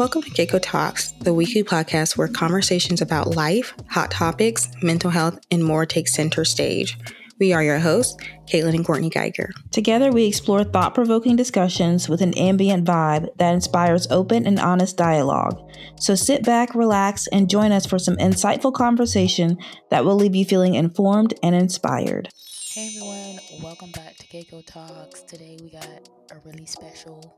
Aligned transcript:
Welcome 0.00 0.22
to 0.22 0.30
CaCo 0.30 0.60
Talks, 0.62 1.12
the 1.20 1.34
weekly 1.34 1.62
podcast 1.62 2.16
where 2.16 2.26
conversations 2.26 3.02
about 3.02 3.36
life, 3.36 3.74
hot 3.90 4.10
topics, 4.10 4.66
mental 4.80 5.10
health, 5.10 5.38
and 5.50 5.62
more 5.62 5.84
take 5.84 6.08
center 6.08 6.42
stage. 6.46 6.96
We 7.38 7.52
are 7.52 7.62
your 7.62 7.78
hosts, 7.78 8.16
Caitlin 8.50 8.76
and 8.76 8.84
Courtney 8.86 9.10
Geiger. 9.10 9.50
Together, 9.70 10.10
we 10.10 10.24
explore 10.24 10.64
thought 10.64 10.94
provoking 10.94 11.36
discussions 11.36 12.08
with 12.08 12.22
an 12.22 12.32
ambient 12.38 12.86
vibe 12.86 13.28
that 13.36 13.52
inspires 13.52 14.10
open 14.10 14.46
and 14.46 14.58
honest 14.58 14.96
dialogue. 14.96 15.60
So 15.96 16.14
sit 16.14 16.46
back, 16.46 16.74
relax, 16.74 17.26
and 17.26 17.50
join 17.50 17.70
us 17.70 17.84
for 17.84 17.98
some 17.98 18.16
insightful 18.16 18.72
conversation 18.72 19.58
that 19.90 20.06
will 20.06 20.16
leave 20.16 20.34
you 20.34 20.46
feeling 20.46 20.76
informed 20.76 21.34
and 21.42 21.54
inspired. 21.54 22.30
Hey 22.72 22.86
everyone, 22.96 23.38
welcome 23.62 23.90
back 23.90 24.16
to 24.16 24.26
CaCo 24.28 24.64
Talks. 24.64 25.20
Today 25.24 25.58
we 25.62 25.70
got 25.70 26.08
a 26.30 26.36
really 26.46 26.64
special, 26.64 27.36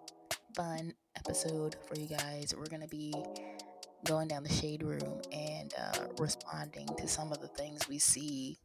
fun 0.54 0.92
episode 1.16 1.76
for 1.86 1.98
you 1.98 2.06
guys. 2.06 2.54
We're 2.56 2.66
going 2.66 2.82
to 2.82 2.88
be 2.88 3.12
going 4.04 4.28
down 4.28 4.42
the 4.42 4.52
shade 4.52 4.82
room 4.82 5.20
and 5.32 5.72
uh, 5.78 6.06
responding 6.18 6.88
to 6.98 7.06
some 7.08 7.32
of 7.32 7.40
the 7.40 7.48
things 7.48 7.88
we 7.88 7.98
see, 7.98 8.58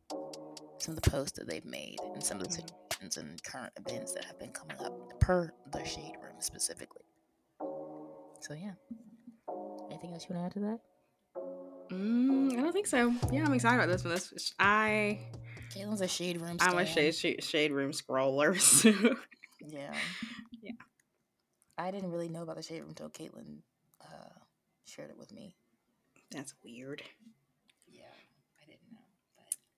some 0.79 0.95
of 0.95 1.01
the 1.01 1.09
posts 1.09 1.37
that 1.37 1.47
they've 1.47 1.65
made, 1.65 1.97
and 2.13 2.23
some 2.23 2.39
of 2.39 2.47
the 2.47 2.53
situations 2.53 3.17
and 3.17 3.41
current 3.43 3.73
events 3.77 4.13
that 4.13 4.25
have 4.25 4.39
been 4.39 4.51
coming 4.51 4.77
up 4.83 5.19
per 5.19 5.51
the 5.71 5.83
shade 5.85 6.13
room 6.21 6.35
specifically. 6.39 7.03
So, 8.39 8.53
yeah. 8.53 8.73
Anything 9.89 10.13
else 10.13 10.25
you 10.29 10.35
want 10.35 10.51
to 10.53 10.59
add 10.59 10.63
to 10.63 10.71
that? 10.71 10.79
Mm, 11.91 12.57
I 12.57 12.61
don't 12.61 12.73
think 12.73 12.87
so. 12.87 13.13
Yeah, 13.31 13.45
I'm 13.45 13.53
excited 13.53 13.77
about 13.77 13.87
this 13.87 14.03
one. 14.03 14.13
This 14.13 14.53
I 14.59 15.19
Caitlin's 15.73 16.01
a 16.01 16.07
shade 16.07 16.41
room. 16.41 16.57
I'm 16.59 16.77
a 16.77 16.85
shade 16.85 17.15
shade, 17.15 17.43
shade 17.43 17.71
room 17.71 17.91
scroller. 17.91 18.57
So. 18.59 18.93
Yeah. 19.65 19.93
I 21.77 21.91
didn't 21.91 22.11
really 22.11 22.29
know 22.29 22.41
about 22.41 22.55
the 22.55 22.63
shade 22.63 22.79
room 22.79 22.89
until 22.89 23.09
Caitlin 23.09 23.59
uh, 24.01 24.39
shared 24.85 25.09
it 25.09 25.17
with 25.17 25.31
me. 25.31 25.55
That's 26.31 26.53
weird. 26.63 27.03
Yeah, 27.87 28.03
I 28.61 28.65
didn't 28.65 28.91
know. 28.91 28.99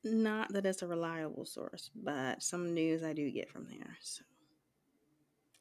But 0.03 0.11
Not 0.11 0.53
that 0.53 0.65
it's 0.65 0.81
a 0.81 0.87
reliable 0.87 1.45
source, 1.45 1.89
but 1.95 2.41
some 2.41 2.73
news 2.73 3.03
I 3.03 3.13
do 3.13 3.29
get 3.29 3.49
from 3.49 3.67
there. 3.69 3.97
So. 4.01 4.23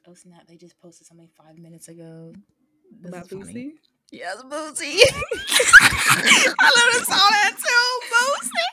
oh 0.06 0.14
snap! 0.14 0.47
They 0.47 0.56
just 0.56 0.78
posted 0.78 1.06
something 1.06 1.28
five 1.36 1.58
minutes 1.58 1.89
ago. 1.89 2.33
This 3.00 3.08
About. 3.12 3.28
Boosie? 3.28 3.73
Yes, 4.11 4.42
Boosie. 4.42 5.00
I 5.80 6.73
literally 6.77 7.05
saw 7.05 7.17
that 7.17 7.52
too, 7.58 8.00
Boosie. 8.14 8.67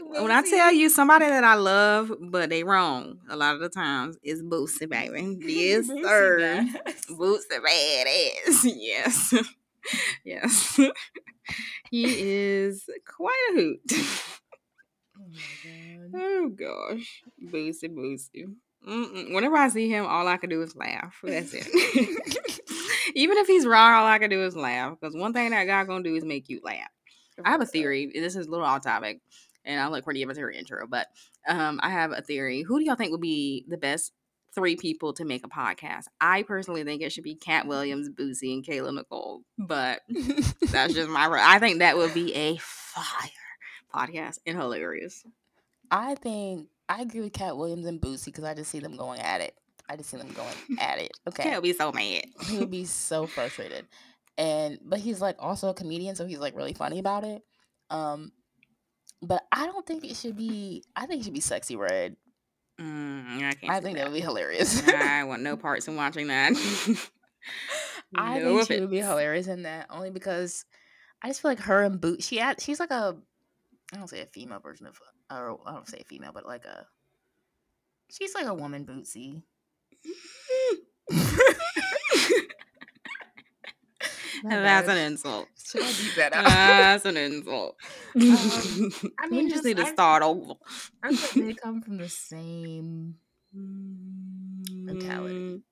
When 0.00 0.30
I 0.30 0.42
tell 0.42 0.72
you 0.72 0.88
somebody 0.88 1.26
that 1.26 1.44
I 1.44 1.54
love, 1.54 2.12
but 2.20 2.50
they 2.50 2.64
wrong 2.64 3.18
a 3.28 3.36
lot 3.36 3.54
of 3.54 3.60
the 3.60 3.68
times, 3.68 4.16
is 4.22 4.42
Boosie, 4.42 4.88
baby. 4.88 5.38
Yes, 5.46 5.88
Boosie, 5.88 6.02
sir. 6.02 6.66
Boosie 7.10 7.60
Badazz. 7.60 8.64
Yes. 8.76 9.34
yes. 10.24 10.80
he 11.90 12.04
is 12.04 12.88
quite 13.06 13.50
a 13.50 13.54
hoot. 13.54 13.80
Oh 15.18 16.10
oh 16.14 16.48
gosh. 16.48 17.22
Boosie, 17.42 17.88
Boosie. 17.88 18.46
Mm-mm. 18.86 19.34
Whenever 19.34 19.56
I 19.56 19.68
see 19.68 19.88
him, 19.88 20.06
all 20.06 20.28
I 20.28 20.36
can 20.36 20.50
do 20.50 20.62
is 20.62 20.76
laugh. 20.76 21.18
That's 21.22 21.54
it. 21.54 21.66
Even 23.14 23.38
if 23.38 23.46
he's 23.46 23.66
wrong, 23.66 23.92
all 23.92 24.06
I 24.06 24.18
can 24.18 24.30
do 24.30 24.44
is 24.44 24.56
laugh. 24.56 24.96
Because 24.98 25.14
one 25.16 25.32
thing 25.32 25.50
that 25.50 25.64
God 25.64 25.86
gonna 25.86 26.04
do 26.04 26.14
is 26.14 26.24
make 26.24 26.48
you 26.48 26.60
laugh. 26.62 26.90
I 27.42 27.50
have 27.50 27.60
a 27.60 27.66
theory. 27.66 28.10
This 28.14 28.36
is 28.36 28.46
a 28.46 28.50
little 28.50 28.66
off 28.66 28.82
topic, 28.82 29.20
and 29.64 29.80
I'll 29.80 29.90
let 29.90 30.04
Courtney 30.04 30.20
give 30.20 30.30
us 30.30 30.38
her 30.38 30.50
intro. 30.50 30.86
But 30.86 31.08
um, 31.48 31.80
I 31.82 31.90
have 31.90 32.12
a 32.12 32.22
theory. 32.22 32.62
Who 32.62 32.78
do 32.78 32.84
y'all 32.84 32.94
think 32.96 33.12
would 33.12 33.20
be 33.20 33.64
the 33.68 33.76
best 33.76 34.12
three 34.54 34.76
people 34.76 35.12
to 35.14 35.24
make 35.24 35.44
a 35.44 35.48
podcast? 35.48 36.04
I 36.20 36.42
personally 36.42 36.84
think 36.84 37.02
it 37.02 37.12
should 37.12 37.24
be 37.24 37.34
Katt 37.34 37.66
Williams, 37.66 38.08
Boosie, 38.08 38.54
and 38.54 38.64
Kayla 38.64 38.94
Nicole. 38.94 39.42
But 39.58 40.00
that's 40.70 40.94
just 40.94 41.08
my. 41.08 41.28
I 41.30 41.58
think 41.58 41.78
that 41.78 41.96
would 41.96 42.14
be 42.14 42.34
a 42.34 42.56
fire 42.58 43.30
podcast 43.94 44.38
and 44.46 44.56
hilarious. 44.56 45.24
I 45.90 46.14
think 46.16 46.68
I 46.88 47.02
agree 47.02 47.20
with 47.20 47.32
Katt 47.32 47.56
Williams 47.56 47.86
and 47.86 48.00
Boosie 48.00 48.26
because 48.26 48.44
I 48.44 48.54
just 48.54 48.70
see 48.70 48.80
them 48.80 48.96
going 48.96 49.20
at 49.20 49.40
it. 49.40 49.54
I 49.88 49.96
just 49.96 50.10
see 50.10 50.16
them 50.16 50.32
going 50.32 50.78
at 50.80 50.98
it. 50.98 51.12
Okay. 51.28 51.50
he'll 51.50 51.60
be 51.60 51.72
so 51.74 51.92
mad. 51.92 52.24
he 52.46 52.58
would 52.58 52.70
be 52.70 52.84
so 52.84 53.26
frustrated 53.26 53.86
and 54.36 54.78
but 54.84 54.98
he's 54.98 55.20
like 55.20 55.36
also 55.38 55.68
a 55.68 55.74
comedian 55.74 56.16
so 56.16 56.26
he's 56.26 56.38
like 56.38 56.56
really 56.56 56.72
funny 56.72 56.98
about 56.98 57.24
it 57.24 57.42
um 57.90 58.32
but 59.24 59.44
i 59.52 59.66
don't 59.66 59.86
think 59.86 60.04
it 60.04 60.16
should 60.16 60.36
be 60.36 60.84
i 60.96 61.06
think 61.06 61.20
it 61.20 61.24
should 61.24 61.34
be 61.34 61.40
Sexyy 61.40 61.78
Red. 61.78 62.16
Mm, 62.80 63.42
I 63.42 63.76
i 63.76 63.80
think 63.80 63.98
that 63.98 64.06
would 64.06 64.14
be 64.14 64.20
hilarious. 64.20 64.86
I 64.88 65.24
want 65.24 65.42
no 65.42 65.56
parts 65.66 65.86
in 65.86 65.96
watching 65.96 66.26
that. 66.28 66.52
i 68.16 68.38
No 68.38 68.56
think 68.56 68.68
she 68.68 68.80
would 68.80 68.90
be 68.90 68.98
hilarious 68.98 69.46
in 69.46 69.62
that 69.62 69.86
only 69.90 70.10
because 70.10 70.64
i 71.22 71.28
just 71.28 71.42
feel 71.42 71.50
like 71.50 71.60
her 71.60 71.82
and 71.82 72.00
Boosie 72.00 72.38
had 72.38 72.60
she's 72.60 72.80
like 72.80 72.90
a 72.90 73.16
i 73.92 73.96
don't 73.96 74.08
say 74.08 74.20
a 74.20 74.26
female 74.26 74.60
version 74.60 74.86
of 74.86 74.98
or 75.30 75.58
i 75.66 75.72
don't 75.72 75.88
say 75.88 75.98
a 76.00 76.04
female 76.04 76.30
but 76.32 76.46
like 76.46 76.64
a 76.64 76.86
she's 78.10 78.34
like 78.34 78.46
a 78.46 78.54
woman 78.54 78.84
bootsy 78.86 79.42
That's 84.48 84.88
an 84.88 84.98
insult. 84.98 85.48
Should 85.64 85.82
I 85.82 85.86
beat 85.88 86.12
that 86.16 86.32
out? 86.34 86.44
That's 86.44 87.04
an 87.06 87.16
insult. 87.16 87.76
Um, 88.16 88.92
I 89.18 89.26
mean, 89.28 89.48
just 89.48 89.56
just- 89.56 89.64
need 89.64 89.76
to 89.78 89.86
I- 89.86 89.92
start 89.92 90.22
over. 90.22 90.54
I 91.02 91.14
think 91.16 91.46
they 91.46 91.54
come 91.54 91.80
from 91.82 91.96
the 91.98 92.08
same 92.08 93.16
mentality. 94.70 95.62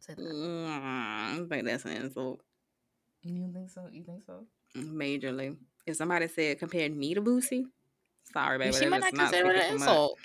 Say 0.00 0.14
that. 0.14 0.22
Mm, 0.22 1.44
I 1.44 1.46
think 1.48 1.64
that's 1.66 1.84
an 1.84 1.92
insult. 1.92 2.40
You 3.22 3.50
think 3.52 3.70
so? 3.70 3.86
You 3.92 4.02
think 4.04 4.22
so? 4.26 4.46
Majorly. 4.76 5.56
If 5.86 5.96
somebody 5.96 6.28
said 6.28 6.58
compared 6.58 6.96
me 6.96 7.14
to 7.14 7.20
Boosie, 7.22 7.64
sorry, 8.32 8.58
baby. 8.58 8.72
she 8.76 8.86
might 8.88 9.00
not 9.00 9.12
consider 9.14 9.50
it 9.50 9.56
an 9.64 9.72
insult. 9.74 10.18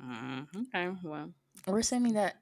Mm, 0.00 0.46
okay, 0.68 0.90
well, 1.04 1.30
We're 1.66 1.78
assuming 1.80 2.14
that 2.14 2.36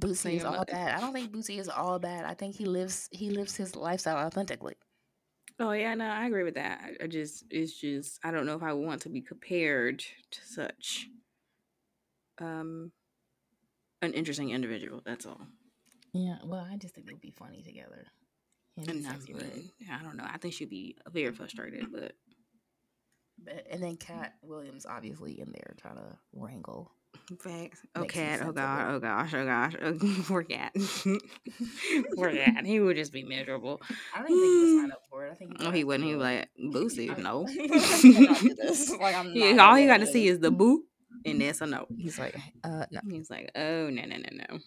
Thing 0.00 0.36
is 0.36 0.44
all 0.44 0.64
bad. 0.64 0.96
I 0.96 1.00
don't 1.00 1.12
think 1.12 1.30
Boosie 1.32 1.58
is 1.58 1.68
all 1.68 1.98
bad. 1.98 2.24
I 2.24 2.34
think 2.34 2.56
he 2.56 2.64
lives 2.66 3.08
he 3.12 3.30
lives 3.30 3.56
his 3.56 3.76
lifestyle 3.76 4.16
authentically. 4.26 4.74
oh 5.60 5.70
yeah, 5.72 5.94
no, 5.94 6.06
I 6.06 6.26
agree 6.26 6.42
with 6.42 6.54
that. 6.54 6.80
I- 7.02 7.06
just, 7.06 7.44
it's 7.50 7.72
just, 7.80 8.18
I 8.24 8.30
don't 8.30 8.46
know 8.46 8.56
if 8.56 8.62
I 8.62 8.72
want 8.72 9.02
to 9.02 9.08
be 9.08 9.20
compared 9.22 10.00
to 10.00 10.40
such, 10.44 11.06
um, 12.38 12.92
an 14.02 14.12
interesting 14.12 14.50
individual. 14.50 15.02
That's 15.04 15.24
all. 15.24 15.46
Yeah, 16.12 16.36
well, 16.44 16.66
I 16.70 16.76
just 16.76 16.94
think 16.94 17.06
they'd 17.06 17.20
be 17.20 17.30
funny 17.30 17.62
together. 17.62 18.06
And 18.76 19.06
I, 19.06 19.12
Sexy 19.12 19.34
I 19.90 20.02
don't 20.02 20.16
know. 20.16 20.26
I 20.30 20.36
think 20.38 20.52
she'd 20.54 20.68
be 20.68 20.96
very 21.10 21.32
frustrated, 21.32 21.86
but 21.92 22.12
But, 23.42 23.66
and 23.70 23.82
then 23.82 23.96
Katt 23.96 24.34
Williams 24.42 24.84
obviously 24.86 25.40
in 25.40 25.52
there 25.52 25.74
trying 25.80 25.96
to 25.96 26.18
wrangle. 26.34 26.92
Facts. 27.40 27.80
Oh, 27.94 28.04
Katt. 28.04 28.40
Oh 28.44 28.52
god. 28.52 28.94
Oh 28.94 28.98
gosh. 29.00 29.34
Oh 29.34 29.44
gosh. 29.44 29.74
Oh, 29.82 30.22
poor 30.26 30.42
Katt. 30.42 30.72
poor 32.14 32.30
Katt. 32.32 32.64
He 32.66 32.80
would 32.80 32.96
just 32.96 33.12
be 33.12 33.22
miserable. 33.24 33.80
I 34.14 34.18
don't 34.18 34.26
think 34.28 34.38
he 34.40 34.74
would 34.74 34.82
sign 34.82 34.92
up 34.92 35.02
for 35.10 35.26
it. 35.26 35.32
I 35.32 35.34
think 35.34 35.56
Oh, 35.60 35.70
he 35.70 35.84
wouldn't. 35.84 36.08
He 36.08 36.14
was 36.14 36.22
like 36.22 36.48
Boosie. 36.58 37.16
No. 37.18 37.46
I 37.48 37.54
cannot 38.00 38.40
do 38.40 38.54
this. 38.54 38.90
Like, 38.98 39.14
I'm 39.14 39.32
He- 39.32 39.52
not 39.52 39.70
all 39.70 39.76
he 39.76 39.86
got 39.86 39.98
to 40.00 40.06
see 40.06 40.26
is 40.28 40.38
the 40.40 40.50
boo, 40.50 40.84
and 41.24 41.40
that's 41.40 41.60
a 41.60 41.66
no. 41.66 41.86
He's 41.96 42.18
like, 42.18 42.36
uh, 42.64 42.86
no. 42.90 43.00
He's 43.10 43.30
like, 43.30 43.50
oh 43.56 43.88
no 43.90 44.02
no 44.02 44.16
no 44.16 44.28
no. 44.50 44.58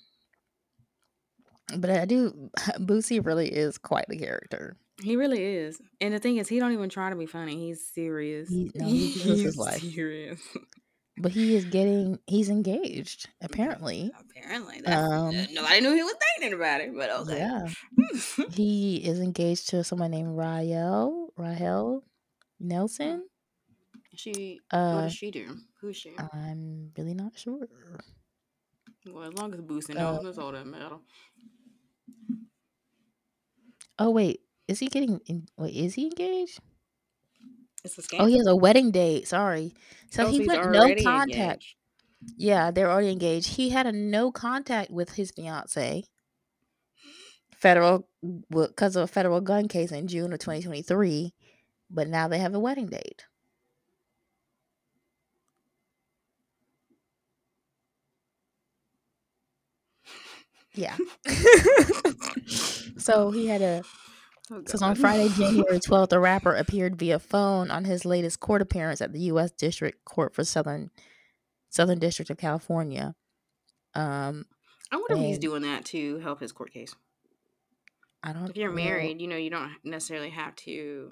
But 1.77 1.91
I 1.91 2.05
do. 2.05 2.49
Boosie 2.79 3.23
really 3.23 3.47
is 3.47 3.77
quite 3.77 4.05
the 4.09 4.17
character. 4.17 4.75
He 5.02 5.16
really 5.16 5.41
is. 5.41 5.79
And 6.02 6.13
the 6.13 6.19
thing 6.19 6.37
is, 6.37 6.49
he 6.49 6.59
don't 6.59 6.73
even 6.73 6.90
try 6.90 7.09
to 7.09 7.16
be 7.16 7.25
funny. 7.25 7.55
He's 7.55 7.87
serious. 7.87 8.49
He- 8.49 8.72
no, 8.75 8.85
he 8.87 9.13
just 9.13 9.25
lives 9.25 9.41
his 9.43 9.57
life. 9.57 9.81
serious. 9.81 10.41
But 11.19 11.31
he 11.33 11.55
is 11.55 11.66
getting. 11.66 12.17
He's 12.27 12.49
engaged. 12.49 13.27
Apparently, 13.41 14.09
Apparently, 14.17 14.85
Um, 14.85 15.35
nobody 15.53 15.81
knew 15.81 15.93
he 15.93 16.01
was 16.03 16.16
dating 16.37 16.53
anybody. 16.53 16.89
But 16.95 17.09
okay. 17.21 17.37
yeah, 17.39 17.67
he 18.53 18.97
is 18.97 19.19
engaged 19.19 19.69
to 19.69 19.83
someone 19.83 20.11
named 20.11 20.37
Rael. 20.37 21.27
Rajel 21.37 22.01
Nelson. 22.59 23.27
she. 24.16 24.59
what 24.69 24.79
Uh, 24.79 25.01
does 25.03 25.13
she 25.13 25.29
do? 25.31 25.57
Who's 25.81 25.97
she? 25.97 26.11
I'm 26.33 26.91
really 26.97 27.13
not 27.13 27.37
sure. 27.37 27.67
Well, 29.05 29.23
as 29.23 29.33
long 29.33 29.53
as 29.53 29.59
Boosie 29.61 29.91
Uh, 29.95 29.99
knows, 29.99 30.23
that's 30.23 30.37
all 30.37 30.51
that 30.53 30.66
matters. 30.67 30.99
Oh 33.97 34.11
wait, 34.11 34.41
is 34.67 34.79
he 34.79 34.87
getting? 34.87 35.19
En- 35.27 35.47
wait, 35.57 35.75
is 35.75 35.95
he 35.95 36.03
engaged? 36.05 36.59
It's 37.97 37.97
a 37.97 38.02
scam. 38.02 38.22
Oh, 38.22 38.26
he 38.26 38.38
has 38.38 38.47
a 38.47 38.56
wedding 38.56 38.91
date. 38.91 39.28
Sorry. 39.28 39.74
So 40.12 40.30
he 40.30 40.46
put 40.46 40.58
no 40.72 40.82
already 40.82 41.03
contact. 41.03 41.32
engaged. 41.32 41.76
Yeah, 42.38 42.72
they're 42.72 42.90
already 42.91 43.12
engaged. 43.12 43.47
He 43.56 43.70
had 43.70 43.88
a 43.88 43.91
no 43.91 44.32
contact 44.32 44.91
with 44.91 45.12
his 45.14 45.32
fiance. 45.32 46.03
Federal 47.56 48.08
because 48.50 48.96
of 48.96 49.03
a 49.03 49.08
federal 49.08 49.41
gun 49.41 49.68
case 49.68 49.91
in 49.91 50.08
June 50.08 50.32
of 50.34 50.40
2023, 50.40 51.34
but 51.90 52.08
now 52.08 52.28
they 52.28 52.40
have 52.40 52.53
a 52.53 52.59
wedding 52.59 52.88
date. 52.88 53.26
Yeah. 60.74 60.96
So 63.00 63.32
he 63.32 63.47
had 63.47 63.62
a. 63.62 63.84
Oh, 64.51 64.63
on 64.81 64.96
Friday, 64.96 65.29
January 65.29 65.79
12th, 65.79 66.09
the 66.09 66.19
rapper 66.19 66.55
appeared 66.55 66.96
via 66.96 67.19
phone 67.19 67.69
on 67.69 67.85
his 67.85 68.03
latest 68.03 68.40
court 68.40 68.63
appearance 68.63 68.99
at 68.99 69.13
the 69.13 69.19
U.S. 69.22 69.51
District 69.51 70.03
Court 70.05 70.34
for 70.34 70.43
Southern 70.43 70.90
Southern 71.69 71.99
District 71.99 72.31
of 72.31 72.37
California. 72.37 73.13
Um, 73.93 74.46
I 74.91 74.97
wonder 74.97 75.16
if 75.16 75.19
he's 75.19 75.37
doing 75.37 75.61
that 75.61 75.85
to 75.85 76.17
help 76.19 76.40
his 76.40 76.51
court 76.51 76.73
case. 76.73 76.96
I 78.23 78.34
don't. 78.34 78.49
If 78.49 78.57
you're 78.57 78.69
know. 78.69 78.75
married, 78.75 79.22
you 79.22 79.28
know, 79.28 79.37
you 79.37 79.51
don't 79.51 79.72
necessarily 79.84 80.31
have 80.31 80.55
to 80.57 81.11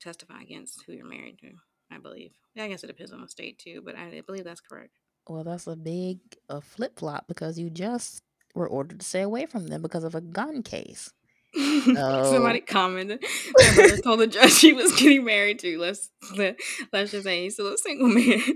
testify 0.00 0.40
against 0.40 0.82
who 0.86 0.92
you're 0.92 1.06
married 1.06 1.38
to. 1.40 1.50
I 1.90 1.98
believe. 1.98 2.32
Yeah, 2.54 2.64
I 2.64 2.68
guess 2.68 2.82
it 2.82 2.88
depends 2.88 3.12
on 3.12 3.20
the 3.20 3.28
state 3.28 3.58
too, 3.58 3.82
but 3.84 3.96
I 3.96 4.22
believe 4.26 4.44
that's 4.44 4.60
correct. 4.60 4.98
Well, 5.28 5.44
that's 5.44 5.66
a 5.66 5.76
big 5.76 6.20
a 6.48 6.60
flip 6.60 6.98
flop 6.98 7.26
because 7.28 7.58
you 7.58 7.70
just 7.70 8.22
were 8.54 8.68
ordered 8.68 9.00
to 9.00 9.06
stay 9.06 9.22
away 9.22 9.46
from 9.46 9.68
them 9.68 9.82
because 9.82 10.04
of 10.04 10.14
a 10.14 10.20
gun 10.20 10.62
case. 10.62 11.12
Somebody 11.86 12.60
commented. 12.60 13.24
My 13.56 13.72
brother 13.74 13.98
told 13.98 14.20
the 14.20 14.26
judge 14.26 14.60
he 14.60 14.72
was 14.72 14.92
getting 14.96 15.24
married 15.24 15.58
to. 15.60 15.78
Let's 15.78 16.10
let, 16.36 16.58
let's 16.92 17.12
just 17.12 17.24
say 17.24 17.44
he's 17.44 17.54
still 17.54 17.72
a 17.72 17.78
single 17.78 18.08
man. 18.08 18.40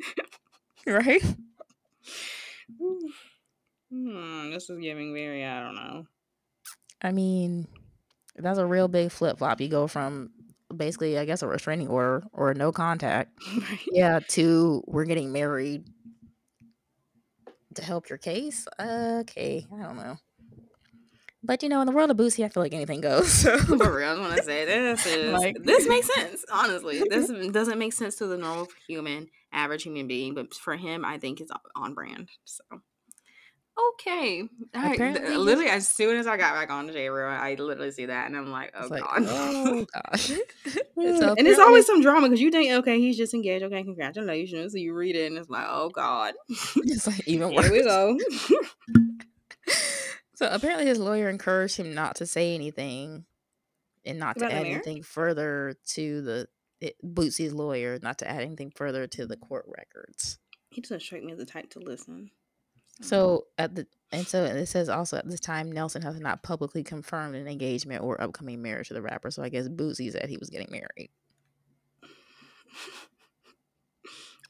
Right? 0.87 1.23
hmm, 3.91 4.51
this 4.51 4.71
is 4.71 4.79
giving 4.81 5.13
very. 5.13 5.45
I 5.45 5.61
don't 5.63 5.75
know. 5.75 6.07
I 7.03 7.13
mean, 7.13 7.69
that's 8.37 8.59
a 8.59 8.65
real 8.65 8.89
big 8.89 9.13
flip 9.13 9.39
flop. 9.39 9.61
You 9.61 9.69
go 9.69 9.87
from 9.87 10.31
basically, 10.75 11.19
I 11.19 11.27
guess, 11.27 11.43
a 11.43 11.47
restraining 11.47 11.89
order 11.89 12.25
or 12.33 12.55
no 12.55 12.73
contact, 12.73 13.39
Right? 13.55 13.79
yeah, 13.93 14.21
to 14.29 14.83
we're 14.87 15.05
getting 15.05 15.33
married 15.33 15.85
to 17.75 17.83
help 17.85 18.09
your 18.09 18.19
case. 18.19 18.67
Okay, 18.81 19.67
I 19.73 19.83
don't 19.83 19.97
know. 19.97 20.17
But 21.43 21.63
you 21.63 21.69
know, 21.71 21.81
in 21.81 21.87
the 21.87 21.93
world 21.93 22.11
of 22.11 22.17
Boosie, 22.19 22.45
I 22.45 22.49
feel 22.51 22.63
like 22.63 22.75
anything 22.75 23.01
goes. 23.01 23.31
So. 23.41 23.57
For 23.79 23.97
real, 23.97 24.11
I 24.11 24.19
want 24.21 24.37
to 24.37 24.43
say 24.43 24.65
this 24.67 25.07
is 25.07 25.33
Like- 25.33 25.63
this 25.63 25.89
makes 25.89 26.13
sense. 26.15 26.45
Honestly, 26.53 27.03
this 27.09 27.29
doesn't 27.53 27.79
make 27.79 27.93
sense 27.95 28.17
to 28.17 28.27
the 28.27 28.37
normal 28.37 28.69
human, 28.87 29.29
average 29.53 29.85
human 29.85 30.07
being, 30.07 30.35
but 30.35 30.53
for 30.55 30.77
him, 30.77 31.05
I 31.05 31.19
think 31.19 31.41
it's 31.41 31.51
on 31.75 31.95
brand. 31.95 32.29
So, 32.45 32.63
okay, 33.95 34.43
I, 34.75 34.97
th- 34.97 35.37
literally 35.39 35.71
as 35.71 35.89
soon 35.89 36.19
as 36.19 36.27
I 36.27 36.37
got 36.37 36.53
back 36.55 36.71
on 36.71 36.87
the 36.87 36.93
J 36.93 37.09
Room, 37.09 37.33
I 37.33 37.55
literally 37.55 37.93
see 37.93 38.05
that, 38.07 38.27
and 38.27 38.37
I'm 38.37 38.51
like, 38.51 38.73
oh 38.79 38.87
like, 38.89 39.03
god. 39.03 39.23
oh 39.27 39.87
gosh. 39.95 40.27
So 40.27 41.35
and 41.39 41.47
it's 41.47 41.59
always 41.59 41.87
some 41.87 42.03
drama 42.03 42.29
because 42.29 42.43
you 42.43 42.51
think, 42.51 42.71
okay, 42.73 42.99
he's 43.01 43.17
just 43.17 43.33
engaged. 43.33 43.65
Okay, 43.65 43.83
congratulations. 43.83 44.73
So 44.73 44.79
you 44.79 44.93
read 44.95 45.17
it, 45.17 45.29
and 45.29 45.39
it's 45.39 45.49
like, 45.49 45.67
oh 45.67 45.89
god, 45.89 46.35
It's 46.77 47.07
like 47.07 47.27
even 47.27 47.55
worse. 47.55 47.65
here 47.65 47.73
we 47.73 47.83
go. 47.85 48.19
So 50.41 50.49
apparently, 50.51 50.87
his 50.87 50.99
lawyer 50.99 51.29
encouraged 51.29 51.77
him 51.77 51.95
not 51.95 52.17
to 52.17 52.27
say 52.27 52.55
anything 52.55 53.27
and 54.07 54.19
not 54.19 54.39
to 54.39 54.47
About 54.47 54.53
the 54.53 54.57
add 54.57 54.67
anything 54.69 55.03
further 55.03 55.75
to 55.89 56.23
the 56.23 56.49
it, 56.81 56.97
Bootsy's 57.05 57.53
lawyer, 57.53 57.99
not 58.03 58.17
to 58.21 58.31
add 58.31 58.41
anything 58.41 58.73
further 58.75 59.07
to 59.07 59.27
the 59.27 59.37
court 59.37 59.67
records. 59.69 60.39
he 60.71 60.81
doesn't 60.81 61.01
strike 61.01 61.23
me 61.23 61.33
as 61.33 61.39
the 61.39 61.45
type 61.45 61.69
to 61.73 61.79
listen. 61.79 62.31
So 63.03 63.49
at 63.59 63.75
the 63.75 63.87
and 64.13 64.27
so 64.27 64.43
it 64.45 64.65
says 64.65 64.89
also 64.89 65.19
at 65.19 65.29
this 65.29 65.41
time 65.41 65.71
Nelson 65.71 66.01
has 66.01 66.19
not 66.19 66.43
publicly 66.43 66.83
confirmed 66.85 67.37
an 67.37 67.47
engagement 67.47 68.03
or 68.03 68.19
upcoming 68.19 68.63
marriage 68.63 68.89
to 68.89 68.95
the 68.95 69.03
rapper. 69.03 69.31
So 69.31 69.43
I 69.43 69.51
guess 69.51 69.69
Bootsy 69.69 70.11
said 70.11 70.31
he 70.31 70.39
was 70.39 70.49
getting 70.49 70.71
married. 70.71 71.11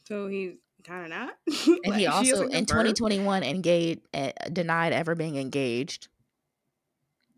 so 0.05 0.29
he's 0.29 0.53
kind 0.85 1.05
of 1.05 1.11
not. 1.11 1.35
And 1.85 1.95
he 1.97 2.07
Like, 2.07 2.15
also 2.15 2.47
in 2.49 2.67
2021 2.67 3.43
engaged 3.43 4.01
uh, 4.15 4.33
denied 4.53 4.93
ever 4.93 5.15
being 5.15 5.37
engaged 5.37 6.09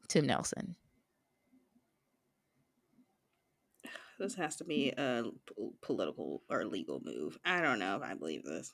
to 0.09 0.23
Nelson. 0.23 0.77
This 4.19 4.35
has 4.37 4.57
to 4.57 4.65
be 4.65 4.91
a 4.91 5.25
p- 5.47 5.71
political 5.81 6.43
or 6.49 6.65
legal 6.65 7.01
move. 7.05 7.39
I 7.45 7.61
don't 7.61 7.81
know 7.81 7.97
if 7.97 8.03
I 8.03 8.15
believe 8.15 8.45
this. 8.45 8.73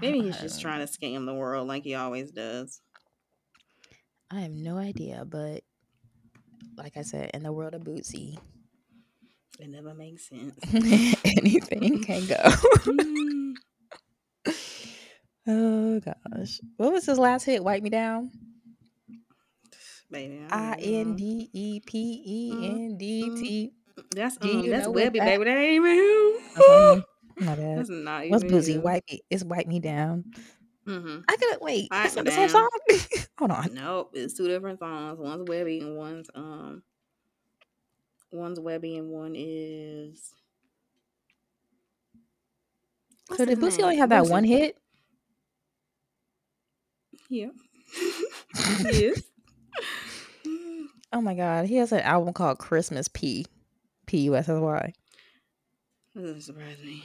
Maybe 0.00 0.20
he's 0.22 0.40
just 0.40 0.60
trying 0.60 0.86
to 0.86 0.90
scam 0.90 1.26
the 1.26 1.34
world 1.34 1.68
like 1.68 1.82
he 1.84 1.94
always 1.94 2.30
does. 2.30 2.80
I 4.30 4.40
have 4.40 4.52
no 4.52 4.76
idea, 4.78 5.24
but 5.26 5.62
like 6.76 6.96
I 6.96 7.02
said, 7.02 7.30
in 7.34 7.42
the 7.42 7.52
world 7.52 7.74
of 7.74 7.82
Bootsy, 7.82 8.38
It 9.58 9.68
never 9.68 9.94
makes 9.94 10.28
sense. 10.28 10.54
anything 11.24 12.02
can 12.02 12.26
go. 12.26 12.42
Oh 15.48 16.00
gosh, 16.00 16.60
what 16.76 16.92
was 16.92 17.06
his 17.06 17.18
last 17.18 17.44
hit? 17.44 17.62
Wipe 17.62 17.82
me 17.82 17.90
down. 17.90 18.30
baby, 20.10 20.40
I 20.50 20.70
don't 20.70 20.80
even 20.80 21.08
N. 21.10 21.16
D 21.16 21.50
E 21.52 21.80
P 21.86 22.22
E 22.26 22.66
N 22.66 22.96
D 22.98 23.30
T. 23.36 23.72
That's 24.14 24.36
Do 24.36 24.50
um, 24.50 24.64
you 24.64 24.70
that's 24.70 24.86
Webbie, 24.88 25.12
baby. 25.14 25.44
That 25.44 25.56
ain't 25.56 25.72
even 25.72 25.94
him. 25.96 26.32
Okay, 26.58 27.04
My 27.38 27.54
bad. 27.54 27.78
That's 27.78 27.88
not 27.90 28.24
even 28.24 28.30
What's 28.30 28.68
him. 28.68 28.82
Wipe 28.82 29.04
me. 29.10 29.20
It's 29.30 29.44
wipe 29.44 29.66
me 29.66 29.78
down. 29.80 30.24
Mm-hmm. 30.86 31.20
I 31.28 31.36
could 31.36 31.58
wait. 31.60 31.88
Wipe 31.90 32.02
That's 32.02 32.16
not 32.16 32.24
the 32.24 32.30
same 32.30 32.48
song. 32.48 32.68
Hold 33.38 33.50
on. 33.50 33.74
Nope, 33.74 34.10
it's 34.14 34.34
two 34.34 34.48
different 34.48 34.78
songs. 34.78 35.18
One's 35.18 35.48
Webbie 35.48 35.80
and 35.82 35.96
one's 35.96 36.28
um. 36.34 36.82
One's 38.32 38.58
Webbie 38.58 38.98
and 38.98 39.10
one 39.10 39.34
is. 39.36 40.32
What's 43.28 43.38
So 43.38 43.44
did 43.44 43.58
name? 43.78 43.84
only 43.84 43.96
have 43.96 44.10
that 44.10 44.24
Boosie. 44.24 44.30
one 44.30 44.44
hit? 44.44 44.76
Yeah. 47.28 47.48
yes. 48.84 49.22
Oh 51.12 51.20
my 51.20 51.34
god, 51.34 51.66
he 51.66 51.76
has 51.76 51.92
an 51.92 52.00
album 52.00 52.34
called 52.34 52.58
Christmas 52.58 53.06
P. 53.08 53.46
P 54.06 54.18
U 54.22 54.34
S 54.36 54.48
S 54.48 54.58
Y. 54.60 54.92
That 56.14 56.20
doesn't 56.20 56.40
surprise 56.42 56.78
me. 56.84 57.04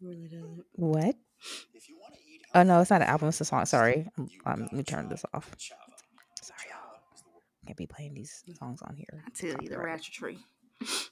It 0.00 0.06
really 0.06 0.28
doesn't. 0.28 0.64
What? 0.72 1.16
Oh 2.54 2.62
no, 2.62 2.80
it's 2.80 2.90
not 2.90 3.00
an 3.00 3.08
album. 3.08 3.28
It's 3.28 3.40
a 3.40 3.44
song. 3.46 3.64
Sorry, 3.64 4.08
um, 4.18 4.28
um, 4.44 4.60
let 4.60 4.72
me 4.72 4.82
turn 4.82 5.08
this 5.08 5.24
off. 5.32 5.50
Sorry, 5.58 6.60
y'all. 6.70 7.00
Can't 7.66 7.78
be 7.78 7.86
playing 7.86 8.14
these 8.14 8.44
songs 8.58 8.82
on 8.82 8.94
here. 8.94 9.24
I 9.26 9.30
tell 9.30 9.48
you, 9.62 9.68
the 9.68 9.76
Copyright. 9.76 10.00
ratchetry. 10.00 10.38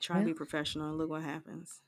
Try 0.00 0.20
to 0.20 0.26
be 0.26 0.34
professional 0.34 0.88
and 0.90 0.98
look 0.98 1.10
what 1.10 1.22
happens. 1.22 1.80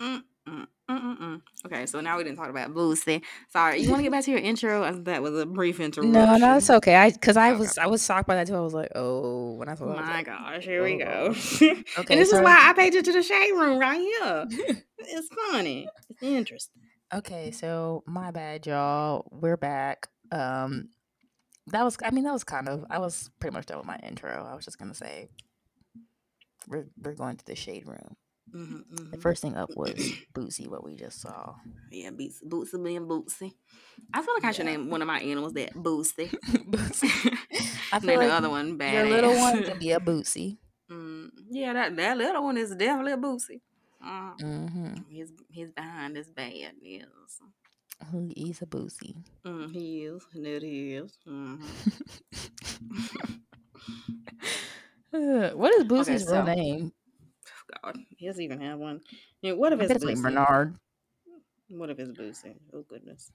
Mm, 0.00 0.22
mm, 0.48 0.66
mm, 0.90 1.00
mm, 1.00 1.18
mm. 1.18 1.42
Okay, 1.66 1.86
so 1.86 2.00
now 2.00 2.16
we 2.18 2.24
didn't 2.24 2.36
talk 2.36 2.50
about 2.50 2.74
Boosie. 2.74 3.22
Sorry, 3.50 3.80
you 3.80 3.88
want 3.88 4.00
to 4.00 4.02
get 4.04 4.12
back 4.12 4.24
to 4.24 4.30
your 4.30 4.40
intro? 4.40 4.90
That 4.92 5.22
was 5.22 5.38
a 5.38 5.46
brief 5.46 5.80
interruption. 5.80 6.12
No, 6.12 6.36
no, 6.36 6.56
it's 6.56 6.70
okay. 6.70 6.96
I 6.96 7.10
because 7.10 7.36
I 7.36 7.50
Okay. 7.50 7.58
was 7.58 7.78
I 7.78 7.86
was 7.86 8.04
shocked 8.04 8.26
by 8.28 8.34
that 8.36 8.46
too. 8.46 8.54
I 8.56 8.60
was 8.60 8.74
like, 8.74 8.90
oh, 8.94 9.54
when 9.54 9.68
I 9.68 9.72
I 9.72 9.74
was 9.74 9.80
My 9.80 10.12
like, 10.16 10.26
gosh, 10.26 10.64
here 10.64 10.82
we 10.82 10.96
go. 10.98 11.34
Okay, 11.34 12.14
and 12.14 12.20
this 12.20 12.30
is 12.32 12.40
why 12.40 12.58
I 12.68 12.72
paid 12.74 12.94
you 12.94 13.02
to 13.02 13.12
the 13.12 13.22
shade 13.22 13.52
room 13.52 13.78
right 13.78 14.00
here. 14.00 14.46
It's 15.06 15.28
funny. 15.50 15.86
It's 16.08 16.22
interesting. 16.22 16.82
Okay, 17.12 17.50
so 17.50 18.02
my 18.06 18.30
bad, 18.30 18.66
y'all. 18.66 19.26
We're 19.30 19.58
back. 19.58 20.08
Um, 20.32 20.88
that 21.68 21.82
was 21.84 21.96
I 22.04 22.10
mean 22.10 22.24
that 22.24 22.32
was 22.32 22.44
kind 22.44 22.68
of 22.68 22.84
I 22.90 22.98
was 22.98 23.30
pretty 23.40 23.54
much 23.54 23.66
done 23.66 23.78
with 23.78 23.86
my 23.86 23.98
intro. 24.02 24.46
I 24.50 24.54
was 24.54 24.64
just 24.64 24.78
gonna 24.78 24.94
say 24.94 25.28
we're 26.68 26.86
we're 27.02 27.14
going 27.14 27.36
to 27.36 27.44
the 27.44 27.54
shade 27.54 27.86
room. 27.86 28.16
Mm-hmm, 28.54 29.10
The 29.10 29.18
first 29.18 29.42
thing 29.42 29.56
up 29.56 29.70
was 29.76 29.94
Bootsy, 30.34 30.68
what 30.68 30.84
we 30.84 30.94
just 30.94 31.20
saw. 31.20 31.54
Yeah, 31.90 32.10
Bootsy, 32.10 32.44
Bootsy 32.46 32.82
being 32.84 33.06
Bootsy. 33.06 33.52
I 34.12 34.22
feel 34.22 34.34
like 34.34 34.44
I 34.44 34.52
should 34.52 34.66
Yeah. 34.66 34.76
name 34.76 34.90
one 34.90 35.02
of 35.02 35.08
my 35.08 35.18
animals 35.18 35.52
that 35.54 35.74
Bootsy. 35.74 36.30
Bootsy. 36.70 37.10
I 37.92 37.98
name 37.98 38.08
feel 38.08 38.20
the 38.20 38.26
like 38.28 38.30
other 38.32 38.50
one 38.50 38.76
bad. 38.76 38.94
Your 38.94 39.06
little 39.16 39.36
one 39.36 39.62
could 39.64 39.78
be 39.80 39.92
a 39.92 40.00
Bootsy. 40.00 40.58
Mm, 40.90 41.30
yeah, 41.50 41.72
that 41.72 41.96
that 41.96 42.18
little 42.18 42.44
one 42.44 42.58
is 42.58 42.74
definitely 42.76 43.12
a 43.12 43.16
Bootsy. 43.16 43.62
Uh, 44.04 44.34
Mm-hmm. 44.38 44.94
his 45.10 45.32
his 45.50 45.72
behind 45.72 46.14
is 46.18 46.28
bad. 46.30 46.52
Yes, 46.82 47.40
He's 48.36 48.60
a 48.60 48.66
Bootsy. 48.66 49.16
mm, 49.46 49.72
he 49.72 50.02
is. 50.04 50.22
And 50.34 50.46
it 50.46 50.62
is. 50.62 51.16
Mhm. 51.26 51.58
Uh, 55.12 55.50
what 55.54 55.72
is 55.74 55.84
Boosie's 55.84 56.26
real 56.30 56.44
so- 56.44 56.54
name? 56.54 56.92
God, 57.82 57.98
he 58.16 58.26
doesn't 58.26 58.42
even 58.42 58.60
have 58.60 58.78
one. 58.78 59.00
Yeah, 59.42 59.52
what 59.52 59.72
if 59.72 59.80
I 59.80 59.84
it's 59.84 60.04
like 60.04 60.20
Bernard. 60.20 60.76
What 61.68 61.90
if 61.90 61.98
it's 61.98 62.10
Bootsy? 62.12 62.54
Oh 62.72 62.84
goodness. 62.88 63.32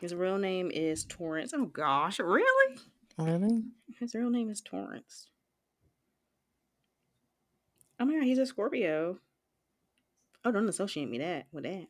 His 0.00 0.14
real 0.14 0.38
name 0.38 0.70
is 0.72 1.04
Torrance. 1.04 1.52
Oh 1.54 1.66
gosh, 1.66 2.18
really? 2.18 2.78
Really? 3.18 3.62
His 4.00 4.14
real 4.14 4.30
name 4.30 4.50
is 4.50 4.60
Torrance. 4.60 5.28
Oh 8.00 8.04
my 8.04 8.14
god, 8.14 8.24
he's 8.24 8.38
a 8.38 8.46
Scorpio. 8.46 9.18
Oh, 10.44 10.50
don't 10.50 10.68
associate 10.68 11.08
me 11.08 11.18
that 11.18 11.46
with 11.52 11.62
that. 11.62 11.86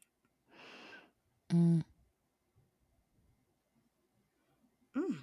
Mm. 1.55 1.83
Mm. 4.95 5.17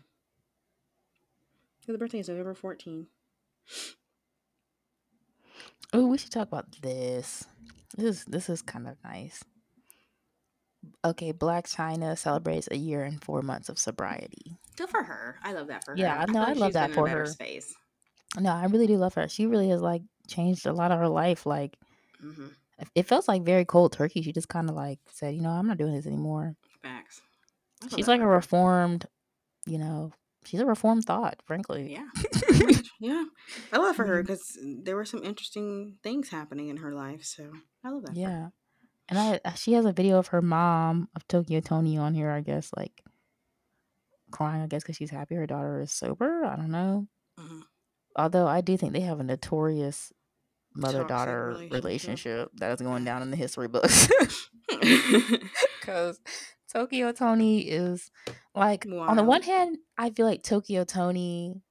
His 1.86 1.98
birthday 1.98 2.20
is 2.20 2.30
November 2.30 2.56
14. 2.56 3.06
Oh, 5.94 6.08
we 6.08 6.18
should 6.18 6.32
talk 6.32 6.48
about 6.48 6.72
this. 6.82 7.46
This 7.98 8.20
is 8.20 8.26
this 8.26 8.50
is 8.50 8.62
kind 8.62 8.88
of 8.88 8.96
nice. 9.04 9.44
okay, 11.04 11.34
Blac 11.34 11.64
Chyna 11.74 12.18
celebrates 12.18 12.68
a 12.72 12.78
year 12.78 13.04
and 13.04 13.24
four 13.24 13.42
months 13.42 13.70
of 13.70 13.80
sobriety. 13.80 14.58
Good 14.78 14.90
for 14.90 15.04
her. 15.04 15.38
I 15.44 15.54
love 15.54 15.68
that 15.68 15.84
for 15.84 15.92
her. 15.92 15.98
Yeah. 15.98 16.18
I 16.28 16.32
know, 16.32 16.42
I 16.44 16.54
love 16.54 16.74
that 16.74 16.92
been 16.92 17.00
in 17.00 17.06
a 17.06 17.08
for 17.08 17.10
her. 17.10 17.26
Space. 17.26 17.74
No, 18.40 18.52
I 18.52 18.66
really 18.66 18.88
do 18.88 18.98
love 18.98 19.16
her. 19.16 19.28
She 19.28 19.46
really 19.48 19.70
has 19.70 19.82
like 19.82 20.04
changed 20.28 20.66
a 20.68 20.74
lot 20.74 20.92
of 20.92 21.00
her 21.00 21.08
life. 21.10 21.46
Like 21.46 21.78
Mm-hmm. 22.24 22.48
it- 22.80 22.88
it 22.96 23.08
feels 23.08 23.28
like 23.30 23.44
very 23.44 23.66
cold 23.66 23.94
turkey. 23.94 24.22
She 24.22 24.32
just 24.34 24.50
kind 24.50 24.70
of 24.70 24.76
like 24.76 25.00
said, 25.12 25.34
you 25.36 25.42
know, 25.42 25.50
I'm 25.52 25.68
not 25.68 25.78
doing 25.78 25.94
this 25.96 26.06
anymore. 26.06 26.56
Facts. 26.84 27.22
She's 27.96 28.08
like 28.10 28.22
a 28.22 28.28
reformed, 28.28 29.06
you 29.66 29.78
know, 29.80 30.12
she's 30.46 30.60
a 30.60 30.66
reformed 30.66 31.06
thought, 31.06 31.42
frankly. 31.46 31.92
Yeah. 31.92 32.08
yeah. 33.00 33.26
I 33.72 33.78
love 33.78 33.96
for 33.96 34.06
her 34.06 34.22
because 34.22 34.58
there 34.84 34.96
were 34.96 35.06
some 35.06 35.24
interesting 35.24 35.98
things 36.04 36.30
happening 36.30 36.70
in 36.70 36.78
her 36.78 36.94
life. 36.94 37.24
So 37.24 37.52
I 37.84 37.90
love 37.90 38.06
that. 38.06 38.16
Yeah. 38.16 38.50
And 39.10 39.18
I 39.18 39.40
uh, 39.44 39.54
she 39.54 39.74
has 39.74 39.86
a 39.86 39.92
video 39.92 40.18
of 40.20 40.28
her 40.28 40.42
mom 40.42 41.10
of 41.16 41.28
Tokyo 41.28 41.60
Toni 41.60 41.98
on 41.98 42.14
here, 42.14 42.30
I 42.30 42.42
guess, 42.42 42.72
like 42.78 43.02
crying, 44.32 44.62
I 44.62 44.68
guess, 44.68 44.84
because 44.84 44.98
she's 44.98 45.12
happy 45.12 45.36
her 45.36 45.48
daughter 45.48 45.82
is 45.82 45.92
sober. 45.92 46.46
I 46.46 46.56
don't 46.56 46.72
know. 46.72 47.08
Mhm. 47.40 47.62
Although 48.16 48.48
I 48.48 48.62
do 48.62 48.78
think 48.78 48.94
they 48.94 49.00
have 49.02 49.20
a 49.20 49.24
notorious 49.24 50.12
mother 50.76 51.04
daughter 51.04 51.48
relationship. 51.48 51.74
relationship 51.84 52.52
that 52.58 52.72
is 52.74 52.82
going 52.82 53.04
down 53.04 53.22
in 53.22 53.32
the 53.32 53.38
history 53.38 53.68
books. 53.68 54.10
Because 55.80 56.20
Tokyo 56.72 57.12
Toni 57.12 57.62
is 57.68 58.12
like, 58.56 58.86
on 58.86 59.16
the 59.18 59.24
one 59.24 59.42
hand, 59.42 59.78
I 59.98 60.10
feel 60.12 60.26
like 60.26 60.44
Tokyo 60.44 60.84
Toni 60.84 61.62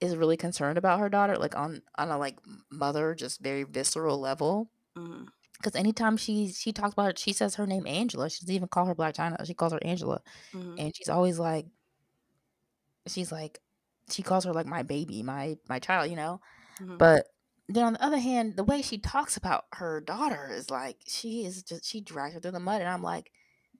is 0.00 0.16
really 0.16 0.36
concerned 0.36 0.78
about 0.78 0.98
her 1.00 1.08
daughter, 1.08 1.36
like 1.36 1.56
on 1.56 1.82
on 1.96 2.10
a 2.10 2.18
like 2.18 2.38
mother, 2.70 3.14
just 3.14 3.40
very 3.40 3.62
visceral 3.62 4.18
level. 4.18 4.68
Mhm. 4.96 5.28
Because 5.58 5.76
anytime 5.76 6.16
she 6.16 6.48
she 6.52 6.72
talks 6.72 6.92
about 6.94 7.10
it, 7.10 7.18
she 7.18 7.32
says 7.32 7.54
her 7.54 7.66
name 7.66 7.86
Angela. 7.86 8.28
She 8.28 8.40
doesn't 8.40 8.54
even 8.54 8.68
call 8.68 8.86
her 8.86 8.94
Blac 8.94 9.14
Chyna. 9.14 9.46
She 9.46 9.54
calls 9.54 9.72
her 9.72 9.78
Angela, 9.82 10.20
Mhm. 10.52 10.74
and 10.78 10.96
she's 10.96 11.08
always 11.08 11.38
like, 11.38 11.66
she's 13.06 13.32
like, 13.32 13.60
she 14.10 14.22
calls 14.22 14.44
her 14.44 14.52
like 14.52 14.66
my 14.66 14.82
baby, 14.82 15.22
my 15.22 15.56
my 15.68 15.78
child, 15.78 16.10
you 16.10 16.16
know. 16.16 16.40
Mhm. 16.80 16.98
But 16.98 17.26
then 17.74 17.84
on 17.84 17.92
the 17.94 18.04
other 18.04 18.18
hand, 18.18 18.56
the 18.56 18.64
way 18.64 18.82
she 18.82 18.98
talks 18.98 19.36
about 19.36 19.64
her 19.74 20.00
daughter 20.00 20.50
is 20.52 20.70
like 20.70 20.96
she 21.06 21.44
is 21.44 21.62
just 21.62 21.84
she 21.84 22.00
drags 22.00 22.34
her 22.34 22.40
through 22.40 22.50
the 22.52 22.60
mud, 22.60 22.80
and 22.80 22.90
I'm 22.90 23.02
like, 23.02 23.30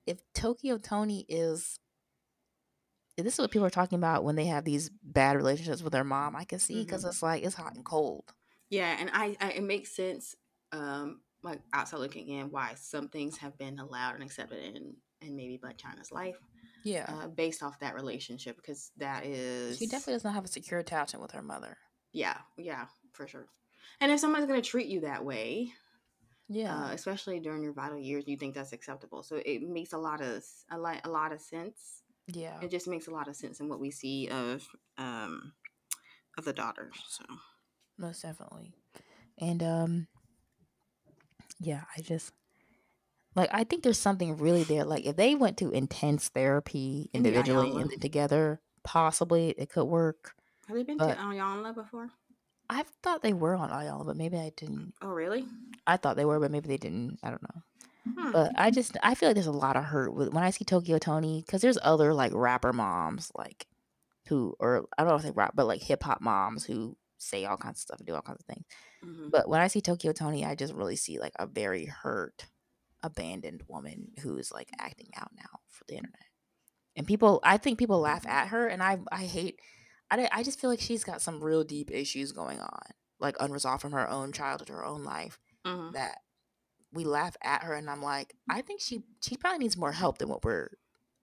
if 0.06 0.20
Tokyo 0.34 0.78
Toni 0.78 1.24
is. 1.28 1.78
This 3.18 3.34
is 3.34 3.38
what 3.40 3.50
people 3.50 3.66
are 3.66 3.70
talking 3.70 3.98
about 3.98 4.24
when 4.24 4.36
they 4.36 4.46
have 4.46 4.64
these 4.64 4.88
bad 5.02 5.36
relationships 5.36 5.82
with 5.82 5.92
their 5.92 6.02
mom. 6.02 6.34
I 6.34 6.44
can 6.44 6.58
see 6.58 6.82
because 6.82 7.04
Mhm. 7.04 7.08
it's 7.08 7.22
like 7.22 7.42
it's 7.44 7.54
hot 7.54 7.74
and 7.74 7.84
cold. 7.84 8.32
Yeah, 8.70 8.96
and 8.98 9.10
I, 9.12 9.36
I 9.38 9.50
it 9.52 9.62
makes 9.62 9.94
sense. 9.94 10.34
Um, 10.72 11.20
like 11.42 11.60
outside 11.74 11.98
looking 11.98 12.28
in, 12.28 12.50
why 12.50 12.74
some 12.74 13.08
things 13.10 13.36
have 13.36 13.58
been 13.58 13.78
allowed 13.78 14.14
and 14.14 14.22
accepted 14.24 14.64
in 14.64 14.96
in 15.20 15.36
maybe 15.36 15.58
Blac 15.58 15.76
Chyna's 15.76 16.10
life, 16.10 16.38
Yeah, 16.84 17.04
uh, 17.08 17.28
based 17.28 17.62
off 17.62 17.78
that 17.80 17.94
relationship, 17.94 18.56
because 18.56 18.90
that 18.96 19.26
is 19.26 19.78
she 19.78 19.86
definitely 19.86 20.14
does 20.14 20.24
not 20.24 20.34
have 20.34 20.46
a 20.46 20.48
secure 20.48 20.80
attachment 20.80 21.22
with 21.22 21.32
her 21.32 21.42
mother. 21.42 21.76
yeah, 22.12 22.38
yeah, 22.56 22.86
for 23.12 23.28
sure. 23.28 23.46
And 24.00 24.10
if 24.12 24.20
someone's 24.20 24.46
gonna 24.46 24.62
treat 24.62 24.86
you 24.88 25.00
that 25.00 25.24
way, 25.24 25.72
Yeah, 26.48 26.86
uh, 26.86 26.90
especially 26.92 27.40
during 27.40 27.62
your 27.62 27.72
vital 27.72 27.98
years, 27.98 28.24
you 28.26 28.36
think 28.36 28.54
that's 28.54 28.72
acceptable. 28.72 29.22
So 29.22 29.36
it 29.44 29.62
makes 29.62 29.92
a 29.92 29.98
lot 29.98 30.20
of 30.20 30.44
a 30.70 30.78
lot 30.78 31.00
a 31.04 31.08
lot 31.10 31.32
of 31.32 31.40
sense. 31.40 32.02
yeah. 32.28 32.60
It 32.60 32.70
just 32.70 32.86
makes 32.88 33.06
a 33.08 33.10
lot 33.10 33.28
of 33.28 33.36
sense 33.36 33.60
in 33.60 33.68
what 33.68 33.80
we 33.80 33.90
see 33.90 34.28
of 34.28 34.66
um 34.98 35.52
of 36.38 36.44
the 36.44 36.52
daughters. 36.52 36.94
So 37.08 37.24
most 37.98 38.22
definitely 38.22 38.74
and 39.38 39.62
um 39.62 40.06
yeah 41.60 41.82
i 41.96 42.00
just 42.00 42.32
like 43.36 43.48
i 43.52 43.64
think 43.64 43.82
there's 43.82 43.98
something 43.98 44.36
really 44.38 44.64
there 44.64 44.84
like 44.84 45.04
if 45.04 45.14
they 45.16 45.34
went 45.34 45.56
to 45.58 45.70
intense 45.70 46.28
therapy 46.30 47.10
individually 47.12 47.70
and 47.80 47.90
then 47.90 48.00
together 48.00 48.60
possibly 48.82 49.50
it 49.50 49.68
could 49.68 49.84
work 49.84 50.34
have 50.68 50.76
they 50.76 50.82
been 50.82 50.96
But- 50.96 51.14
to 51.14 51.20
Iyanla 51.20 51.74
before? 51.74 52.10
I 52.70 52.84
thought 53.02 53.22
they 53.22 53.32
were 53.32 53.54
on 53.54 53.70
Iyanla, 53.70 54.06
but 54.06 54.16
maybe 54.16 54.38
i 54.38 54.50
didn't 54.56 54.94
Oh, 55.02 55.08
really? 55.08 55.44
i 55.86 55.96
thought 55.96 56.16
they 56.16 56.24
were 56.24 56.40
but 56.40 56.50
maybe 56.50 56.68
they 56.68 56.76
didn't 56.76 57.18
i 57.22 57.30
don't 57.30 57.42
know 57.42 57.62
Hmm. 58.04 58.32
but 58.32 58.52
i 58.56 58.70
just 58.70 58.96
i 59.02 59.14
feel 59.14 59.28
like 59.28 59.34
there's 59.34 59.46
a 59.46 59.52
lot 59.52 59.76
of 59.76 59.84
hurt 59.84 60.14
with 60.14 60.32
when 60.32 60.44
i 60.44 60.50
see 60.50 60.64
tokyo 60.64 60.98
toni 60.98 61.42
because 61.46 61.62
there's 61.62 61.78
other 61.82 62.12
like 62.14 62.32
rapper 62.34 62.72
moms 62.72 63.30
like 63.36 63.66
who 64.28 64.54
or 64.60 64.86
i 64.98 65.02
don't 65.02 65.10
know 65.10 65.16
if 65.16 65.22
they 65.22 65.30
rap 65.32 65.52
but 65.54 65.66
like 65.66 65.82
hip-hop 65.82 66.20
moms 66.20 66.64
who 66.64 66.96
say 67.18 67.44
all 67.44 67.56
kinds 67.56 67.78
of 67.78 67.82
stuff 67.82 67.98
and 68.00 68.06
do 68.06 68.14
all 68.14 68.22
kinds 68.22 68.40
of 68.40 68.46
things 68.46 68.66
Mhm. 69.04 69.30
But 69.30 69.48
when 69.48 69.60
I 69.60 69.68
see 69.68 69.80
Tokyo 69.80 70.12
Toni, 70.12 70.44
I 70.44 70.54
just 70.54 70.74
really 70.74 70.96
see 70.96 71.18
like 71.18 71.32
a 71.38 71.46
very 71.46 71.86
hurt, 71.86 72.46
abandoned 73.02 73.62
woman 73.68 74.12
who's 74.20 74.52
like 74.52 74.70
acting 74.78 75.10
out 75.16 75.32
now 75.36 75.60
for 75.68 75.84
the 75.88 75.96
internet. 75.96 76.26
And 76.96 77.06
people, 77.06 77.40
I 77.44 77.58
think 77.58 77.78
people 77.78 78.00
laugh 78.00 78.26
at 78.26 78.48
her, 78.48 78.66
and 78.68 78.82
I, 78.82 79.00
I 79.12 79.24
hate, 79.24 79.60
I, 80.20 80.28
I 80.32 80.42
just 80.42 80.60
feel 80.60 80.70
like 80.70 80.80
she's 80.80 81.04
got 81.04 81.22
some 81.22 81.42
real 81.42 81.64
deep 81.64 81.90
issues 81.90 82.32
going 82.32 82.60
on, 82.60 82.82
like 83.18 83.36
unresolved 83.40 83.82
from 83.82 83.92
her 83.92 84.08
own 84.08 84.32
childhood, 84.32 84.68
her 84.68 84.84
own 84.84 85.04
life. 85.04 85.38
Mhm. 85.66 85.92
That 85.92 86.18
we 86.92 87.04
laugh 87.04 87.36
at 87.42 87.62
her, 87.64 87.74
and 87.74 87.88
I'm 87.88 88.02
like, 88.02 88.34
I 88.50 88.62
think 88.62 88.80
she, 88.80 89.02
she 89.20 89.36
probably 89.36 89.60
needs 89.60 89.76
more 89.76 89.92
help 89.92 90.18
than 90.18 90.28
what 90.28 90.44
we're, 90.44 90.70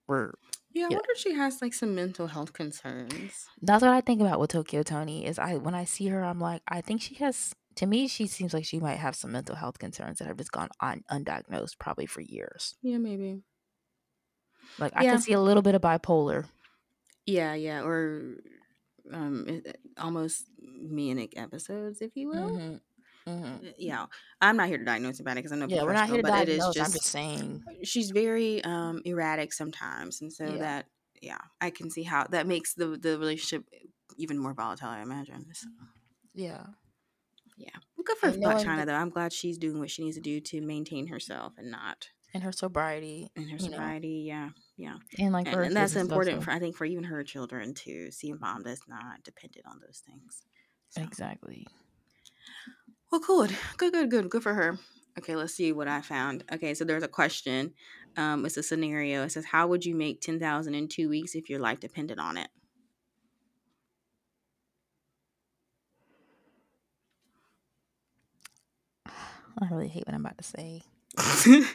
we're. 0.08 0.34
Yeah, 0.74 0.86
I 0.86 0.90
Yeah. 0.90 0.96
wonder 0.98 1.12
if 1.12 1.18
she 1.20 1.34
has 1.34 1.62
like 1.62 1.74
some 1.74 1.94
mental 1.96 2.28
health 2.28 2.54
concerns. 2.54 3.48
That's 3.62 3.82
what 3.84 3.92
I 3.92 4.02
think 4.02 4.22
about 4.22 4.40
with 4.40 4.50
Tokyo 4.52 4.82
Toni. 4.84 5.26
Is 5.26 5.38
I 5.38 5.58
when 5.58 5.76
I 5.76 5.84
see 5.86 6.08
her, 6.08 6.24
I'm 6.24 6.40
like, 6.40 6.62
I 6.68 6.82
think 6.82 7.02
she 7.02 7.16
has. 7.16 7.54
To 7.76 7.86
me, 7.86 8.08
she 8.08 8.28
seems 8.28 8.54
like 8.54 8.66
she 8.66 8.80
might 8.80 8.98
have 8.98 9.16
some 9.16 9.32
mental 9.32 9.56
health 9.56 9.80
concerns 9.80 10.20
that 10.20 10.28
have 10.28 10.38
just 10.38 10.52
gone 10.52 10.70
on 10.82 11.04
undiagnosed 11.12 11.78
probably 11.80 12.06
for 12.08 12.22
years. 12.22 12.76
Yeah, 12.82 12.98
maybe. 12.98 13.44
Like 14.78 14.94
I 14.96 15.04
can 15.06 15.22
see 15.22 15.34
a 15.34 15.42
little 15.42 15.62
bit 15.64 15.76
of 15.76 15.82
bipolar. 15.82 16.46
Yeah, 17.26 17.54
yeah, 17.54 17.84
or 17.84 18.38
um, 19.12 19.46
i- 19.48 19.62
i- 19.70 20.02
almost 20.02 20.46
manic 20.62 21.38
episodes, 21.38 22.02
if 22.02 22.16
you 22.16 22.30
will. 22.30 22.50
Mhm, 22.50 22.82
mhm. 23.28 23.68
Uh, 23.68 23.74
Yeah, 23.78 24.06
I'm 24.42 24.58
not 24.58 24.68
here 24.68 24.78
to 24.78 24.86
diagnose 24.86 25.20
about 25.20 25.34
it 25.34 25.36
because 25.44 25.52
I'm 25.52 25.60
no 25.60 25.68
Yeah, 25.68 25.84
we're 25.84 25.94
not 25.94 26.10
here 26.10 26.18
to 26.18 26.24
but 26.24 26.36
it 26.36 26.50
is 26.50 26.64
diagnose. 26.64 26.76
just, 26.76 26.90
I'm 26.90 26.92
just 26.94 27.12
saying. 27.12 27.64
she's 27.84 28.12
very 28.12 28.64
um 28.64 29.02
erratic 29.06 29.54
sometimes, 29.54 30.22
and 30.22 30.32
so 30.32 30.46
Yeah. 30.52 30.58
that 30.58 30.86
yeah, 31.22 31.42
I 31.62 31.70
can 31.70 31.90
see 31.90 32.04
how 32.04 32.26
that 32.28 32.48
makes 32.48 32.74
the 32.74 32.98
the 32.98 33.18
relationship 33.20 33.66
even 34.18 34.38
more 34.38 34.54
volatile. 34.54 34.90
I 34.90 35.02
imagine. 35.02 35.46
So, 35.54 35.68
Yeah, 36.34 36.66
yeah, 37.58 37.70
well, 37.98 38.04
good 38.06 38.18
for 38.18 38.32
Blac 38.32 38.64
Chyna 38.64 38.86
though. 38.86 38.94
I'm 38.96 39.10
glad 39.10 39.34
she's 39.34 39.58
doing 39.58 39.80
what 39.80 39.90
she 39.92 40.04
needs 40.04 40.16
to 40.16 40.22
do 40.22 40.40
to 40.42 40.62
maintain 40.62 41.08
herself 41.08 41.54
and 41.58 41.70
not 41.72 42.10
and 42.34 42.44
her 42.44 42.52
sobriety, 42.52 43.32
and 43.36 43.50
her 43.50 43.58
you 43.58 43.70
know, 43.70 43.78
sobriety. 43.78 44.24
Yeah, 44.28 44.50
yeah. 44.80 44.96
and 45.18 45.34
like 45.34 45.48
and, 45.48 45.60
and 45.60 45.76
that's 45.76 45.98
important 45.98 46.38
so- 46.38 46.46
for 46.46 46.52
I 46.52 46.60
think 46.60 46.76
for 46.78 46.86
even 46.86 47.04
her 47.04 47.22
children 47.24 47.74
to 47.86 48.12
see 48.12 48.32
a 48.32 48.36
mom 48.36 48.64
that's 48.64 48.88
not 48.88 49.24
dependent 49.24 49.66
on 49.66 49.82
those 49.86 50.02
things. 50.08 50.44
So, 50.90 51.02
exactly. 51.02 51.68
well, 53.12 53.20
good, 53.20 53.56
good, 53.78 53.92
good, 53.92 54.10
good, 54.10 54.30
good 54.30 54.42
for 54.42 54.54
her. 54.54 54.80
Okay, 55.18 55.36
let's 55.36 55.54
see 55.54 55.74
what 55.74 55.90
I 55.90 56.02
found. 56.02 56.46
Okay, 56.52 56.74
so 56.74 56.86
there's 56.86 57.04
a 57.04 57.10
question. 57.10 57.74
Um, 58.16 58.46
it's 58.46 58.56
a 58.56 58.64
scenario. 58.64 59.24
It 59.24 59.34
says, 59.34 59.46
"How 59.46 59.68
would 59.68 59.86
you 59.86 59.96
make 59.96 60.22
ten 60.22 60.40
thousand 60.40 60.76
in 60.76 60.88
two 60.88 61.10
weeks 61.10 61.36
if 61.36 61.50
your 61.50 61.60
life 61.60 61.82
depended 61.82 62.18
on 62.18 62.38
it?" 62.38 62.48
I 69.08 69.68
really 69.70 69.90
hate 69.90 70.08
what 70.08 70.16
I'm 70.16 70.26
about 70.26 70.38
to 70.38 70.44
say. 70.46 70.84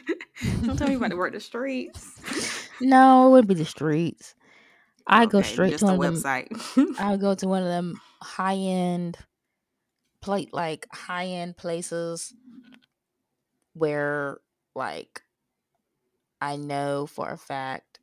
Don't 0.65 0.77
tell 0.77 0.87
me 0.87 0.95
about 0.95 1.11
to 1.11 1.17
work 1.17 1.33
the 1.33 1.39
streets. 1.39 2.64
No, 2.81 3.27
it 3.27 3.31
wouldn't 3.31 3.47
be 3.49 3.55
the 3.55 3.65
streets. 3.65 4.35
I 5.07 5.25
go 5.25 5.39
Okay, 5.39 5.53
straight 5.53 5.71
just 5.71 5.79
to 5.81 5.85
one 5.85 5.95
of 5.95 6.01
them. 6.01 6.15
website. 6.15 6.99
I 6.99 7.17
go 7.17 7.35
to 7.35 7.47
one 7.47 7.61
of 7.61 7.67
them 7.67 7.99
high 8.21 8.55
end 8.55 9.17
plate 10.21 10.51
like 10.53 10.87
high 10.91 11.27
end 11.27 11.55
places 11.57 12.33
where 13.73 14.39
like 14.73 15.21
I 16.41 16.55
know 16.55 17.05
for 17.05 17.29
a 17.29 17.37
fact 17.37 17.99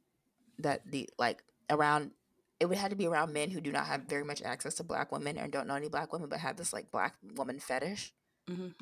that 0.59 0.83
the 0.91 1.09
like 1.19 1.43
around 1.69 2.13
it 2.61 2.67
would 2.67 2.79
have 2.79 2.91
to 2.91 2.97
be 2.97 3.07
around 3.09 3.33
men 3.33 3.51
who 3.51 3.61
do 3.61 3.73
not 3.73 3.87
have 3.87 4.03
very 4.03 4.23
much 4.23 4.41
access 4.43 4.75
to 4.75 4.85
black 4.85 5.11
women 5.11 5.37
and 5.37 5.51
don't 5.53 5.67
know 5.67 5.75
any 5.75 5.89
black 5.89 6.13
women 6.13 6.29
but 6.29 6.39
have 6.39 6.57
this 6.57 6.73
like 6.73 6.93
black 6.93 7.17
woman 7.35 7.59
fetish. 7.59 8.13
Mhm. 8.49 8.75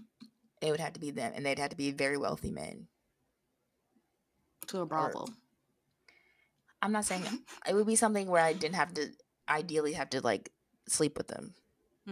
It 0.60 0.70
would 0.70 0.80
have 0.80 0.92
to 0.92 1.00
be 1.00 1.10
them 1.10 1.32
and 1.34 1.46
they'd 1.46 1.58
have 1.58 1.70
to 1.70 1.76
be 1.76 1.90
very 1.92 2.18
wealthy 2.18 2.50
men. 2.50 2.88
to 4.66 4.80
a 4.80 4.86
brothel. 4.86 5.30
I'm 6.82 6.92
not 6.92 7.04
saying 7.04 7.24
it 7.68 7.74
would 7.74 7.86
be 7.86 7.96
something 7.96 8.26
where 8.28 8.42
I 8.42 8.52
didn't 8.52 8.76
have 8.76 8.94
to 8.94 9.08
ideally 9.48 9.92
have 9.94 10.10
to 10.10 10.20
like 10.20 10.50
sleep 10.88 11.16
with 11.18 11.28
them. 11.28 11.54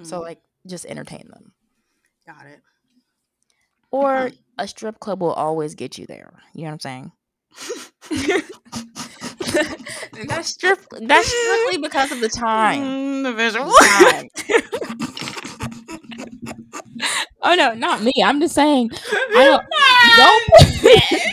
So 0.02 0.20
Mhm. 0.20 0.22
like 0.22 0.40
just 0.66 0.84
entertain 0.87 1.28
them. 1.30 1.52
got 2.26 2.46
it. 2.46 2.60
Or 3.90 4.30
a 4.58 4.68
strip 4.68 5.00
club 5.00 5.20
will 5.22 5.32
always 5.32 5.75
get 5.75 5.96
you 5.96 6.06
there. 6.06 6.30
You 6.54 6.62
know 6.64 6.68
what 6.68 6.84
I'm 6.87 7.10
saying? 7.10 7.12
That's 10.28 10.48
strip 10.48 10.78
that's 11.00 11.28
strictly 11.28 11.78
because 11.78 12.10
of 12.12 12.20
the 12.20 12.28
time. 12.37 12.82
Mm, 12.82 13.22
the 13.22 13.32
visual. 13.32 13.66
The 13.66 13.88
time. 13.88 14.28
Oh 17.42 17.54
no, 17.54 17.75
not 17.75 18.02
me. 18.02 18.12
I'm 18.25 18.40
just 18.40 18.54
saying 18.54 18.90
I 19.12 19.45
don't 19.45 19.64
don't, 20.16 20.42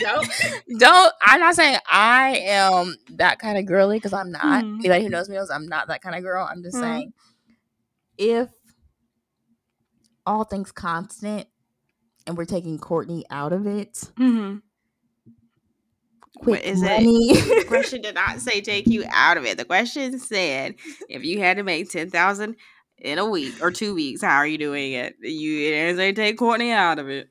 don't, 0.00 0.78
don't. 0.78 1.12
I'm 1.22 1.40
not 1.40 1.54
saying 1.54 1.78
I 1.90 2.36
am 2.38 2.94
that 3.16 3.38
kind 3.38 3.58
of 3.58 3.66
girly 3.66 3.96
because 3.98 4.12
I'm 4.12 4.30
not. 4.32 4.64
Mhm. 4.64 4.80
Anybody 4.80 5.04
who 5.04 5.10
knows 5.10 5.28
me 5.28 5.36
knows 5.36 5.50
I'm 5.50 5.66
not 5.66 5.88
that 5.88 6.02
kind 6.02 6.14
of 6.16 6.22
girl. 6.22 6.46
I'm 6.50 6.62
just 6.62 6.76
Mhm. 6.76 6.80
saying, 6.80 7.12
if 8.18 8.48
all 10.26 10.44
things 10.44 10.72
constant, 10.72 11.46
and 12.26 12.36
we're 12.36 12.44
taking 12.44 12.78
Courtney 12.78 13.24
out 13.30 13.52
of 13.52 13.66
it, 13.66 14.10
Mm-hmm. 14.18 14.56
quick 16.38 16.64
is 16.64 16.82
it? 16.82 17.04
The 17.58 17.64
question 17.68 18.02
did 18.02 18.14
not 18.16 18.40
say 18.40 18.60
take 18.60 18.86
you 18.88 19.04
out 19.10 19.36
of 19.36 19.44
it. 19.44 19.56
The 19.58 19.64
question 19.64 20.18
said 20.18 20.74
if 21.08 21.24
you 21.24 21.38
had 21.40 21.56
to 21.58 21.62
make 21.62 21.88
ten 21.90 22.10
thousand 22.10 22.56
in 22.98 23.18
a 23.18 23.26
week 23.26 23.62
or 23.62 23.70
two 23.70 23.94
weeks, 23.94 24.22
how 24.22 24.36
are 24.36 24.46
you 24.46 24.58
doing 24.58 24.92
it? 24.92 25.16
You 25.20 25.68
it 25.68 25.70
didn't 25.70 25.96
say 25.96 26.12
take 26.12 26.38
Courtney 26.38 26.72
out 26.72 26.98
of 26.98 27.08
it. 27.08 27.28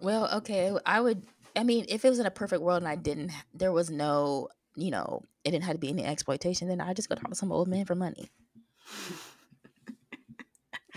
Well, 0.00 0.28
okay, 0.36 0.76
I 0.84 1.00
would. 1.00 1.22
I 1.56 1.62
mean, 1.64 1.86
if 1.88 2.04
it 2.04 2.08
was 2.08 2.18
in 2.18 2.26
a 2.26 2.30
perfect 2.30 2.62
world 2.62 2.82
and 2.82 2.88
I 2.88 2.96
didn't, 2.96 3.30
there 3.54 3.72
was 3.72 3.90
no, 3.90 4.48
you 4.74 4.90
know, 4.90 5.22
it 5.44 5.52
didn't 5.52 5.64
have 5.64 5.74
to 5.74 5.80
be 5.80 5.88
any 5.88 6.04
exploitation, 6.04 6.68
then 6.68 6.80
I 6.80 6.94
just 6.94 7.08
go 7.08 7.14
talk 7.14 7.30
to 7.30 7.36
some 7.36 7.52
old 7.52 7.68
man 7.68 7.84
for 7.84 7.94
money. 7.94 8.30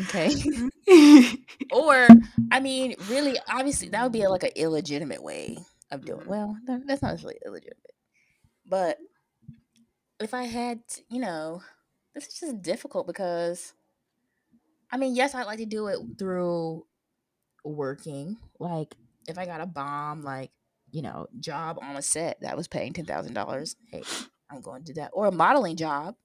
Okay. 0.02 0.32
or, 1.72 2.08
I 2.52 2.60
mean, 2.60 2.96
really, 3.10 3.38
obviously, 3.48 3.90
that 3.90 4.04
would 4.04 4.12
be 4.12 4.28
like 4.28 4.44
an 4.44 4.52
illegitimate 4.56 5.24
way 5.24 5.58
of 5.92 6.06
doing. 6.06 6.22
Mhm. 6.22 6.28
Well, 6.28 6.58
that's 6.66 7.02
not 7.02 7.12
necessarily 7.12 7.40
illegitimate, 7.46 7.96
but 8.66 8.98
if 10.20 10.34
I 10.34 10.44
had, 10.44 10.88
to, 10.90 11.02
you 11.10 11.20
know, 11.20 11.62
this 12.14 12.28
is 12.28 12.40
just 12.40 12.62
difficult 12.62 13.08
because, 13.08 13.74
I 14.92 14.98
mean, 14.98 15.16
yes, 15.16 15.36
I'd 15.36 15.46
like 15.46 15.60
to 15.60 15.66
do 15.66 15.88
it 15.88 16.00
through 16.18 16.86
working. 17.64 18.38
Like, 18.60 18.96
if 19.28 19.38
I 19.38 19.46
got 19.46 19.62
a 19.62 19.66
bomb, 19.66 20.22
like, 20.22 20.52
you 20.92 21.02
know, 21.02 21.28
job 21.40 21.78
on 21.82 21.96
a 21.98 22.02
set 22.02 22.40
that 22.42 22.56
was 22.56 22.68
paying 22.68 22.94
ten 22.94 23.06
thousand 23.06 23.34
dollars, 23.34 23.76
hey, 23.92 24.04
I'm 24.50 24.62
going 24.62 24.84
to 24.84 24.94
do 24.94 25.02
that. 25.02 25.12
Or 25.14 25.28
a 25.28 25.32
modeling 25.32 25.76
job. 25.76 26.16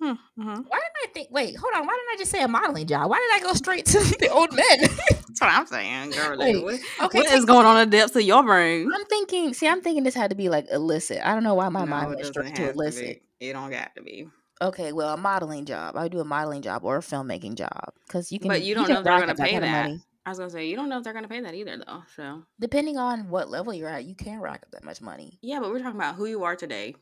Hmm, 0.00 0.12
mhm. 0.12 0.16
Why 0.38 0.52
didn't 0.54 0.64
I 1.04 1.06
think? 1.12 1.28
Wait, 1.32 1.56
hold 1.56 1.74
on. 1.74 1.84
Why 1.86 1.92
didn't 1.92 2.14
I 2.14 2.16
just 2.18 2.30
say 2.30 2.42
a 2.42 2.48
modeling 2.48 2.86
job? 2.86 3.10
Why 3.10 3.18
did 3.18 3.42
I 3.42 3.48
go 3.48 3.54
straight 3.54 3.84
to 3.86 3.98
the 4.20 4.28
old 4.28 4.52
men? 4.52 4.78
That's 4.80 5.40
what 5.40 5.50
I'm 5.50 5.66
saying, 5.66 6.10
girl. 6.10 6.38
What 6.38 6.80
okay, 7.02 7.18
what 7.18 7.32
is 7.32 7.44
going 7.44 7.66
on 7.66 7.80
in 7.80 7.90
the 7.90 7.96
depths 7.96 8.14
of 8.14 8.22
your 8.22 8.42
brain? 8.44 8.90
I'm 8.92 9.04
thinking. 9.06 9.54
See, 9.54 9.66
I'm 9.66 9.80
thinking 9.80 10.04
this 10.04 10.14
had 10.14 10.30
to 10.30 10.36
be 10.36 10.48
like 10.48 10.66
illicit. 10.70 11.20
I 11.24 11.34
don't 11.34 11.42
know 11.44 11.54
why 11.54 11.68
my 11.68 11.84
mind 11.84 12.12
it 12.12 12.16
went 12.16 12.26
straight 12.26 12.54
to 12.54 12.62
have 12.62 12.72
to 12.74 12.74
illicit. 12.74 13.22
It 13.40 13.52
don't 13.52 13.70
got 13.70 13.94
to 13.96 14.02
be. 14.02 14.28
Okay, 14.60 14.92
well, 14.92 15.14
a 15.14 15.16
modeling 15.16 15.64
job. 15.66 15.96
I 15.96 16.02
would 16.04 16.12
do 16.12 16.20
a 16.20 16.24
modeling 16.24 16.62
job 16.62 16.84
or 16.84 16.96
a 16.96 17.00
filmmaking 17.00 17.54
job 17.54 17.92
because 18.06 18.32
you 18.32 18.38
can. 18.40 18.48
But 18.48 18.62
you 18.62 18.74
don't 18.74 18.86
can 18.86 18.94
know 18.94 18.98
if 19.00 19.04
they're 19.04 19.20
gonna 19.20 19.34
pay 19.34 19.58
that. 19.58 19.82
money. 19.86 20.00
I 20.26 20.30
was 20.30 20.38
gonna 20.38 20.50
say 20.50 20.66
you 20.68 20.76
don't 20.76 20.88
know 20.88 20.98
if 20.98 21.04
they're 21.04 21.12
gonna 21.14 21.28
pay 21.28 21.40
that 21.40 21.54
either, 21.54 21.76
though. 21.78 22.02
So 22.16 22.42
Depending 22.60 22.96
on 22.98 23.30
what 23.30 23.48
level 23.50 23.72
you're 23.72 23.88
at, 23.88 24.04
you 24.04 24.14
can 24.14 24.40
rack 24.40 24.62
up 24.64 24.70
that 24.72 24.84
much 24.84 25.00
money. 25.00 25.38
yeah, 25.42 25.60
but 25.60 25.70
we're 25.70 25.78
talking 25.78 25.98
about 25.98 26.16
who 26.16 26.26
you 26.26 26.44
are 26.44 26.56
today. 26.56 26.94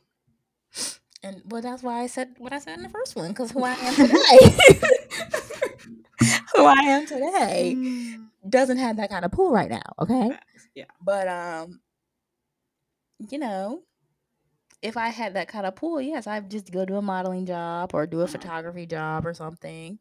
And 1.23 1.43
well, 1.47 1.63
that's 1.63 1.83
why 1.83 2.03
I 2.03 2.07
said 2.09 2.35
what 2.39 2.53
I 2.53 2.59
said 2.59 2.77
in 2.77 2.83
the 2.85 2.89
first 2.91 3.17
one 3.17 3.29
because 3.29 3.51
who 3.51 3.65
I 3.65 3.73
am 3.73 3.95
today, 3.97 4.59
who 6.55 6.65
I 6.65 6.75
am 6.85 7.07
today, 7.07 7.75
Mm. 7.77 8.27
doesn't 8.49 8.77
have 8.77 8.99
that 8.99 9.11
kind 9.11 9.25
of 9.25 9.33
pool 9.33 9.51
right 9.51 9.71
now. 9.71 9.83
Okay. 9.99 10.31
Yeah. 10.75 10.85
But 11.03 11.27
um, 11.27 11.81
you 13.31 13.39
know, 13.39 13.83
if 14.83 14.97
I 14.97 15.09
had 15.09 15.35
that 15.35 15.49
kind 15.49 15.67
of 15.67 15.77
pool, 15.77 16.01
yes, 16.01 16.27
I'd 16.27 16.51
just 16.51 16.71
go 16.73 16.85
do 16.85 16.97
a 16.97 17.03
modeling 17.03 17.47
job 17.47 17.93
or 17.95 18.07
do 18.07 18.21
a 18.23 18.27
Mhm. 18.27 18.31
photography 18.33 18.87
job 18.87 19.27
or 19.27 19.35
something. 19.35 19.99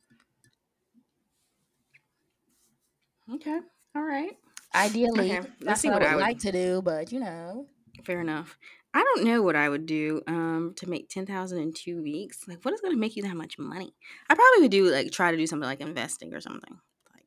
Okay. 3.31 3.59
All 3.95 4.03
right. 4.03 4.37
Ideally, 4.73 5.31
Okay, 5.31 5.49
that's 5.61 5.81
see 5.81 5.87
what, 5.87 5.95
what 5.95 6.03
I 6.03 6.07
I 6.11 6.15
would 6.15 6.21
would- 6.21 6.27
like 6.27 6.39
to 6.39 6.51
do. 6.51 6.81
But 6.81 7.11
you 7.11 7.19
know, 7.19 7.67
Fair 8.03 8.21
enough. 8.21 8.57
I 8.93 9.03
don't 9.03 9.25
know 9.25 9.41
what 9.41 9.55
I 9.55 9.67
would 9.67 9.85
do 9.85 10.21
um 10.27 10.73
to 10.77 10.89
make 10.89 11.09
ten 11.09 11.25
thousand 11.25 11.59
in 11.59 11.73
two 11.73 12.01
weeks. 12.01 12.47
Like, 12.47 12.63
what 12.63 12.73
is 12.73 12.81
gonna 12.81 12.97
make 12.97 13.15
you 13.15 13.23
that 13.23 13.35
much 13.35 13.57
money? 13.57 13.95
I 14.29 14.35
probably 14.35 14.61
would 14.61 14.71
do 14.71 14.91
like 14.91 15.11
try 15.11 15.31
to 15.31 15.37
do 15.37 15.47
something 15.47 15.67
like 15.67 15.81
investing 15.81 16.33
or 16.33 16.41
something 16.41 16.79
like 17.13 17.25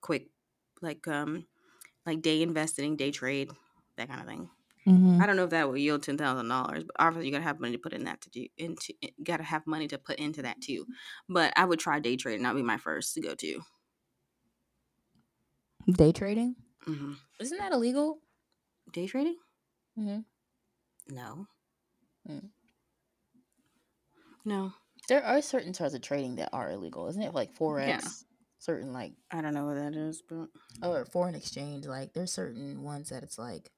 quick, 0.00 0.28
like 0.82 1.06
um 1.08 1.46
like 2.04 2.22
day 2.22 2.42
investing, 2.42 2.96
day 2.96 3.10
trade, 3.10 3.50
that 3.96 4.08
kind 4.08 4.20
of 4.20 4.26
thing. 4.26 4.50
I 5.18 5.26
don't 5.26 5.36
know 5.36 5.44
if 5.44 5.50
that 5.50 5.68
will 5.68 5.78
yield 5.78 6.02
ten 6.02 6.18
thousand 6.18 6.48
dollars, 6.48 6.84
but 6.84 6.96
obviously 6.98 7.26
you 7.26 7.32
gotta 7.32 7.44
have 7.44 7.60
money 7.60 7.72
to 7.72 7.78
put 7.78 7.92
in 7.94 8.04
that 8.04 8.20
to 8.22 8.30
do 8.30 8.46
into. 8.58 8.92
Gotta 9.22 9.44
have 9.44 9.66
money 9.66 9.88
to 9.88 9.98
put 9.98 10.18
into 10.18 10.42
that 10.42 10.60
too. 10.60 10.86
But 11.28 11.52
I 11.56 11.64
would 11.64 11.80
try 11.80 12.00
day 12.00 12.16
trading. 12.16 12.42
That'd 12.42 12.56
be 12.56 12.62
my 12.62 12.78
first 12.78 13.14
to 13.14 13.20
go 13.22 13.34
to. 13.34 13.62
day 15.90 16.12
trading 16.12 16.54
hmm 16.84 17.14
isn't 17.40 17.58
that 17.58 17.72
illegal? 17.72 18.20
Day 18.92 19.06
trading? 19.06 19.38
hmm 19.96 20.20
No. 21.08 21.48
Mm. 22.28 22.50
No, 24.44 24.72
There 25.08 25.22
are 25.24 25.40
certain 25.42 25.74
sorts 25.74 25.94
of 25.94 26.02
trading 26.02 26.36
that 26.36 26.50
are 26.52 26.70
illegal, 26.70 27.06
isn't 27.08 27.22
it? 27.22 27.34
Like 27.34 27.54
forex, 27.54 28.24
certain 28.58 28.92
like 28.92 29.14
I 29.30 29.40
don't 29.40 29.54
know 29.54 29.66
what 29.66 29.74
that 29.74 29.94
is, 29.94 30.22
but 30.22 30.48
or 30.82 31.04
foreign 31.04 31.34
exchange. 31.34 31.86
Like 31.86 32.12
there's 32.12 32.32
certain 32.32 32.82
ones 32.82 33.10
that 33.10 33.22
it's 33.22 33.38
like 33.38 33.72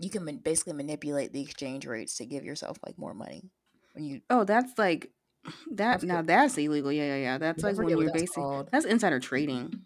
you 0.00 0.10
can 0.10 0.24
basically 0.38 0.72
manipulate 0.72 1.32
the 1.32 1.42
exchange 1.42 1.86
rates 1.86 2.16
to 2.16 2.26
give 2.26 2.44
yourself 2.44 2.78
like 2.84 2.98
more 2.98 3.14
money 3.14 3.50
when 3.92 4.04
you. 4.04 4.20
Oh, 4.30 4.44
that's 4.44 4.78
like 4.78 5.10
that. 5.72 6.02
Now 6.02 6.22
that's 6.22 6.56
illegal. 6.58 6.90
Yeah, 6.90 7.14
yeah, 7.14 7.16
yeah. 7.16 7.38
That's 7.38 7.62
like 7.62 7.76
when 7.76 7.88
you're 7.88 8.12
basically 8.12 8.42
called. 8.42 8.68
that's 8.72 8.84
insider 8.86 9.20
trading. 9.20 9.80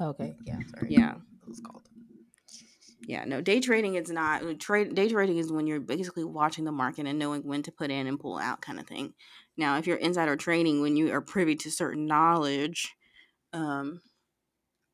Okay, 0.00 0.34
yeah, 0.44 0.58
sorry. 0.74 0.88
Yeah, 0.90 1.14
It's 1.48 1.60
called. 1.60 1.88
yeah. 3.06 3.24
No, 3.24 3.40
day 3.40 3.60
trading 3.60 3.94
is 3.94 4.10
not 4.10 4.42
uh, 4.44 4.54
trade. 4.58 4.94
Day 4.94 5.08
trading 5.08 5.38
is 5.38 5.52
when 5.52 5.66
you're 5.66 5.78
basically 5.80 6.24
watching 6.24 6.64
the 6.64 6.72
market 6.72 7.06
and 7.06 7.18
knowing 7.18 7.42
when 7.42 7.62
to 7.62 7.72
put 7.72 7.90
in 7.90 8.06
and 8.06 8.18
pull 8.18 8.38
out, 8.38 8.60
kind 8.62 8.80
of 8.80 8.86
thing. 8.86 9.14
Now, 9.56 9.76
if 9.78 9.86
you're 9.86 9.96
insider 9.98 10.36
trading, 10.36 10.80
when 10.80 10.96
you 10.96 11.12
are 11.12 11.20
privy 11.20 11.54
to 11.56 11.70
certain 11.70 12.06
knowledge, 12.06 12.94
um, 13.52 14.00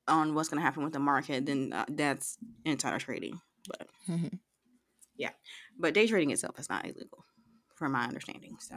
on 0.08 0.34
what's 0.34 0.48
going 0.48 0.58
to 0.60 0.64
happen 0.64 0.84
with 0.84 0.92
the 0.92 0.98
market, 0.98 1.46
then 1.46 1.72
uh, 1.72 1.84
that's 1.88 2.36
insider 2.64 2.98
trading. 2.98 3.40
But 3.68 3.88
Mhm. 5.20 5.30
but 5.78 5.94
day 5.94 6.06
trading 6.06 6.30
itself 6.30 6.58
is 6.58 6.68
not 6.68 6.84
illegal, 6.84 7.24
from 7.74 7.92
my 7.92 8.04
understanding. 8.04 8.56
So, 8.60 8.76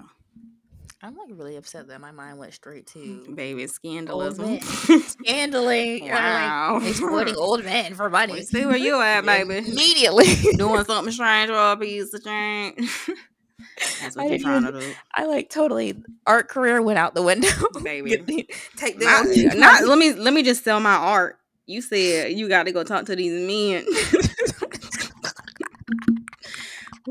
I'm 1.02 1.16
like 1.16 1.30
really 1.32 1.56
upset 1.56 1.88
that 1.88 2.02
my 2.02 2.12
mind 2.12 2.38
went 2.40 2.54
straight 2.54 2.88
to 2.88 3.26
baby, 3.36 3.68
scandalism. 3.68 4.46
men. 4.46 4.60
scandaling, 4.60 6.10
Wow. 6.10 6.80
like 6.80 6.90
exploiting 6.90 7.36
old 7.38 7.64
men 7.64 7.94
for 7.96 8.10
money. 8.10 8.34
We 8.34 8.42
see 8.44 8.66
where 8.66 8.76
you 8.78 9.00
at, 9.02 9.26
baby. 9.26 9.58
Immediately. 9.60 10.26
Doing 10.58 10.84
something 10.86 11.14
strange 11.14 11.50
or 11.52 11.72
a 11.72 11.78
piece 11.78 12.14
of 12.14 12.24
change. 12.24 12.90
That's 14.02 14.16
what 14.18 14.26
I 14.26 14.30
you're 14.30 14.40
trying 14.40 14.64
to 14.64 14.72
do, 14.80 14.94
I 15.14 15.26
like 15.26 15.50
totally 15.50 16.02
art 16.28 16.50
career 16.50 16.82
went 16.82 17.00
out 17.00 17.14
the 17.16 17.22
window. 17.22 17.48
baby. 17.84 18.48
Take 18.76 19.00
the 19.00 19.06
Not, 19.06 19.58
not- 19.58 19.88
let 19.88 19.98
me 19.98 20.14
let 20.14 20.34
me 20.34 20.44
just 20.44 20.64
sell 20.66 20.80
my 20.82 20.94
art. 20.96 21.38
You 21.66 21.82
said 21.82 22.34
you 22.34 22.50
got 22.50 22.64
to 22.64 22.72
go 22.72 22.84
talk 22.84 23.06
to 23.06 23.16
these 23.16 23.32
men. 23.48 23.86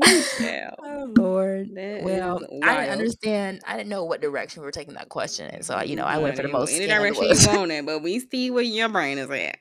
Oh 0.01 1.13
Lord. 1.17 1.69
that 1.75 2.03
Well, 2.03 2.37
is 2.39 2.43
I 2.43 2.47
didn't 2.47 2.61
wild. 2.61 2.89
understand. 2.89 3.61
I 3.67 3.77
didn't 3.77 3.89
know 3.89 4.03
what 4.05 4.21
direction 4.21 4.61
we 4.61 4.65
were 4.65 4.71
taking 4.71 4.93
that 4.95 5.09
question, 5.09 5.47
and 5.49 5.65
so 5.65 5.81
you 5.81 5.95
know, 5.95 6.03
I 6.05 6.17
went 6.17 6.35
for 6.35 6.41
the 6.43 6.49
Honey, 6.49 6.59
most 6.59 6.73
any 6.73 6.87
direction 6.87 7.15
scandalous. 7.35 7.45
you 7.53 7.57
want 7.59 7.71
it, 7.71 7.85
but 7.85 8.01
we 8.03 8.19
see 8.19 8.51
where 8.51 8.63
your 8.63 8.89
brain 8.89 9.17
is 9.17 9.29
at. 9.29 9.57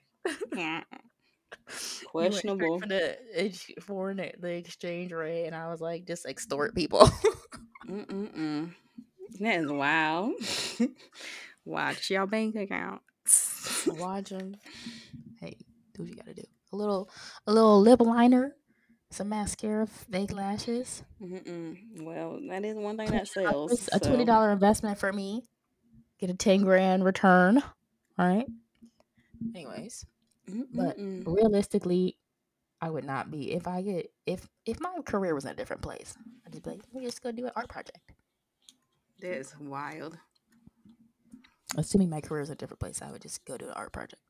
Yeah. 0.57 0.81
Mm. 0.93 0.99
You 2.03 2.09
went 2.15 2.33
straight 2.35 2.57
Questionable. 2.59 2.81
for 2.81 2.87
the 2.89 3.19
ex- 3.35 3.71
foreign 3.83 4.17
the 4.17 4.49
exchange 4.51 5.13
rate, 5.13 5.45
and 5.47 5.55
I 5.55 5.69
was 5.71 5.81
like, 5.83 6.07
just 6.07 6.25
extort 6.27 6.75
people. 6.75 7.01
Mm-mm-mm. 7.87 8.73
That 9.41 9.61
is 9.61 9.71
wild. 9.71 10.33
Watch 11.67 12.09
your 12.11 12.27
bank 12.27 12.57
account. 12.57 13.03
Watch 13.87 14.31
them. 14.31 14.57
Hey, 15.41 15.59
do 15.95 16.03
what 16.03 16.09
you 16.09 16.17
gotta 16.17 16.35
do. 16.35 16.43
A 16.73 16.77
little, 16.77 17.11
a 17.47 17.53
little 17.53 17.81
lip 17.83 18.01
liner, 18.01 18.55
some 19.11 19.29
mascara, 19.31 19.87
fake 19.87 20.33
lashes. 20.33 21.03
Mm-mm. 21.23 22.03
Well, 22.03 22.41
that 22.49 22.65
is 22.65 22.77
one 22.77 22.97
thing 22.97 23.11
that 23.11 23.25
$20 23.25 23.29
sells. 23.29 23.89
a 23.93 23.99
twenty 24.01 24.23
so- 24.23 24.27
dollar 24.27 24.53
investment 24.53 24.99
for 24.99 25.13
me. 25.13 25.43
Get 26.19 26.31
a 26.31 26.35
ten 26.35 26.63
grand 26.63 27.05
return. 27.05 27.63
Right. 28.19 28.47
Anyways, 29.55 30.05
but 30.75 30.99
Mm-mm-mm. 30.99 31.23
realistically, 31.27 32.17
I 32.81 32.91
would 32.91 33.05
not 33.05 33.31
be 33.31 33.53
if 33.53 33.69
I 33.69 33.83
get 33.83 34.11
if 34.27 34.49
if 34.67 34.81
my 34.81 34.97
career 35.05 35.35
was 35.35 35.45
in 35.45 35.53
a 35.53 35.55
different 35.55 35.83
place. 35.83 36.17
I'd 36.45 36.53
just 36.53 36.65
be 36.65 36.71
like, 36.71 36.81
let 36.93 37.01
me 37.01 37.07
just 37.07 37.23
go 37.23 37.31
do 37.31 37.47
an 37.47 37.53
art 37.55 37.69
project. 37.69 38.01
that 39.21 39.31
is 39.33 39.55
wild. 39.61 40.19
Assuming 41.77 42.09
my 42.11 42.21
career 42.21 42.43
is 42.43 42.49
in 42.49 42.55
a 42.55 42.57
different 42.57 42.81
place, 42.81 43.01
I 43.03 43.11
would 43.13 43.21
just 43.23 43.45
go 43.45 43.57
to 43.57 43.67
an 43.67 43.73
art 43.75 43.93
project 43.93 44.23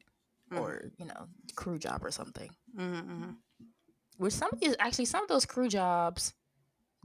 Mm. 0.53 0.61
or 0.61 0.91
you 0.99 1.05
know 1.05 1.27
crew 1.57 1.79
job 1.79 2.03
or 2.05 2.11
something. 2.11 2.51
Mm-mm. 2.77 3.37
Which 4.19 4.35
some 4.35 4.51
of 4.53 4.61
these 4.61 4.77
actually 4.79 5.07
some 5.07 5.23
of 5.23 5.29
those 5.29 5.47
crew 5.47 5.69
jobs 5.69 6.35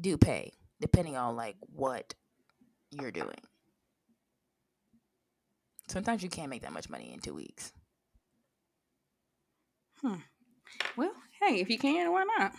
do 0.01 0.17
pay 0.17 0.51
depending 0.81 1.15
on 1.15 1.35
like 1.35 1.55
what 1.73 2.13
you're 2.91 3.11
doing. 3.11 3.39
Sometimes 5.87 6.23
you 6.23 6.29
can't 6.29 6.49
make 6.49 6.61
that 6.63 6.73
much 6.73 6.89
money 6.89 7.13
in 7.13 7.19
two 7.19 7.33
weeks. 7.33 7.71
Hmm. 10.01 10.15
Well, 10.97 11.11
hey, 11.41 11.59
if 11.61 11.69
you 11.69 11.77
can, 11.77 12.11
why 12.11 12.23
not? 12.37 12.53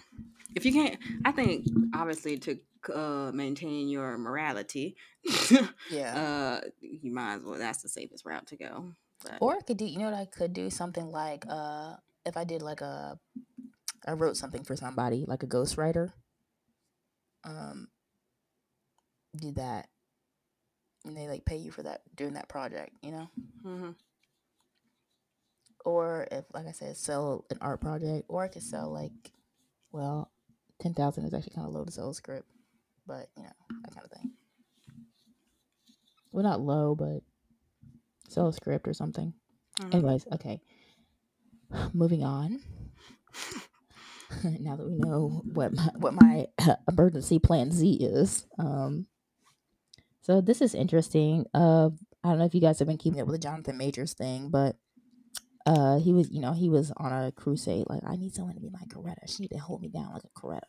If 0.55 0.65
you 0.65 0.73
can't, 0.73 0.99
I 1.25 1.33
think 1.33 1.67
obviously 1.95 2.39
to 2.39 2.59
uh, 2.95 3.33
maintain 3.35 3.89
your 3.89 4.17
morality, 4.19 4.97
Yeah. 5.91 6.61
uh, 6.63 6.69
you 6.81 7.13
might 7.13 7.37
as 7.37 7.43
well. 7.43 7.59
That's 7.59 7.83
the 7.83 7.89
safest 7.89 8.25
route 8.25 8.47
to 8.49 8.57
go. 8.57 8.93
But 9.23 9.39
Or 9.41 9.55
I 9.55 9.61
could 9.63 9.79
do, 9.79 9.85
you 9.85 9.99
know 9.99 10.05
what 10.11 10.15
I 10.15 10.27
could 10.27 10.53
do? 10.53 10.71
Something 10.71 11.11
like, 11.11 11.45
uh, 11.49 11.95
if 12.25 12.37
I 12.37 12.45
did 12.45 12.63
like 12.63 12.83
a, 12.83 13.19
I 14.07 14.13
wrote 14.13 14.37
something 14.37 14.65
for 14.65 14.77
somebody, 14.77 15.25
like 15.27 15.43
a 15.43 15.47
ghostwriter. 15.47 16.13
Um, 17.45 17.89
do 19.37 19.53
that, 19.53 19.89
and 21.05 21.17
they 21.17 21.29
like 21.29 21.45
pay 21.45 21.57
you 21.57 21.71
for 21.71 21.83
that 21.83 22.03
doing 22.17 22.35
that 22.35 22.49
project, 22.49 22.93
you 23.03 23.11
know. 23.13 23.29
mhm. 23.65 23.95
Or 25.85 26.27
if, 26.31 26.45
like 26.55 26.67
I 26.67 26.73
said, 26.73 26.97
sell 26.97 27.45
an 27.51 27.59
art 27.61 27.81
project, 27.83 28.25
or 28.29 28.43
I 28.43 28.49
could 28.49 28.63
sell 28.63 28.91
like, 28.91 29.13
well, 29.93 30.31
ten 30.81 30.95
thousand 30.95 31.25
is 31.27 31.35
actually 31.35 31.55
kind 31.55 31.67
of 31.67 31.75
low 31.75 31.85
to 31.85 31.93
sell 31.93 32.11
a 32.11 32.15
script, 32.15 32.49
but 33.07 33.29
you 33.37 33.43
know 33.43 33.53
that 33.83 33.95
kind 33.95 34.07
of 34.07 34.11
thing. 34.13 34.33
Well, 36.33 36.43
not 36.45 36.61
low, 36.61 36.95
but 36.95 37.21
sell 38.29 38.49
a 38.49 38.53
script 38.53 38.89
or 38.89 38.95
something. 38.95 39.35
Mhm. 39.81 39.95
Anyways, 39.95 40.27
okay. 40.33 40.61
Moving 41.93 42.25
on. 42.25 42.61
now 44.61 44.77
that 44.77 44.87
we 44.87 44.97
know 44.97 45.43
what 45.45 45.75
my, 45.75 45.89
what 45.97 46.15
my 46.15 46.47
emergency 46.89 47.39
plan 47.39 47.71
Z 47.71 47.95
is, 47.95 48.47
um, 48.59 49.07
so 50.23 50.41
this 50.41 50.63
is 50.63 50.75
interesting. 50.75 51.45
Uh, 51.53 51.91
I 52.23 52.31
don't 52.31 52.39
know 52.39 52.47
if 52.47 52.55
you 52.55 52.61
guys 52.61 52.79
have 52.79 52.89
been 52.89 52.97
keeping 52.97 53.21
up 53.21 53.27
with 53.27 53.37
the 53.37 53.47
Jonathan 53.47 53.77
Majors 53.77 54.15
thing, 54.15 54.49
but 54.49 54.77
uh, 55.67 55.99
he 55.99 56.13
was, 56.13 56.31
you 56.31 56.41
know, 56.41 56.53
he 56.53 56.69
was 56.69 56.93
on 56.97 57.13
a 57.13 57.33
crusade. 57.33 57.85
Like, 57.89 58.03
I 58.07 58.17
need 58.17 58.35
someone 58.35 58.55
to 58.55 58.61
be 58.61 58.71
my 58.71 58.81
Coretta. 58.89 59.27
She 59.27 59.43
need 59.43 59.51
to 59.53 59.59
hold 59.59 59.83
me 59.83 59.89
down 59.89 60.13
like 60.13 60.25
a 60.25 60.41
Coretta. 60.41 60.61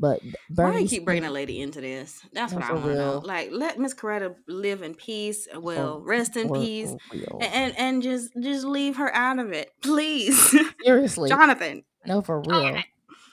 But 0.00 0.22
Why 0.22 0.32
Bernie 0.50 0.82
you 0.82 0.88
keep 0.88 1.04
bringing 1.04 1.24
a 1.24 1.30
lady 1.30 1.60
into 1.60 1.80
this? 1.80 2.20
That's 2.32 2.52
what 2.52 2.62
I 2.62 2.72
want 2.72 2.84
to 2.84 2.94
know. 2.94 3.22
Like, 3.24 3.50
let 3.50 3.78
Miss 3.78 3.94
Coretta 3.94 4.34
live 4.46 4.82
in 4.82 4.94
peace. 4.94 5.48
Well, 5.56 6.00
rest 6.00 6.36
in 6.36 6.52
peace, 6.52 6.94
real. 7.12 7.38
and 7.40 7.76
and 7.76 8.02
just 8.02 8.30
just 8.40 8.64
leave 8.64 8.96
her 8.96 9.12
out 9.12 9.40
of 9.40 9.52
it, 9.52 9.72
please, 9.82 10.54
Seriously, 10.84 11.28
Jonathan. 11.28 11.82
No, 12.06 12.22
for 12.22 12.40
real. 12.42 12.78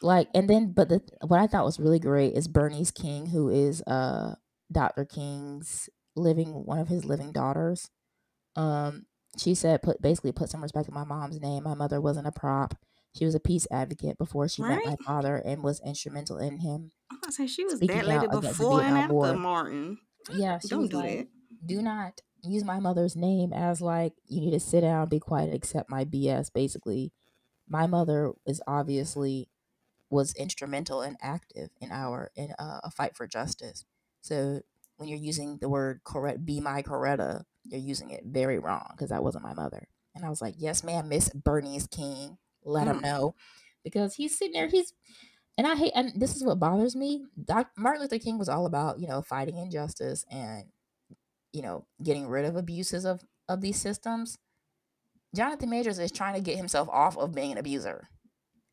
Like 0.02 0.28
and 0.36 0.50
then 0.50 0.72
but 0.74 0.90
the 0.90 1.02
what 1.26 1.40
i 1.40 1.48
thought 1.48 1.66
was 1.66 1.80
really 1.80 2.00
great 2.00 2.34
is 2.34 2.48
bernice 2.48 2.92
king 2.92 3.28
who 3.28 3.50
is 3.50 3.82
uh 3.84 4.36
dr 4.72 5.06
king's 5.06 5.90
living 6.16 6.50
one 6.66 6.80
of 6.80 6.90
his 6.90 7.06
living 7.06 7.32
daughters 7.32 7.90
um 8.56 9.06
she 9.38 9.56
said 9.56 9.82
put 9.82 10.02
basically 10.02 10.32
put 10.32 10.50
some 10.50 10.62
respect 10.62 10.88
in 10.88 10.94
my 10.94 11.06
mom's 11.06 11.40
name 11.40 11.64
my 11.64 11.74
mother 11.74 12.00
wasn't 12.02 12.28
a 12.28 12.32
prop 12.32 12.76
she 13.16 13.26
was 13.26 13.34
a 13.36 13.40
peace 13.40 13.66
advocate 13.72 14.18
before 14.18 14.48
she 14.48 14.62
met 14.62 14.86
my 14.86 14.96
father 15.06 15.38
and 15.38 15.64
was 15.64 15.82
instrumental 15.86 16.38
in 16.38 16.60
him 16.60 16.92
I'm 17.12 17.20
gonna 17.22 17.32
say 17.32 17.48
she 17.48 17.64
was 17.64 17.76
Speaking 17.78 17.98
that 17.98 18.08
lady 18.08 18.28
before 18.28 18.82
and 18.82 18.98
after. 18.98 19.34
Martin. 19.38 19.98
yeah 20.34 20.60
she 20.60 20.68
Don't 20.68 20.88
do 20.90 20.98
like 20.98 21.18
that. 21.20 21.28
do 21.66 21.82
not 21.82 22.22
use 22.44 22.64
my 22.64 22.80
mother's 22.80 23.16
name 23.16 23.54
as 23.54 23.82
like 23.82 24.14
you 24.28 24.42
need 24.42 24.52
to 24.52 24.60
sit 24.60 24.82
down 24.82 25.10
be 25.10 25.20
quiet 25.20 25.54
accept 25.54 25.90
my 25.90 26.06
bs 26.06 26.52
basically 26.54 27.12
my 27.70 27.88
mother 27.88 28.34
is 28.46 28.62
obviously 28.68 29.50
was 30.10 30.34
instrumental 30.36 31.02
and 31.02 31.18
active 31.22 31.70
in 31.82 31.92
our 31.92 32.32
in 32.36 32.52
uh, 32.60 32.80
a 32.84 32.92
fight 32.92 33.16
for 33.16 33.28
justice. 33.28 33.86
So 34.22 34.62
when 34.98 35.10
you're 35.10 35.20
using 35.20 35.58
the 35.60 35.70
word 35.70 36.02
correct 36.06 36.46
be 36.46 36.60
my 36.62 36.82
coretta 36.82 37.44
you're 37.66 37.80
using 37.80 38.12
it 38.12 38.24
very 38.26 38.60
wrong 38.60 38.88
because 38.92 39.10
that 39.10 39.24
wasn't 39.24 39.44
my 39.44 39.54
mother. 39.54 39.88
And 40.16 40.26
i 40.26 40.30
was 40.30 40.42
like 40.42 40.56
yes 40.58 40.84
ma'am 40.84 41.10
miss 41.10 41.30
bernice 41.34 41.88
king 41.88 42.38
let 42.64 42.88
him 42.88 42.98
Mm. 42.98 43.04
know. 43.04 43.36
Because 43.84 44.16
he's 44.16 44.38
sitting 44.38 44.54
there 44.54 44.68
he's 44.68 44.94
and 45.58 45.68
i 45.68 45.76
hate 45.76 45.92
and 45.96 46.14
this 46.20 46.36
is 46.36 46.44
what 46.44 46.60
bothers 46.60 46.96
me 46.96 47.26
Doc, 47.44 47.70
martin 47.78 48.02
luther 48.02 48.20
king 48.20 48.38
was 48.40 48.50
all 48.50 48.66
about 48.66 49.00
you 49.00 49.08
know 49.08 49.22
fighting 49.22 49.58
injustice 49.58 50.26
and 50.32 50.66
you 51.54 51.62
know 51.62 51.86
getting 52.04 52.28
rid 52.28 52.46
of 52.46 52.56
abuses 52.56 53.06
of 53.06 53.24
of 53.50 53.62
these 53.62 53.80
systems 53.80 54.38
jonathan 55.36 55.70
majors 55.70 56.00
is 56.00 56.12
trying 56.12 56.34
to 56.36 56.42
get 56.42 56.58
himself 56.58 56.88
off 56.90 57.18
of 57.18 57.34
being 57.34 57.52
an 57.52 57.58
abuser. 57.58 58.08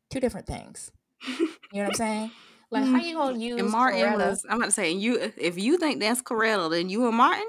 Two 0.09 0.19
different 0.19 0.47
things. 0.47 0.91
You 1.27 1.35
know 1.73 1.83
what 1.83 1.87
i'm 1.89 1.93
saying? 1.95 2.31
Like 2.71 2.85
how 2.85 2.97
you 2.97 3.13
gonna 3.13 3.37
use 3.37 3.59
And 3.59 3.69
Martin 3.69 3.99
Coretta, 4.01 4.17
was. 4.29 4.45
I'm 4.49 4.57
about 4.57 4.65
to 4.65 4.71
say, 4.71 4.91
you 4.91 5.31
if 5.37 5.59
you 5.59 5.77
think 5.77 5.99
that's 5.99 6.23
Coretta, 6.23 6.71
then 6.71 6.89
you 6.89 7.07
and 7.07 7.15
Martin. 7.15 7.45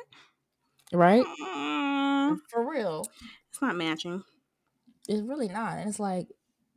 right? 0.93 1.25
Mm, 1.25 2.37
for 2.51 2.71
real. 2.71 3.07
It's 3.51 3.63
not 3.63 3.75
matching. 3.75 4.23
it's 5.09 5.23
really 5.23 5.49
not 5.49 5.79
and 5.79 5.89
it's 5.89 5.99
like 6.01 6.29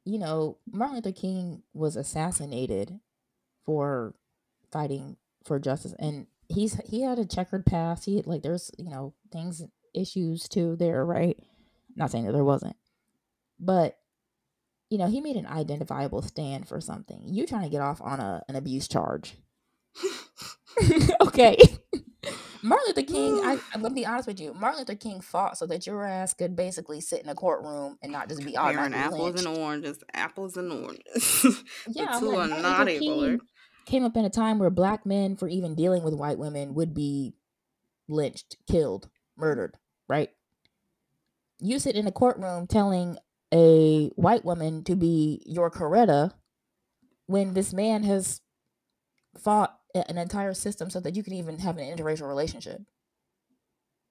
you 0.06 0.18
know 0.18 0.58
martin 0.72 0.96
luther 0.96 1.12
king 1.12 1.62
was 1.74 1.98
assassinated 1.98 3.00
for 3.66 4.14
fighting 4.72 5.18
for 5.44 5.60
justice 5.60 5.94
and 6.00 6.28
he's 6.48 6.80
he 6.86 7.02
had 7.02 7.20
a 7.20 7.26
checkered 7.26 7.66
past. 7.66 8.06
He 8.06 8.22
like 8.22 8.44
there's 8.44 8.72
you 8.78 8.90
know 8.90 9.14
things 9.32 9.62
issues 9.94 10.48
too 10.48 10.78
there 10.78 11.04
right 11.06 11.38
not 11.98 12.12
saying 12.12 12.26
that 12.26 12.34
there 12.34 12.44
wasn't 12.44 12.76
but 13.60 13.98
you 14.90 14.98
know 14.98 15.08
he 15.08 15.22
made 15.22 15.36
an 15.36 15.48
identifiable 15.48 16.22
stand 16.22 16.68
for 16.68 16.80
something 16.80 17.22
you 17.26 17.46
trying 17.46 17.64
to 17.64 17.70
get 17.70 17.82
off 17.82 18.02
on 18.02 18.20
a 18.20 18.42
an 18.48 18.56
abuse 18.56 18.88
charge 18.88 19.36
okay 21.22 21.58
martin 22.64 22.88
luther 22.88 23.04
king 23.04 23.34
I, 23.44 23.60
i'm 23.74 23.82
gonna 23.82 23.94
be 23.94 24.06
honest 24.06 24.28
with 24.28 24.40
you 24.40 24.54
martin 24.54 24.80
luther 24.80 24.96
king 24.96 25.22
fought 25.22 25.58
so 25.58 25.66
that 25.68 25.86
your 25.88 26.06
ass 26.06 26.34
could 26.34 26.56
basically 26.56 27.02
sit 27.02 27.24
in 27.24 27.30
a 27.30 27.36
courtroom 27.36 27.98
and 28.02 28.12
not 28.12 28.30
just 28.30 28.46
be 28.46 28.56
automatically 28.56 29.00
apples 29.00 29.22
lynched. 29.22 29.46
and 29.48 29.58
oranges, 29.58 30.04
apples 30.14 30.58
and 30.58 30.72
oranges. 30.72 31.64
Yeah, 31.90 32.20
two 32.20 32.32
like, 32.32 32.52
are 32.52 32.62
not. 32.62 32.88
King 32.88 33.40
came 33.88 34.04
up 34.04 34.18
in 34.18 34.26
a 34.26 34.30
time 34.30 34.60
where 34.60 34.70
black 34.70 35.06
men, 35.06 35.36
for 35.36 35.48
even 35.48 35.74
dealing 35.74 36.04
with 36.04 36.14
white 36.14 36.38
women, 36.38 36.76
would 36.76 36.94
be 36.94 37.34
lynched, 38.08 38.58
killed, 38.70 39.10
murdered, 39.36 39.78
right? 40.08 40.30
You 41.60 41.80
sit 41.80 41.96
in 41.96 42.08
a 42.08 42.12
courtroom 42.12 42.68
telling 42.68 43.18
a 43.54 44.10
white 44.16 44.46
woman 44.46 44.84
to 44.84 44.96
be 44.96 45.42
your 45.46 45.72
Coretta 45.72 46.34
when 47.26 47.54
this 47.54 47.74
man 47.74 48.04
has 48.04 48.42
fought 49.38 49.78
an 49.96 50.18
entire 50.18 50.54
system 50.54 50.90
so 50.90 51.00
that 51.00 51.16
you 51.16 51.24
can 51.24 51.34
even 51.34 51.60
have 51.60 51.78
an 51.78 51.98
interracial 51.98 52.28
relationship. 52.28 52.82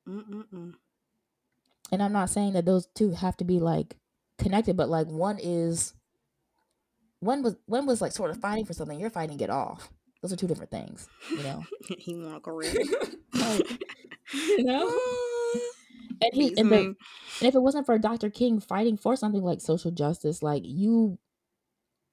Mm-mm-mm. 0.09 0.75
And 1.93 2.03
I'm 2.03 2.13
not 2.13 2.31
saying 2.31 2.55
that 2.55 2.65
those 2.65 2.87
two 2.95 3.13
have 3.13 3.37
to 3.39 3.45
be 3.45 3.59
like 3.59 3.97
connected, 4.39 4.77
but 4.77 4.89
like 4.89 5.07
one 5.07 5.39
is 5.41 5.95
one 7.21 7.43
was 7.43 7.57
one 7.67 7.87
was 7.87 8.01
like 8.01 8.13
sort 8.13 8.31
of 8.31 8.39
fighting 8.39 8.65
for 8.65 8.73
something. 8.73 8.99
You're 8.99 9.11
fighting 9.11 9.37
get 9.37 9.51
off. 9.51 9.91
Those 10.23 10.33
are 10.33 10.37
two 10.37 10.49
different 10.49 10.71
things, 10.71 11.09
you 11.31 11.43
know. 11.43 11.65
he 11.99 12.17
want 12.17 12.43
Coretta. 12.43 12.79
like, 13.35 13.85
you 14.33 14.65
know. 14.65 14.99
And 16.21 16.33
he 16.35 16.55
and, 16.57 16.71
the, 16.73 16.77
and 17.41 17.49
if 17.49 17.55
it 17.55 17.61
wasn't 17.63 17.87
for 17.87 17.99
Dr. 17.99 18.31
King 18.31 18.61
fighting 18.61 18.97
for 18.97 19.17
something 19.17 19.43
like 19.43 19.61
social 19.61 19.91
justice, 19.91 20.43
like 20.43 20.63
you, 20.65 21.19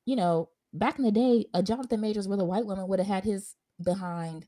you 0.05 0.15
know, 0.15 0.49
back 0.73 0.97
in 0.97 1.05
the 1.05 1.11
day, 1.11 1.45
a 1.53 1.63
Jonathan 1.63 2.01
Majors 2.01 2.27
with 2.27 2.39
a 2.39 2.45
white 2.45 2.65
woman 2.65 2.87
would 2.87 2.99
have 2.99 3.07
had 3.07 3.23
his 3.23 3.55
behind 3.83 4.47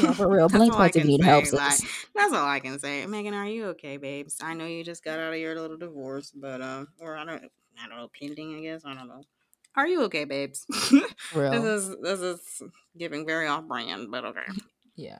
Yeah, 0.00 0.12
for 0.12 0.28
real. 0.28 0.48
That's 0.48 0.58
Blink 0.58 0.74
all 0.74 0.80
I 0.80 0.90
twice 0.90 0.96
if 0.96 1.06
need 1.06 1.24
help. 1.24 1.52
Like, 1.52 1.78
that's 2.14 2.32
all 2.32 2.46
I 2.46 2.60
can 2.60 2.78
say. 2.78 3.04
Megan, 3.06 3.34
are 3.34 3.46
you 3.46 3.66
okay, 3.70 3.96
babes? 3.96 4.38
I 4.40 4.54
know 4.54 4.64
you 4.64 4.84
just 4.84 5.02
got 5.02 5.18
out 5.18 5.32
of 5.32 5.38
your 5.40 5.60
little 5.60 5.76
divorce, 5.76 6.30
but 6.30 6.62
um, 6.62 6.86
or 7.00 7.16
I 7.16 7.24
don't, 7.24 7.42
I 7.82 7.88
don't 7.88 7.96
know, 7.96 8.08
pending. 8.16 8.56
I 8.58 8.60
guess 8.60 8.84
I 8.84 8.94
don't 8.94 9.08
know. 9.08 9.22
Are 9.74 9.86
you 9.86 10.02
okay, 10.04 10.24
babes? 10.24 10.66
This 11.34 11.64
is 11.64 11.96
this 12.00 12.20
is 12.20 12.62
giving 12.96 13.26
very 13.26 13.48
off 13.48 13.64
brand, 13.64 14.10
but 14.10 14.24
okay. 14.24 14.46
Yeah. 14.94 15.18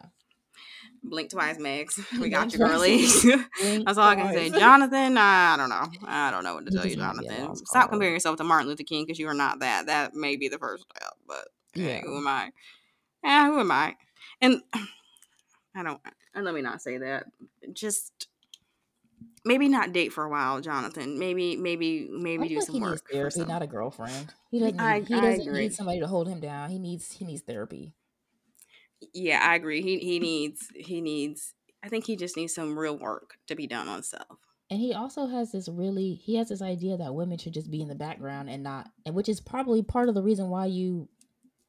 Blink 1.04 1.30
twice, 1.30 1.58
Megs. 1.58 1.98
We 2.20 2.28
got 2.28 2.52
you, 2.52 2.58
girly. 2.58 2.98
That's 3.84 3.98
all 3.98 4.06
I 4.08 4.14
can 4.14 4.32
say. 4.32 4.50
Jonathan, 4.50 5.18
I 5.18 5.56
don't 5.56 5.68
know. 5.68 5.86
I 6.06 6.30
don't 6.30 6.44
know 6.44 6.54
what 6.54 6.66
to 6.66 6.70
tell 6.72 6.84
you, 6.86 6.94
just 6.96 6.98
might 6.98 7.18
be 7.20 7.26
a 7.26 7.36
Jonathan. 7.38 7.56
Stop 7.66 7.90
comparing 7.90 8.12
yourself 8.14 8.36
to 8.36 8.44
Martin 8.44 8.68
Luther 8.68 8.84
King 8.84 9.04
because 9.04 9.18
you 9.18 9.26
are 9.28 9.34
not 9.34 9.58
that. 9.60 9.86
That 9.86 10.14
may 10.14 10.36
be 10.36 10.48
the 10.48 10.58
first 10.58 10.84
step, 10.96 11.12
but 11.26 11.48
Yeah. 11.74 12.00
who 12.02 12.18
am 12.18 12.28
I? 12.28 12.50
Yeah, 13.24 13.46
who 13.46 13.58
am 13.60 13.70
I? 13.72 13.96
And 14.40 14.62
I 15.74 15.82
don't. 15.82 16.00
And 16.34 16.44
let 16.44 16.54
me 16.54 16.62
not 16.62 16.80
say 16.82 16.98
that. 16.98 17.24
Just 17.72 18.28
maybe 19.44 19.68
not 19.68 19.92
date 19.92 20.12
for 20.12 20.24
a 20.24 20.28
while, 20.30 20.60
Jonathan. 20.60 21.18
Maybe, 21.18 21.56
maybe, 21.56 22.08
maybe 22.12 22.48
do 22.48 22.60
some 22.60 22.74
he 22.76 22.80
work. 22.80 23.02
therapy, 23.10 23.40
some- 23.40 23.48
not 23.48 23.62
a 23.62 23.66
girlfriend. 23.66 24.32
He 24.50 24.60
doesn't. 24.60 24.78
I- 24.80 25.00
he 25.00 25.20
doesn't 25.20 25.52
need 25.52 25.74
somebody 25.74 25.98
to 26.00 26.06
hold 26.06 26.28
him 26.28 26.38
down. 26.40 26.70
He 26.70 26.78
needs. 26.78 27.10
He 27.12 27.24
needs 27.24 27.42
therapy. 27.42 27.92
Yeah, 29.14 29.40
I 29.42 29.54
agree. 29.54 29.82
He 29.82 29.98
he 29.98 30.18
needs 30.18 30.68
he 30.74 31.00
needs. 31.00 31.54
I 31.84 31.88
think 31.88 32.06
he 32.06 32.16
just 32.16 32.36
needs 32.36 32.54
some 32.54 32.78
real 32.78 32.96
work 32.96 33.34
to 33.48 33.56
be 33.56 33.66
done 33.66 33.88
on 33.88 34.02
self. 34.02 34.38
And 34.70 34.80
he 34.80 34.94
also 34.94 35.26
has 35.26 35.52
this 35.52 35.68
really. 35.68 36.14
He 36.14 36.36
has 36.36 36.48
this 36.48 36.62
idea 36.62 36.96
that 36.96 37.14
women 37.14 37.38
should 37.38 37.54
just 37.54 37.70
be 37.70 37.82
in 37.82 37.88
the 37.88 37.94
background 37.94 38.48
and 38.48 38.62
not, 38.62 38.88
and 39.04 39.14
which 39.14 39.28
is 39.28 39.40
probably 39.40 39.82
part 39.82 40.08
of 40.08 40.14
the 40.14 40.22
reason 40.22 40.48
why 40.48 40.66
you, 40.66 41.08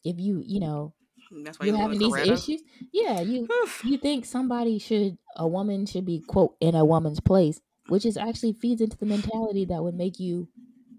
if 0.06 0.20
you, 0.20 0.42
you 0.46 0.60
know, 0.60 0.94
mm, 1.34 1.44
That's 1.44 1.60
why 1.60 1.66
you're 1.66 1.78
having 1.78 2.00
having 2.00 2.26
these 2.26 2.30
issues. 2.30 2.62
Yeah, 2.92 3.22
you 3.22 3.48
you 3.84 3.98
think 3.98 4.26
somebody 4.26 4.80
should 4.80 5.18
a 5.36 5.48
woman 5.48 5.86
should 5.86 6.06
be 6.06 6.22
quote 6.28 6.56
in 6.62 6.76
a 6.76 6.86
woman's 6.86 7.20
place 7.20 7.60
which 7.88 8.06
is 8.06 8.18
actually 8.18 8.54
feeds 8.54 8.82
into 8.82 8.98
the 8.98 9.06
mentality 9.06 9.66
that 9.66 9.84
would 9.84 9.96
make 9.96 10.20
you 10.20 10.48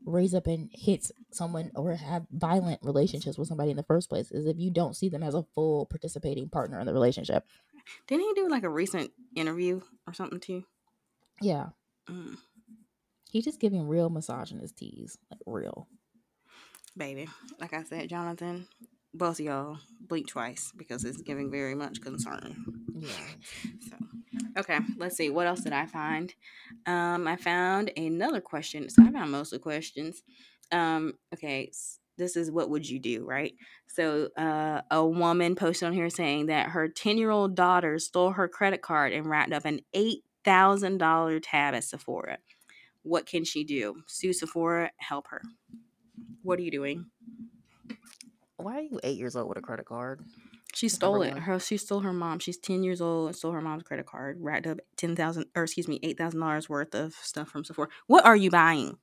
raise 0.04 0.34
up 0.34 0.46
and 0.46 0.70
hit 0.72 1.10
someone 1.30 1.70
or 1.74 1.94
have 1.94 2.26
violent 2.30 2.80
relationships 2.82 3.38
with 3.38 3.48
somebody 3.48 3.70
in 3.70 3.76
the 3.76 3.82
first 3.82 4.08
place 4.08 4.30
is 4.30 4.46
if 4.46 4.58
you 4.58 4.70
don't 4.70 4.96
see 4.96 5.08
them 5.08 5.22
as 5.22 5.34
a 5.34 5.44
full 5.54 5.86
participating 5.86 6.48
partner 6.48 6.78
in 6.78 6.86
the 6.86 6.92
relationship. 6.92 7.46
Didn't 8.06 8.24
he 8.24 8.42
do 8.42 8.48
like 8.48 8.64
a 8.64 8.68
recent 8.70 9.12
interview 9.34 9.80
or 10.06 10.12
something 10.12 10.40
too? 10.40 10.64
yeah. 11.40 11.68
Mm, 12.08 12.36
he's 13.30 13.44
just 13.44 13.60
giving 13.60 13.88
real 13.88 14.10
misogynist 14.10 14.76
tease 14.76 15.16
like 15.30 15.40
real. 15.46 15.88
Baby, 16.96 17.28
like 17.58 17.72
I 17.72 17.82
said, 17.82 18.08
Jonathan, 18.08 18.68
both 19.14 19.40
of 19.40 19.46
y'all 19.46 19.78
blink 20.00 20.28
twice 20.28 20.72
because 20.76 21.04
it's 21.04 21.22
giving 21.22 21.50
very 21.50 21.74
much 21.74 22.00
concern. 22.00 22.56
yeah 22.94 23.08
So, 23.88 23.96
okay, 24.58 24.80
let's 24.98 25.16
see. 25.16 25.30
What 25.30 25.46
else 25.46 25.60
did 25.60 25.72
I 25.72 25.86
find? 25.86 26.34
Um, 26.86 27.26
I 27.28 27.36
found 27.36 27.92
another 27.96 28.40
question. 28.40 28.88
So 28.90 29.04
I 29.04 29.10
found 29.12 29.30
most 29.30 29.52
of 29.52 29.60
the 29.60 29.62
questions. 29.62 30.22
Um, 30.72 31.14
okay, 31.34 31.70
this 32.18 32.36
is 32.36 32.50
what 32.50 32.70
would 32.70 32.88
you 32.88 32.98
do, 32.98 33.24
right? 33.24 33.54
So, 33.88 34.28
uh, 34.36 34.82
a 34.90 35.06
woman 35.06 35.54
posted 35.54 35.88
on 35.88 35.94
here 35.94 36.10
saying 36.10 36.46
that 36.46 36.70
her 36.70 36.88
ten-year-old 36.88 37.54
daughter 37.54 37.98
stole 37.98 38.32
her 38.32 38.48
credit 38.48 38.82
card 38.82 39.12
and 39.12 39.26
racked 39.26 39.52
up 39.52 39.64
an 39.64 39.80
eight 39.94 40.24
thousand 40.44 40.98
dollar 40.98 41.40
tab 41.40 41.74
at 41.74 41.84
Sephora. 41.84 42.38
What 43.02 43.26
can 43.26 43.44
she 43.44 43.64
do? 43.64 44.02
Sue 44.06 44.32
Sephora, 44.32 44.90
help 44.96 45.28
her. 45.28 45.42
What 46.42 46.58
are 46.58 46.62
you 46.62 46.70
doing? 46.70 47.06
Why 48.64 48.78
are 48.78 48.82
you 48.82 48.98
eight 49.02 49.18
years 49.18 49.36
old 49.36 49.48
with 49.48 49.58
a 49.58 49.60
credit 49.60 49.86
card 49.86 50.20
She 50.74 50.88
stole 50.88 51.22
it. 51.22 51.36
Her 51.38 51.60
she 51.60 51.76
stole 51.76 52.00
her 52.00 52.12
mom. 52.12 52.38
She's 52.40 52.56
ten 52.58 52.82
years 52.82 53.00
old 53.00 53.28
and 53.28 53.36
stole 53.36 53.52
her 53.52 53.60
mom's 53.60 53.84
credit 53.84 54.06
card. 54.06 54.38
Racked 54.40 54.66
up 54.66 54.78
ten 54.96 55.14
thousand 55.14 55.46
or 55.54 55.62
excuse 55.64 55.86
me, 55.86 56.00
eight 56.02 56.18
thousand 56.18 56.40
dollars 56.40 56.68
worth 56.68 56.94
of 56.94 57.14
stuff 57.14 57.48
from 57.48 57.64
Sephora. 57.64 57.88
What 58.06 58.24
are 58.24 58.36
you 58.36 58.50
buying? 58.50 58.98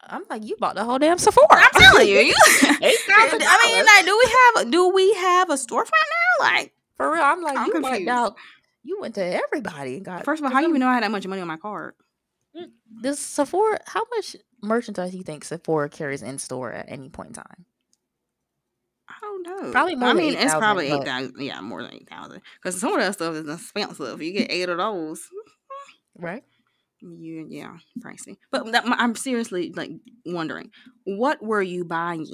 i'm 0.00 0.22
like 0.30 0.44
you 0.44 0.54
bought 0.60 0.76
the 0.76 0.84
whole 0.84 0.98
damn 0.98 1.18
sephora 1.18 1.46
I'm 1.50 1.70
telling 1.72 2.08
you, 2.08 2.18
you. 2.18 2.34
Eight 2.82 2.98
thousand 3.08 3.42
I 3.42 3.58
mean, 3.66 3.84
like, 3.84 4.04
do 4.04 4.16
we 4.16 4.32
have 4.38 4.70
do 4.70 4.88
we 4.90 5.12
have 5.14 5.50
a 5.50 5.54
storefront 5.54 5.90
now? 5.90 6.44
Like, 6.46 6.72
for 6.96 7.10
real 7.12 7.22
i'm 7.22 7.42
like 7.42 7.58
I'm 7.58 7.66
you 7.66 7.72
confused. 7.72 8.08
out 8.08 8.36
you 8.84 8.98
went 9.00 9.16
to 9.16 9.24
everybody 9.24 9.96
and 9.96 10.04
got 10.04 10.24
first 10.24 10.40
of 10.40 10.44
all, 10.46 10.52
how 10.52 10.58
do 10.60 10.64
you 10.66 10.68
even 10.70 10.80
know 10.80 10.86
I 10.88 10.94
had 10.94 11.02
that 11.02 11.10
much 11.10 11.26
money 11.26 11.42
on 11.42 11.48
my 11.48 11.56
card? 11.56 11.94
Mm, 12.56 12.68
does 13.02 13.18
Sephora? 13.18 13.80
How 13.86 14.02
much 14.14 14.36
merchandise 14.62 15.10
do 15.10 15.18
you 15.18 15.24
think 15.24 15.44
Sephora 15.44 15.88
carries 15.88 16.22
in 16.22 16.38
store 16.38 16.72
at 16.72 16.86
any 16.88 17.08
point 17.10 17.28
in 17.30 17.34
time? 17.34 17.66
Don't 19.44 19.62
know. 19.64 19.70
Probably 19.72 19.94
more 19.96 20.08
I 20.10 20.12
than 20.14 20.22
mean, 20.22 20.32
it's 20.34 20.42
8,000, 20.42 20.60
probably 20.60 20.86
eight 20.90 21.04
thousand. 21.04 21.34
Yeah, 21.40 21.60
more 21.60 21.82
than 21.82 21.94
eight 21.94 22.08
thousand. 22.08 22.40
Because 22.62 22.80
some 22.80 22.92
of 22.94 23.00
that 23.00 23.14
stuff 23.14 23.34
is 23.34 23.48
expensive. 23.48 24.20
You 24.22 24.32
get 24.32 24.50
eight 24.50 24.68
of 24.68 24.78
those. 24.78 25.22
Right. 26.16 26.42
You 27.00 27.46
yeah, 27.48 27.76
pricey. 28.00 28.36
But 28.50 28.72
that, 28.72 28.84
I'm 28.86 29.14
seriously 29.14 29.72
like 29.74 29.90
wondering, 30.26 30.70
what 31.04 31.40
were 31.42 31.62
you 31.62 31.84
buying? 31.84 32.26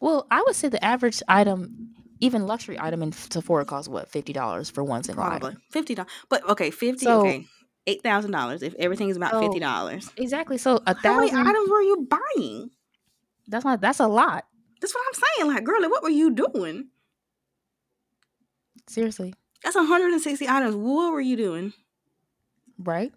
Well, 0.00 0.26
I 0.30 0.42
would 0.46 0.54
say 0.54 0.68
the 0.68 0.84
average 0.84 1.22
item, 1.26 1.94
even 2.20 2.46
luxury 2.46 2.78
item 2.78 3.02
in 3.02 3.12
Sephora, 3.12 3.64
costs 3.64 3.88
what 3.88 4.10
fifty 4.10 4.32
dollars 4.34 4.68
for 4.68 4.84
one 4.84 5.02
single 5.04 5.24
Probably 5.24 5.50
item. 5.52 5.62
fifty 5.70 5.94
dollars. 5.94 6.12
But 6.28 6.46
okay, 6.50 6.70
fifty. 6.70 7.06
So- 7.06 7.20
okay, 7.20 7.46
eight 7.86 8.02
thousand 8.02 8.32
dollars. 8.32 8.62
If 8.62 8.74
everything 8.74 9.08
is 9.08 9.16
about 9.16 9.30
So, 9.30 9.40
fifty 9.40 9.58
dollars, 9.60 10.10
Exactly. 10.18 10.58
So 10.58 10.82
a 10.86 10.94
how 10.94 11.16
many 11.16 11.30
items 11.32 11.70
were 11.70 11.80
you 11.80 12.06
buying? 12.36 12.70
That's 13.46 13.64
not. 13.64 13.80
That's 13.80 14.00
a 14.00 14.06
lot. 14.08 14.44
That's 14.80 14.94
what 14.94 15.04
I'm 15.08 15.22
saying. 15.38 15.54
Like, 15.54 15.64
girlie, 15.64 15.88
what 15.88 16.02
were 16.02 16.08
you 16.10 16.30
doing? 16.30 16.88
Seriously. 18.88 19.34
That's 19.62 19.76
160 19.76 20.48
items. 20.48 20.74
What 20.76 21.12
were 21.12 21.20
you 21.20 21.36
doing? 21.36 21.72
Right. 22.78 23.12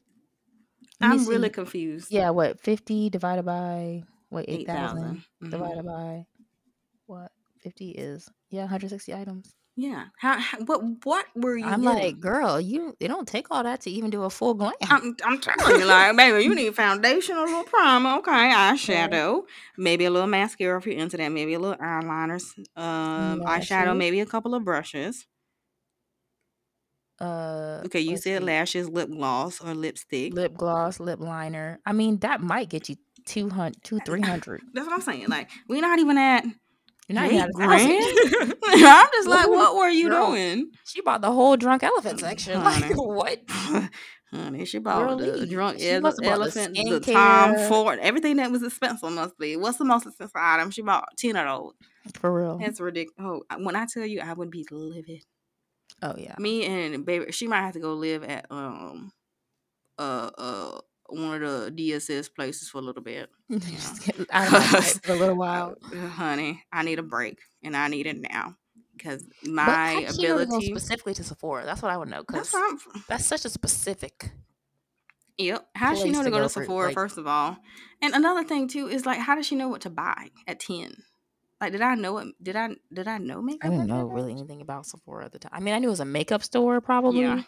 I'm 1.00 1.26
really 1.28 1.50
confused. 1.50 2.12
Yeah. 2.12 2.30
What 2.32 2.60
fifty 2.60 3.10
divided 3.10 3.43
by 3.43 4.04
what 4.30 4.45
eight 4.47 4.62
8,000. 4.62 4.67
thousand 4.97 5.24
Mhm. 5.41 5.52
divided 5.52 5.86
by 5.86 6.26
what 7.08 7.32
fifty 7.60 7.89
is? 7.91 8.30
Yeah, 8.50 8.62
one 8.62 8.69
hundred 8.69 8.89
sixty 8.91 9.13
items. 9.13 9.56
Yeah. 9.78 10.06
How, 10.18 10.38
how? 10.38 10.58
What? 10.66 10.82
What 11.06 11.26
were 11.36 11.56
you? 11.58 11.66
I'm 11.66 11.82
getting? 11.82 12.04
like, 12.04 12.20
girl, 12.20 12.60
you. 12.60 12.96
It 13.00 13.08
don't 13.08 13.28
take 13.28 13.48
all 13.52 13.64
that 13.64 13.82
to 13.82 13.90
even 13.90 14.10
do 14.10 14.24
a 14.24 14.30
full 14.30 14.54
glam. 14.54 14.74
I'm, 14.84 15.16
I'm 15.26 15.40
telling 15.40 15.80
you, 15.80 15.86
like, 15.86 16.16
baby, 16.18 16.44
you 16.44 16.54
need 16.54 16.76
foundation, 16.76 17.38
or 17.38 17.44
a 17.44 17.46
little 17.46 17.64
primer, 17.64 18.18
okay, 18.18 18.32
eyeshadow, 18.54 19.44
maybe 19.78 20.06
a 20.06 20.12
little 20.12 20.28
mascara 20.28 20.78
if 20.78 20.86
you're 20.86 20.98
into 20.98 21.16
that, 21.18 21.30
maybe 21.30 21.54
a 21.54 21.60
little 21.60 21.78
eyeliner, 21.78 22.42
um, 22.76 23.42
eyeshadow, 23.42 23.86
Lashes. 23.88 23.98
maybe 23.98 24.20
a 24.20 24.26
couple 24.26 24.54
of 24.56 24.66
brushes. 24.66 25.26
uh 27.20 27.82
Okay, 27.86 28.00
you 28.02 28.12
let's 28.12 28.24
said 28.24 28.40
see, 28.40 28.46
lashes, 28.46 28.90
lip 28.90 29.10
gloss, 29.10 29.62
or 29.62 29.74
lipstick. 29.74 30.34
lip 30.34 30.54
gloss 30.56 31.00
lip 31.00 31.20
liner 31.20 31.80
i 31.86 31.94
mean 31.94 32.18
that 32.20 32.42
might 32.42 32.68
get 32.70 32.90
you 32.90 32.96
200 33.26 33.76
two 33.84 34.00
300 34.06 34.62
That's 34.74 34.88
what 34.88 34.96
I'm 34.96 35.02
saying. 35.02 35.28
Like, 35.30 35.50
we're 35.70 35.82
not 35.82 36.00
even 36.00 36.18
at 36.18 36.44
you're 37.13 37.21
not 37.21 37.32
eight 37.32 37.36
even 37.36 37.43
at 37.43 37.50
a 37.50 37.54
thousand. 37.54 37.88
grand. 38.38 38.56
I'm 38.65 39.08
just 39.13 39.28
like, 39.28 39.47
what 39.47 39.76
were 39.76 39.89
you 39.89 40.10
girl. 40.10 40.28
doing? 40.32 40.71
she 40.86 41.02
bought 41.02 41.21
the 41.21 41.32
whole 41.32 41.58
drunk 41.58 41.84
elephant 41.84 42.19
section 42.19 42.60
like 42.63 42.91
what 42.95 43.39
Honey, 44.34 44.63
she 44.63 44.80
bought 44.80 45.17
the 45.17 45.26
Girlie, 45.26 45.45
drunk 45.47 45.80
she 45.80 45.89
ele- 45.89 46.02
must've 46.02 46.24
the 46.24 46.30
elephant, 46.32 46.74
the, 46.76 47.00
Tom. 47.02 47.54
Ford, 47.67 48.00
everything 48.00 48.38
that 48.38 48.50
was 48.50 48.63
expensive 48.63 49.12
must 49.12 49.38
be. 49.38 49.58
What's 49.58 49.78
the 49.78 49.84
most 49.84 50.08
expensive 50.08 50.32
item? 50.36 50.71
She 50.71 50.82
bought 50.82 51.10
10 51.17 51.36
of 51.36 51.45
those. 52.06 52.13
for 52.15 52.34
real 52.34 52.58
That's 52.58 52.80
ridiculous. 52.80 53.43
Oh, 53.52 53.58
when 53.62 53.76
I 53.76 53.86
tell 53.93 54.06
you, 54.06 54.21
I 54.21 54.32
would 54.32 54.50
be 54.50 54.65
livid. 54.71 55.26
oh 56.02 56.15
yeah 56.17 56.36
Me 56.39 56.63
and 56.65 57.06
baby, 57.06 57.32
she 57.34 57.47
might 57.47 57.62
have 57.62 57.74
to 57.74 57.82
go 57.82 57.93
live 57.93 58.24
at 58.24 58.45
um 58.50 59.12
uh 60.00 60.30
uh 60.38 60.80
one 61.12 61.41
of 61.43 61.76
the 61.76 61.91
DSS 61.91 62.34
places 62.34 62.69
for 62.69 62.80
a 62.80 62.82
little 62.82 63.02
bit. 63.04 63.30
Just 63.52 64.06
get 64.06 64.15
out 64.32 64.54
of 64.76 64.86
for 65.04 65.12
a 65.13 65.15
little 65.15 65.36
while 65.38 65.76
Uh, 65.93 66.08
honey, 66.08 66.63
I 66.71 66.84
need 66.84 67.00
a 67.00 67.04
break, 67.04 67.39
and 67.63 67.76
I 67.76 67.88
need 67.88 68.08
it 68.08 68.17
now 68.21 68.56
because 68.97 69.24
my 69.43 69.63
how 69.63 70.02
does 70.02 70.15
she 70.17 70.28
go 70.28 70.38
ability. 70.38 70.67
specifically 70.67 71.13
to 71.15 71.24
sephora 71.24 71.65
that's 71.65 71.82
what 71.82 71.89
i 71.91 71.97
would 71.97 72.10
know 72.10 72.24
because 72.28 72.52
what 72.54 72.71
I'm, 72.71 73.04
that's 73.08 73.26
such 73.26 73.45
a 73.45 73.50
specific 73.50 74.32
Yep. 75.38 75.65
How 75.76 75.91
does 75.91 76.02
she 76.04 76.12
know 76.12 76.19
to 76.19 76.26
to 76.26 76.30
go 76.30 76.36
to 76.38 76.41
go 76.43 76.47
for, 76.50 76.62
Sephora, 76.63 76.86
like- 76.88 76.93
first 76.93 77.17
of 77.17 77.26
all? 77.26 77.58
And 78.02 78.13
another 78.13 78.43
thing 78.43 78.67
too 78.67 78.88
is 78.88 79.06
like, 79.08 79.17
how 79.17 79.34
does 79.36 79.45
she 79.47 79.56
know 79.56 79.69
what 79.69 79.82
to 79.82 79.89
buy 79.89 80.30
at 80.45 80.60
ten? 80.60 80.93
Like, 81.60 81.71
did 81.71 81.82
I 81.82 81.95
know 81.95 82.17
it? 82.19 82.28
Did 82.43 82.56
I 82.56 82.69
did 82.93 83.08
I 83.08 83.17
know 83.17 83.41
makeup? 83.41 83.67
i 83.67 83.69
didn't 83.74 83.88
know 83.88 84.06
really 84.06 84.32
anything 84.34 84.62
about 84.62 84.86
sephora 84.86 85.26
at 85.26 85.32
the 85.32 85.39
time 85.39 85.52
i 85.54 85.60
mean 85.60 85.74
i 85.74 85.80
knew 85.80 85.88
it 85.88 85.91
was 85.91 86.00
a 86.00 86.06
makeup 86.06 86.43
store 86.43 86.80
probably 86.82 87.21
Yeah. 87.21 87.41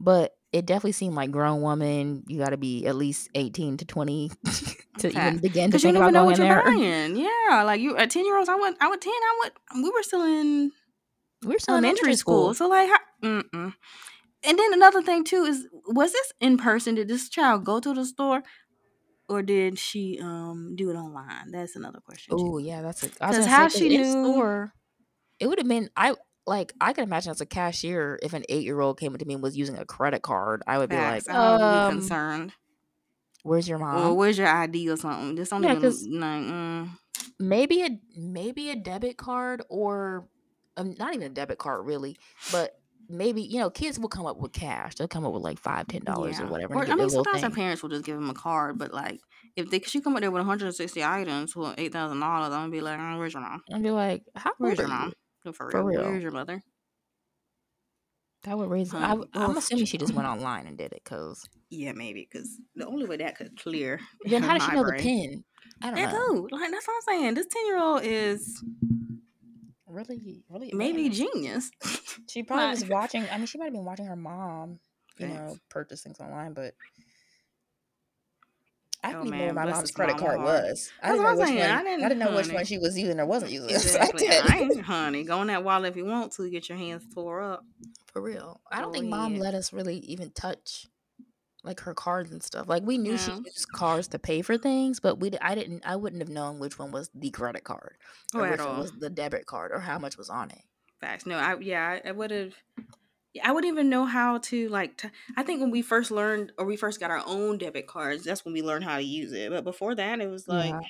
but 0.00 0.34
it 0.52 0.64
definitely 0.66 0.92
seemed 0.92 1.14
like 1.14 1.30
grown 1.30 1.60
woman 1.60 2.24
you 2.26 2.38
got 2.38 2.50
to 2.50 2.56
be 2.56 2.86
at 2.86 2.96
least 2.96 3.28
18 3.34 3.76
to 3.78 3.84
20 3.84 4.30
to 4.98 5.08
Okay. 5.08 5.08
even 5.28 5.38
begin 5.38 5.70
to 5.70 5.76
Because 5.76 5.84
you 5.84 5.88
think 5.88 5.96
about 5.96 6.04
even 6.06 6.14
know 6.14 6.20
going 6.20 6.26
what 6.26 6.40
in 6.40 6.46
you're 6.46 6.54
there 6.54 6.64
buying. 6.64 7.16
Yeah, 7.50 7.62
like 7.64 7.80
you 7.80 7.96
at 7.96 8.10
ten 8.10 8.24
year 8.24 8.36
olds, 8.36 8.48
I 8.48 8.54
went. 8.56 8.76
I 8.80 8.88
went 8.88 9.02
ten. 9.02 9.12
I 9.12 9.38
went. 9.42 9.54
We 9.84 9.90
were 9.90 10.02
still 10.02 10.22
in 10.24 10.70
we 11.42 11.52
were 11.54 11.58
still 11.58 11.74
in 11.76 11.84
elementary 11.84 12.12
elementary 12.12 12.16
school. 12.16 12.54
school 12.54 12.54
So 12.54 12.68
like, 12.68 12.88
how, 12.88 12.98
mm-mm. 13.22 13.74
and 14.42 14.58
then 14.58 14.72
another 14.72 15.02
thing 15.02 15.22
too 15.24 15.44
is, 15.44 15.66
was 15.86 16.12
this 16.12 16.32
in 16.40 16.56
person? 16.58 16.94
Did 16.96 17.08
this 17.08 17.28
child 17.28 17.64
go 17.64 17.78
to 17.78 17.92
the 17.94 18.04
store, 18.04 18.42
or 19.28 19.42
did 19.42 19.78
she 19.78 20.18
um 20.20 20.74
do 20.76 20.90
it 20.90 20.94
online? 20.94 21.52
That's 21.52 21.76
another 21.76 22.00
question. 22.00 22.34
oh 22.36 22.58
yeah 22.58 22.82
that's 22.82 23.04
a 23.04 23.10
I 23.20 23.28
was 23.28 23.36
'Cause 23.36 23.46
how 23.46 23.68
say, 23.68 23.78
she 23.80 23.88
knew- 23.98 24.10
store 24.10 24.72
it 25.38 25.46
would 25.46 25.58
have 25.58 25.68
been 25.68 25.88
i 25.96 26.12
like 26.48 26.72
i 26.80 26.92
could 26.92 27.04
imagine 27.04 27.30
as 27.30 27.40
a 27.40 27.46
cashier 27.46 28.18
if 28.22 28.32
an 28.32 28.44
eight-year-old 28.48 28.98
came 28.98 29.12
up 29.12 29.18
to 29.20 29.26
me 29.26 29.34
and 29.34 29.42
was 29.42 29.56
using 29.56 29.76
a 29.76 29.84
credit 29.84 30.22
card 30.22 30.62
i 30.66 30.78
would 30.78 30.90
be 30.90 30.96
like 30.96 31.22
Facts. 31.24 31.28
I 31.28 31.50
would 31.52 31.58
be 31.58 31.64
um, 31.64 31.92
concerned. 32.00 32.52
where's 33.42 33.68
your 33.68 33.78
Or 33.78 33.80
mom 33.80 34.16
where's 34.16 34.38
your 34.38 34.48
ID 34.48 34.88
or 34.90 34.96
something? 34.96 35.36
Just 35.36 35.50
don't 35.50 35.62
Yeah, 35.62 35.74
even 35.76 36.20
like. 36.20 36.42
Mm. 36.42 36.88
maybe 37.38 37.82
a 37.82 37.90
maybe 38.16 38.70
a 38.70 38.76
debit 38.76 39.16
card 39.16 39.62
or 39.68 40.26
um, 40.76 40.94
not 40.98 41.14
even 41.14 41.26
a 41.30 41.34
debit 41.34 41.58
card 41.58 41.86
really, 41.86 42.16
but 42.52 42.72
maybe 43.08 43.42
you 43.42 43.58
know 43.58 43.70
kids 43.70 43.98
will 43.98 44.08
come 44.08 44.26
up 44.26 44.38
with 44.38 44.52
cash. 44.52 44.94
They'll 44.94 45.08
come 45.08 45.24
up 45.24 45.32
with 45.32 45.42
like 45.42 45.58
five, 45.58 45.86
ten 45.88 46.02
dollars 46.04 46.38
or 46.40 46.46
whatever. 46.46 46.74
Or, 46.74 46.84
I 46.84 46.94
mean, 46.94 47.08
sometimes 47.10 47.40
thing. 47.42 47.50
parents 47.52 47.82
will 47.82 47.90
just 47.90 48.04
give 48.04 48.16
them 48.16 48.30
a 48.30 48.34
card, 48.34 48.78
but 48.78 48.92
like 48.92 49.20
if 49.56 49.70
they, 49.70 49.80
she 49.80 50.00
come 50.00 50.14
up 50.14 50.20
there 50.20 50.30
with 50.30 50.40
160 50.40 51.02
items 51.04 51.52
for 51.52 51.74
eight 51.78 51.92
thousand 51.92 52.20
dollars, 52.20 52.52
I'm 52.52 52.60
gonna 52.62 52.70
be 52.72 52.80
like, 52.80 52.98
oh, 53.00 53.18
where's 53.18 53.34
your 53.34 53.42
mom? 53.42 53.62
and 53.70 53.82
be 53.82 53.90
like, 53.90 54.22
"How 54.36 54.52
Where's 54.58 54.78
your 54.78 54.88
mom? 54.88 55.08
you?" 55.08 55.14
No, 55.44 55.52
for, 55.52 55.70
For 55.70 55.82
real. 55.84 56.00
real. 56.00 56.10
Where's 56.10 56.22
your 56.22 56.32
mother? 56.32 56.62
That 58.44 58.56
would 58.56 58.70
raise. 58.70 58.94
I, 58.94 59.08
w- 59.08 59.28
I'm 59.34 59.50
Ugh, 59.50 59.56
assuming 59.56 59.86
she 59.86 59.98
just 59.98 60.14
went 60.14 60.28
online 60.28 60.66
and 60.66 60.78
did 60.78 60.92
it 60.92 61.02
because 61.04 61.44
Yeah, 61.70 61.92
maybe 61.92 62.28
because 62.30 62.58
the 62.76 62.86
only 62.86 63.06
way 63.06 63.16
that 63.16 63.36
could 63.36 63.58
clear. 63.58 64.00
then 64.24 64.42
how 64.42 64.54
did 64.54 64.62
she 64.62 64.72
know 64.72 64.84
brain. 64.84 64.96
the 64.96 65.02
pin? 65.02 65.44
I 65.82 65.90
don't 65.90 66.00
That 66.00 66.12
know. 66.12 66.48
too. 66.48 66.48
Like 66.52 66.70
that's 66.70 66.86
what 66.86 66.94
I'm 66.94 67.20
saying. 67.20 67.34
This 67.34 67.46
ten 67.50 67.66
year 67.66 67.78
old 67.78 68.02
is 68.04 68.62
Really, 69.86 70.44
really, 70.50 70.70
maybe 70.74 71.06
advanced. 71.06 71.32
genius. 71.34 71.70
She 72.28 72.42
probably 72.42 72.68
was 72.68 72.84
watching. 72.90 73.24
I 73.32 73.38
mean, 73.38 73.46
she 73.46 73.56
might 73.56 73.66
have 73.66 73.72
been 73.72 73.86
watching 73.86 74.04
her 74.04 74.14
mom, 74.14 74.78
you 75.18 75.28
Facts. 75.28 75.38
know, 75.38 75.56
purchase 75.70 76.02
things 76.02 76.20
online, 76.20 76.52
but 76.52 76.74
I 79.04 79.10
Oh, 79.14 79.22
didn't 79.22 79.34
even 79.34 79.46
know 79.48 79.52
my 79.54 79.70
mom's 79.70 79.90
credit 79.92 80.16
card 80.18 80.40
was. 80.40 80.90
I 81.02 81.08
That's 81.08 81.18
didn't 81.18 81.18
what 81.18 81.22
know 81.22 81.28
I'm 81.28 81.36
which 81.38 81.46
saying. 81.48 81.58
one. 81.60 81.70
I 81.70 81.74
I 81.74 81.82
didn't- 81.84 82.00
didn't, 82.08 82.18
know 82.18 82.36
which 82.36 82.52
one 82.52 82.64
she 82.64 82.78
was 82.78 82.98
using 82.98 83.20
or 83.20 83.26
wasn't 83.26 83.52
using. 83.52 83.68
So 83.78 83.98
I 83.98 84.04
Exactly. 84.06 84.28
I 84.28 84.58
ain't, 84.58 84.80
honey. 84.80 85.24
Go 85.24 85.40
in 85.42 85.46
that 85.48 85.62
wallet 85.64 85.90
if 85.90 85.96
you 85.96 86.04
want 86.04 86.32
to. 86.32 86.50
Get 86.50 86.68
your 86.68 86.78
hands 86.78 87.04
mm. 87.04 87.14
tore 87.14 87.40
up. 87.42 87.64
For 88.06 88.20
real, 88.20 88.60
I 88.72 88.80
don't 88.80 88.92
Go 88.92 88.98
think 89.00 89.06
mom 89.10 89.38
let 89.38 89.54
us 89.54 89.72
really 89.72 89.98
even 89.98 90.30
touch 90.30 90.86
like 91.62 91.80
her 91.80 91.94
cards 91.94 92.32
and 92.32 92.42
stuff. 92.42 92.68
Like 92.68 92.82
we 92.82 92.98
knew 92.98 93.16
she 93.18 93.30
used 93.30 93.70
cards 93.72 94.08
to 94.08 94.18
pay 94.18 94.42
for 94.42 94.56
things, 94.58 94.98
but 95.00 95.20
we 95.20 95.30
I 95.40 95.54
didn't. 95.54 95.84
I 95.86 95.96
wouldn't 95.96 96.22
have 96.22 96.30
known 96.30 96.58
which 96.58 96.78
one 96.78 96.90
was 96.90 97.10
the 97.14 97.30
credit 97.30 97.62
card 97.64 97.96
Oh, 98.34 98.40
or 98.40 98.46
at 98.46 98.50
which 98.52 98.60
one 98.66 98.78
was 98.80 98.92
the 98.92 99.10
debit 99.10 99.46
card 99.46 99.70
or 99.72 99.80
how 99.80 99.98
much 99.98 100.16
was 100.16 100.28
on 100.30 100.50
it. 100.50 100.62
Facts. 101.00 101.26
No, 101.26 101.36
I 101.36 101.56
yeah, 101.60 102.00
I, 102.04 102.08
I 102.08 102.12
would 102.12 102.30
have. 102.32 102.54
I 103.44 103.52
wouldn't 103.52 103.72
even 103.72 103.90
know 103.90 104.04
how 104.06 104.38
to 104.38 104.68
like. 104.70 104.96
T- 104.98 105.10
I 105.36 105.42
think 105.42 105.60
when 105.60 105.70
we 105.70 105.82
first 105.82 106.10
learned 106.10 106.52
or 106.58 106.64
we 106.64 106.76
first 106.76 106.98
got 106.98 107.10
our 107.10 107.22
own 107.26 107.58
debit 107.58 107.86
cards, 107.86 108.24
that's 108.24 108.44
when 108.44 108.54
we 108.54 108.62
learned 108.62 108.84
how 108.84 108.96
to 108.96 109.02
use 109.02 109.32
it. 109.32 109.50
But 109.50 109.64
before 109.64 109.94
that, 109.94 110.20
it 110.20 110.28
was 110.28 110.48
like 110.48 110.78
Yeah. 110.78 110.80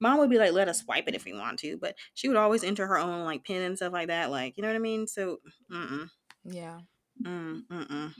mom 0.00 0.18
would 0.18 0.30
be 0.30 0.38
like, 0.38 0.52
"Let 0.52 0.68
us 0.68 0.80
swipe 0.82 1.08
it 1.08 1.14
if 1.16 1.24
we 1.24 1.34
want 1.34 1.58
to," 1.60 1.78
but 1.78 1.96
she 2.14 2.28
would 2.28 2.36
always 2.38 2.64
enter 2.64 2.86
her 2.88 2.98
own 2.98 3.24
like 3.24 3.44
pin 3.44 3.62
and 3.62 3.76
stuff 3.76 3.92
like 3.94 4.08
that. 4.08 4.30
Like 4.30 4.56
you 4.56 4.62
know 4.62 4.68
what 4.70 4.76
I 4.76 4.80
mean? 4.80 5.06
So, 5.08 5.38
mm 5.72 6.10
Yeah. 6.44 6.82
mm 7.24 7.54
mm 7.70 7.84
mm. 7.90 8.14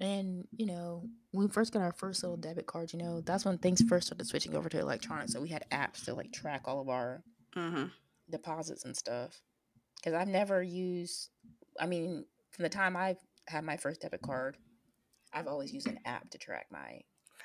And 0.00 0.46
you 0.52 0.66
know, 0.66 1.08
when 1.30 1.46
we 1.46 1.52
first 1.52 1.72
got 1.72 1.82
our 1.82 1.92
first 1.92 2.22
little 2.22 2.36
debit 2.36 2.66
card, 2.66 2.92
you 2.92 2.98
know, 2.98 3.20
that's 3.20 3.44
when 3.44 3.58
things 3.58 3.82
first 3.82 4.08
started 4.08 4.26
switching 4.26 4.54
over 4.54 4.68
to 4.68 4.78
electronic. 4.80 5.28
So 5.30 5.40
we 5.40 5.48
had 5.48 5.64
apps 5.70 6.04
to 6.04 6.14
like 6.14 6.32
track 6.32 6.62
all 6.66 6.80
of 6.80 6.88
our 6.88 7.24
Mm-hmm. 7.56 7.86
deposits 8.28 8.84
and 8.84 8.96
stuff. 8.96 9.42
Because 9.96 10.14
I've 10.14 10.28
never 10.28 10.62
used. 10.62 11.30
I 11.80 11.86
mean, 11.86 12.24
from 12.52 12.62
the 12.64 12.68
time 12.68 12.96
I've 12.96 13.18
had 13.48 13.64
my 13.64 13.76
first 13.76 14.00
debit 14.00 14.22
card, 14.22 14.56
I've 15.32 15.46
always 15.46 15.72
used 15.72 15.86
an 15.88 15.98
app 16.04 16.30
to 16.30 16.38
track 16.38 16.66
my 16.70 17.00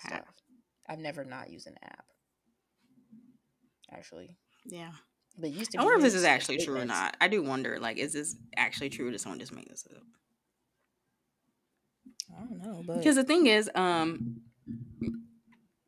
stuff. 0.06 0.26
I've 0.88 1.00
never 1.00 1.24
not 1.24 1.50
used 1.50 1.68
an 1.68 1.76
app. 1.84 2.06
Actually, 3.92 4.38
Yeah. 4.66 4.92
but 5.38 5.50
it 5.50 5.54
used 5.54 5.72
to. 5.72 5.80
I 5.80 5.84
wonder 5.84 5.98
if 5.98 6.04
this 6.04 6.14
is 6.14 6.24
actually 6.24 6.58
true 6.60 6.78
or 6.78 6.86
not. 6.86 7.18
I 7.20 7.28
do 7.28 7.44
wonder, 7.44 7.78
like, 7.80 7.98
is 7.98 8.14
this 8.14 8.38
actually 8.56 8.90
true 8.90 9.08
or 9.08 9.12
did 9.12 9.20
someone 9.20 9.40
just 9.40 9.52
make 9.52 9.68
this 9.68 9.86
up? 9.94 10.02
I 12.38 12.40
don't 12.44 12.62
know, 12.62 12.84
but 12.86 12.98
Because 12.98 13.16
the 13.18 13.24
thing 13.26 13.48
is, 13.48 13.70
um, 13.76 14.42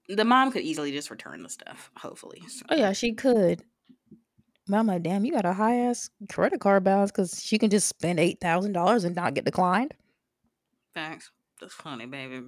the 0.09 0.25
mom 0.25 0.51
could 0.51 0.63
easily 0.63 0.91
just 0.91 1.09
return 1.09 1.41
the 1.43 1.49
stuff. 1.49 1.91
Hopefully. 1.97 2.41
So. 2.47 2.65
oh 2.69 2.75
yeah, 2.75 2.91
she 2.91 3.13
could. 3.13 3.63
Like, 4.67 5.03
damn, 5.03 5.25
you 5.25 5.33
got 5.33 5.45
a 5.45 5.53
high 5.53 5.75
ass 5.75 6.09
credit 6.29 6.61
card 6.61 6.83
balance 6.83 7.11
because 7.11 7.41
she 7.43 7.57
can 7.57 7.69
just 7.69 7.87
spend 7.87 8.19
eight 8.19 8.39
thousand 8.39 8.73
dollars 8.73 9.03
and 9.03 9.15
not 9.15 9.33
get 9.33 9.45
declined. 9.45 9.93
Thanks. 10.93 11.31
That's 11.59 11.73
funny, 11.73 12.05
baby. 12.05 12.43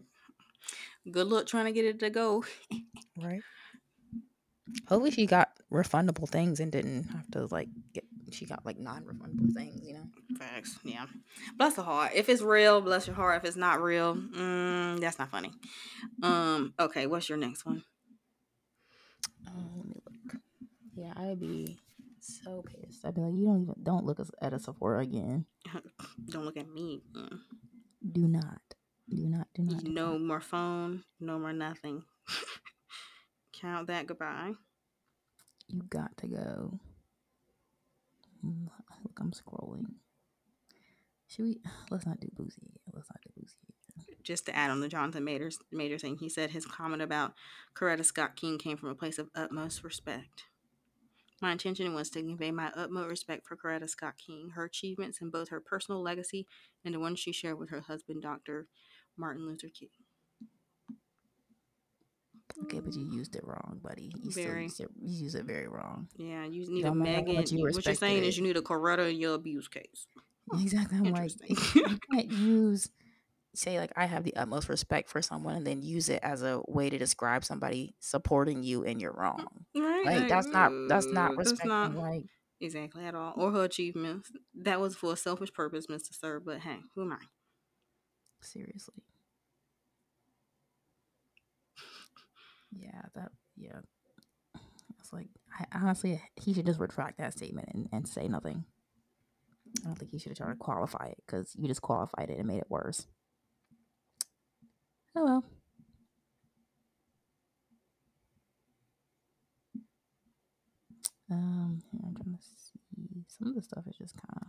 Good 1.11 1.27
luck 1.27 1.45
trying 1.45 1.65
to 1.65 1.71
get 1.71 1.85
it 1.85 1.99
to 1.99 2.09
go. 2.09 2.43
Right. 3.21 3.41
Hopefully 4.87 5.11
she 5.11 5.25
got 5.25 5.51
refundable 5.71 6.27
things 6.27 6.59
and 6.59 6.71
didn't 6.71 7.03
have 7.03 7.29
to 7.31 7.47
like 7.47 7.69
get 7.93 8.03
she 8.31 8.45
got 8.45 8.65
like 8.65 8.79
non-refundable 8.79 9.53
things, 9.53 9.85
you 9.85 9.93
know. 9.93 10.05
Facts. 10.37 10.79
Yeah. 10.83 11.05
Bless 11.57 11.75
the 11.75 11.83
heart. 11.83 12.11
If 12.15 12.29
it's 12.29 12.41
real, 12.41 12.81
bless 12.81 13.07
your 13.07 13.15
heart. 13.15 13.37
If 13.37 13.47
it's 13.47 13.57
not 13.57 13.81
real, 13.81 14.15
mm, 14.15 14.99
that's 14.99 15.19
not 15.19 15.29
funny. 15.29 15.51
Um. 16.23 16.73
Okay. 16.79 17.07
What's 17.07 17.29
your 17.29 17.37
next 17.37 17.65
one? 17.65 17.83
Um, 19.47 19.71
let 19.77 19.85
me 19.87 20.01
look. 20.05 20.41
Yeah, 20.95 21.13
I 21.15 21.27
would 21.27 21.39
be 21.39 21.77
so 22.27 22.63
pissed. 22.63 23.05
I'd 23.05 23.15
be 23.15 23.21
like, 23.21 23.33
you 23.33 23.45
don't 23.45 23.61
even 23.63 23.75
don't 23.83 24.05
look 24.05 24.19
us 24.19 24.29
at 24.41 24.53
a 24.53 24.59
Sephora 24.59 25.01
again. 25.01 25.45
Don't 26.29 26.45
look 26.45 26.57
at 26.57 26.69
me. 26.69 27.01
Mm. 27.15 27.39
Do 28.11 28.27
not. 28.27 28.61
Do 29.09 29.27
not. 29.29 29.47
Do 29.53 29.63
not. 29.63 29.83
do 29.83 29.91
No 29.91 30.13
not. 30.13 30.21
more 30.21 30.41
phone. 30.41 31.03
No 31.19 31.37
more 31.39 31.53
nothing. 31.53 32.03
Count 33.61 33.87
that 33.87 34.07
goodbye. 34.07 34.53
You 35.67 35.81
got 35.89 36.15
to 36.17 36.27
go. 36.27 36.79
Mm, 38.45 38.67
Look, 39.03 39.19
I'm 39.19 39.31
scrolling. 39.31 39.85
Should 41.27 41.45
we? 41.45 41.61
Let's 41.91 42.05
not 42.05 42.19
do 42.19 42.27
Boosie. 42.35 42.71
Let's 42.93 43.09
not 43.09 43.21
do 43.23 43.41
Boosie. 43.41 44.15
just 44.23 44.45
to 44.47 44.55
add 44.55 44.69
on 44.71 44.79
the 44.81 44.87
Jonathan 44.87 45.23
Majors 45.23 45.59
Major 45.71 45.97
thing, 45.97 46.17
he 46.17 46.29
said 46.29 46.51
his 46.51 46.65
comment 46.65 47.01
about 47.01 47.33
Coretta 47.75 48.05
Scott 48.05 48.35
King 48.35 48.57
came 48.57 48.77
from 48.77 48.89
a 48.89 48.95
place 48.95 49.17
of 49.19 49.29
utmost 49.35 49.83
respect. 49.83 50.45
My 51.41 51.51
intention 51.51 51.93
was 51.93 52.09
to 52.11 52.21
convey 52.21 52.51
my 52.51 52.71
utmost 52.75 53.09
respect 53.09 53.45
for 53.45 53.57
Coretta 53.57 53.89
Scott 53.89 54.13
King, 54.17 54.51
her 54.55 54.63
achievements 54.65 55.19
in 55.21 55.29
both 55.29 55.49
her 55.49 55.59
personal 55.59 56.01
legacy 56.01 56.47
and 56.83 56.93
the 56.93 56.99
one 56.99 57.15
she 57.15 57.33
shared 57.33 57.59
with 57.59 57.69
her 57.71 57.81
husband, 57.81 58.21
Dr. 58.21 58.67
Martin 59.17 59.45
Luther 59.45 59.67
King. 59.67 59.89
Okay, 62.63 62.79
but 62.79 62.93
you 62.93 63.05
used 63.11 63.35
it 63.35 63.43
wrong, 63.45 63.79
buddy. 63.83 64.11
You 64.23 64.31
Very. 64.31 64.63
used 64.63 64.79
it. 64.79 64.87
You 65.01 65.23
used 65.23 65.35
it 65.35 65.43
very 65.45 65.67
wrong. 65.67 66.07
Yeah, 66.15 66.45
you 66.45 66.65
need 66.71 66.83
Don't 66.83 67.01
a 67.01 67.03
Meagan. 67.03 67.43
you 67.47 67.63
what 67.63 67.85
you're 67.85 67.95
saying 67.95 68.23
is 68.23 68.37
you 68.37 68.43
need 68.43 68.55
a 68.55 68.61
Coretta 68.61 69.09
in 69.09 69.17
your 69.17 69.33
abuse 69.35 69.67
case. 69.67 70.07
Exactly. 70.53 70.99
I'm 70.99 71.11
like, 71.11 71.31
you 71.75 71.99
can't 72.11 72.31
use 72.31 72.89
say 73.57 73.79
like 73.79 73.91
I 73.95 74.05
have 74.05 74.23
the 74.23 74.35
utmost 74.35 74.69
respect 74.69 75.09
for 75.09 75.21
someone 75.21 75.55
and 75.55 75.67
then 75.67 75.81
use 75.81 76.09
it 76.09 76.19
as 76.23 76.41
a 76.43 76.61
way 76.67 76.89
to 76.89 76.97
describe 76.97 77.43
somebody 77.43 77.95
supporting 77.99 78.63
you 78.63 78.83
and 78.83 79.01
you're 79.01 79.13
wrong. 79.13 79.47
Right? 79.75 80.05
Like 80.05 80.29
that's 80.29 80.47
not 80.47 80.71
that's 80.87 81.07
not 81.07 81.31
uh, 81.31 81.43
that's 81.43 81.65
not 81.65 81.95
like 81.95 82.25
exactly 82.61 83.05
at 83.05 83.15
all. 83.15 83.33
Or 83.35 83.51
her 83.51 83.63
achievements. 83.63 84.31
That 84.53 84.79
was 84.79 84.95
for 84.95 85.13
a 85.13 85.17
selfish 85.17 85.53
purpose, 85.53 85.87
Mr. 85.87 86.13
Sir. 86.13 86.39
But 86.39 86.59
hey, 86.59 86.79
who 86.95 87.03
am 87.03 87.13
I? 87.13 87.25
seriously. 88.45 89.03
Yeah, 92.71 93.01
that 93.15 93.31
yeah. 93.57 93.79
It's 94.99 95.13
like 95.13 95.27
I 95.59 95.65
honestly 95.73 96.21
he 96.35 96.53
should 96.53 96.65
just 96.65 96.79
retract 96.79 97.17
that 97.17 97.33
statement 97.33 97.69
and, 97.73 97.89
and 97.91 98.07
say 98.07 98.27
nothing. 98.27 98.65
I 99.83 99.87
don't 99.87 99.97
think 99.97 100.11
he 100.11 100.19
should 100.19 100.29
have 100.29 100.37
tried 100.37 100.53
to 100.53 100.55
qualify 100.55 101.07
it 101.07 101.17
because 101.25 101.53
you 101.57 101.67
just 101.67 101.81
qualified 101.81 102.29
it 102.29 102.37
and 102.37 102.47
made 102.47 102.59
it 102.59 102.69
worse. 102.69 103.07
Oh 105.15 105.23
well. 105.23 105.43
Um, 111.31 111.81
I'm 112.03 112.15
trying 112.15 112.37
to 112.37 112.43
see. 112.43 113.25
Some 113.27 113.49
of 113.49 113.55
the 113.55 113.61
stuff 113.63 113.83
is 113.87 113.97
just 113.97 114.15
kind 114.15 114.37
of. 114.41 114.47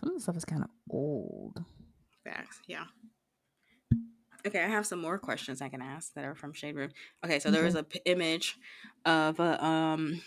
Some 0.00 0.08
of 0.10 0.14
the 0.16 0.20
stuff 0.22 0.36
is 0.36 0.44
kind 0.44 0.62
of 0.62 0.70
old. 0.90 1.62
Facts. 2.24 2.60
Yeah. 2.66 2.84
Okay, 4.46 4.64
I 4.64 4.68
have 4.68 4.86
some 4.86 5.00
more 5.00 5.18
questions 5.18 5.60
I 5.60 5.68
can 5.68 5.82
ask 5.82 6.14
that 6.14 6.24
are 6.24 6.34
from 6.34 6.54
Shade 6.54 6.74
Room. 6.74 6.90
Okay, 7.24 7.38
so 7.38 7.50
there 7.50 7.62
was 7.62 7.74
a 7.74 7.82
p- 7.82 8.00
image 8.06 8.56
of 9.04 9.38
a 9.38 9.62
um 9.62 10.22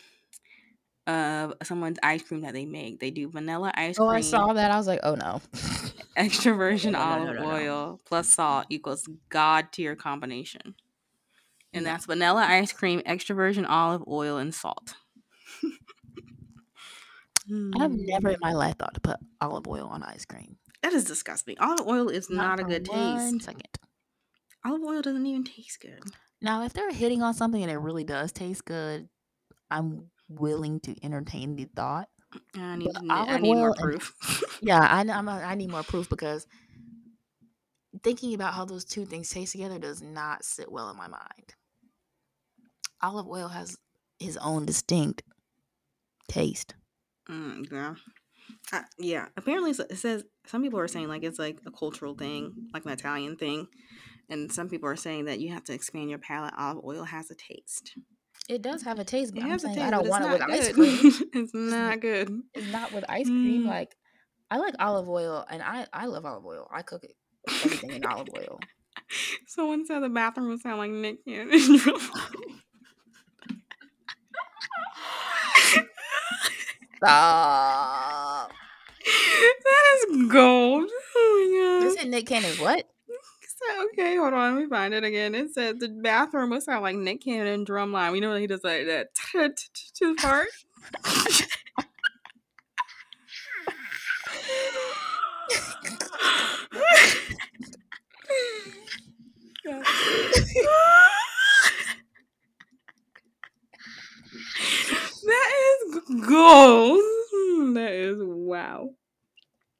of 1.08 1.54
someone's 1.64 2.00
ice 2.02 2.24
cream 2.24 2.42
that 2.42 2.54
they 2.54 2.66
make. 2.66 3.00
They 3.00 3.12
do 3.12 3.30
vanilla 3.30 3.72
ice 3.76 3.98
Oh, 4.00 4.04
cream, 4.08 4.10
Oh, 4.10 4.18
I 4.18 4.22
saw 4.22 4.54
that. 4.54 4.72
I 4.72 4.78
was 4.78 4.88
like, 4.88 5.02
oh 5.04 5.16
no. 5.16 5.42
extra 6.16 6.54
virgin 6.58 6.94
no, 6.94 7.00
olive 7.00 7.36
no, 7.36 7.42
no. 7.42 7.52
oil 7.52 8.00
plus 8.06 8.28
salt 8.30 8.68
equals 8.70 9.08
god 9.30 9.68
tier 9.72 9.96
combination. 9.96 10.76
And 11.76 11.86
that's 11.86 12.06
vanilla 12.06 12.46
ice 12.48 12.72
cream, 12.72 13.02
extra 13.06 13.36
virgin 13.36 13.66
olive 13.66 14.04
oil, 14.08 14.38
and 14.38 14.54
salt. 14.54 14.94
I've 17.76 17.92
Hmm. 17.92 17.96
never 18.06 18.30
in 18.30 18.38
my 18.40 18.54
life 18.54 18.78
thought 18.78 18.94
to 18.94 19.02
put 19.02 19.18
olive 19.42 19.68
oil 19.68 19.88
on 19.92 20.02
ice 20.04 20.24
cream. 20.24 20.58
That 20.82 20.94
is 20.94 21.04
disgusting. 21.04 21.58
Olive 21.60 21.88
oil 21.88 22.10
is 22.10 22.30
not, 22.30 22.60
a 22.60 22.64
good 22.64 22.86
taste. 22.86 23.42
second. 23.42 23.68
Olive 24.66 24.84
oil 24.84 25.02
doesn't 25.02 25.26
even 25.26 25.44
taste 25.44 25.80
good. 25.82 26.04
Now, 26.42 26.64
if 26.64 26.72
they're 26.74 26.92
hitting 26.92 27.22
on 27.22 27.34
something 27.34 27.62
and 27.62 27.72
it 27.72 27.78
really 27.78 28.04
does 28.06 28.32
taste 28.32 28.64
good, 28.66 29.10
I'm 29.70 30.10
willing 30.40 30.80
to 30.82 30.96
entertain 31.04 31.56
the 31.56 31.66
thought. 31.76 32.10
I 32.56 32.76
need, 32.78 32.90
I 33.10 33.38
need 33.38 33.54
more 33.56 33.68
oil 33.70 33.74
and- 33.74 33.82
proof. 33.82 34.44
Yeah, 34.62 34.80
I, 34.80 35.02
I'm 35.02 35.28
a, 35.28 35.32
I 35.32 35.56
need 35.56 35.70
more 35.70 35.84
proof 35.84 36.10
because 36.10 36.48
thinking 38.02 38.34
about 38.34 38.54
how 38.54 38.64
those 38.66 38.86
two 38.86 39.06
things 39.06 39.30
taste 39.30 39.52
together 39.52 39.78
does 39.78 40.02
not 40.02 40.46
sit 40.46 40.72
well 40.72 40.90
in 40.90 40.96
my 40.98 41.08
mind. 41.08 41.56
Olive 43.02 43.28
oil 43.28 43.50
has 43.50 43.78
his 44.20 44.38
own 44.38 44.66
distinct 44.66 45.22
taste. 46.30 46.76
Mm, 47.30 47.70
yeah. 47.72 47.96
Uh, 48.72 48.84
yeah. 48.98 49.28
Apparently, 49.36 49.72
it 49.72 49.98
says 49.98 50.24
some 50.48 50.62
people 50.64 50.80
are 50.80 50.88
saying 50.88 51.10
like 51.10 51.24
it's 51.24 51.40
like 51.40 51.60
a 51.66 51.72
cultural 51.72 52.16
thing, 52.16 52.54
like 52.74 52.86
an 52.86 52.92
Italian 52.92 53.36
thing, 53.36 53.68
and 54.30 54.52
some 54.52 54.70
people 54.70 54.88
are 54.88 54.96
saying 54.96 55.26
that 55.26 55.40
you 55.40 55.54
have 55.54 55.66
to 55.66 55.74
expand 55.74 56.10
your 56.10 56.20
palate. 56.20 56.54
Olive 56.58 56.84
oil 56.86 57.04
has 57.04 57.30
a 57.30 57.36
taste. 57.36 57.98
It 58.50 58.62
does 58.62 58.84
have 58.84 59.00
a 59.00 59.06
taste, 59.06 59.32
It 59.32 59.40
but 59.40 59.46
I'm 59.46 59.60
saying 59.60 59.76
taste, 59.76 59.88
I 59.88 59.92
don't 59.92 60.08
want 60.08 60.26
it 60.26 60.32
with 60.32 60.40
not 60.42 60.52
ice 60.52 60.72
cream. 60.74 61.00
it's 61.34 61.54
not 61.54 62.00
good. 62.02 62.42
It's 62.54 62.72
not 62.72 62.92
with 62.92 63.06
ice 63.08 63.28
cream. 63.28 63.64
Mm. 63.64 63.68
Like 63.68 63.96
I 64.52 64.58
like 64.58 64.76
olive 64.80 65.08
oil, 65.08 65.46
and 65.50 65.64
I 65.64 65.88
I 65.94 66.06
love 66.06 66.26
olive 66.26 66.46
oil. 66.46 66.68
I 66.72 66.82
cook 66.82 67.04
it 67.04 67.16
everything 67.64 67.92
in 67.92 68.06
olive 68.06 68.28
oil. 68.38 68.60
Someone 69.48 69.86
said 69.86 70.00
the 70.00 70.10
bathroom 70.10 70.50
would 70.50 70.62
sound 70.62 70.80
like 70.80 70.92
Nick 70.92 71.26
Cannon. 71.26 71.60
Stop. 76.98 78.52
that 79.64 80.08
is 80.10 80.28
gold. 80.32 80.90
Oh 81.16 81.80
my 81.82 81.88
god. 81.88 81.98
said 81.98 82.10
Nick 82.10 82.28
Cannon's 82.28 82.60
what? 82.60 82.88
Okay, 83.94 84.16
hold 84.18 84.34
on. 84.34 84.56
Let 84.56 84.64
me 84.64 84.70
find 84.70 84.94
it 84.94 85.04
again. 85.04 85.36
It 85.36 85.54
said 85.54 85.80
the 85.80 85.90
bathroom 85.90 86.50
would 86.52 86.64
sound 86.64 86.84
like 86.84 86.96
Nick 86.96 87.24
Cannon 87.24 87.66
drumline. 87.66 88.12
We 88.12 88.20
know 88.20 88.34
that 88.34 88.40
he 88.42 88.48
does 88.48 88.64
like 88.64 88.86
that 88.88 89.16
to 89.16 90.14
his 90.14 90.22
heart. 90.22 90.50
that 105.24 105.52
is 105.64 106.26
gold. 106.28 107.02
That 107.76 107.92
is 107.94 108.18
wow. 108.20 108.90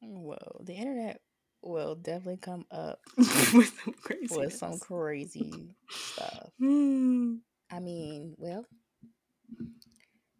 Whoa, 0.00 0.60
the 0.64 0.72
internet 0.72 1.20
will 1.62 1.93
definitely 2.04 2.38
come 2.40 2.64
up 2.70 3.00
With 3.16 3.72
some 3.84 3.94
crazy. 3.94 4.36
with 4.36 4.54
some 4.54 4.78
crazy 4.78 5.74
stuff. 5.90 6.50
Hmm. 6.58 7.36
I 7.70 7.80
mean, 7.80 8.34
well, 8.38 8.64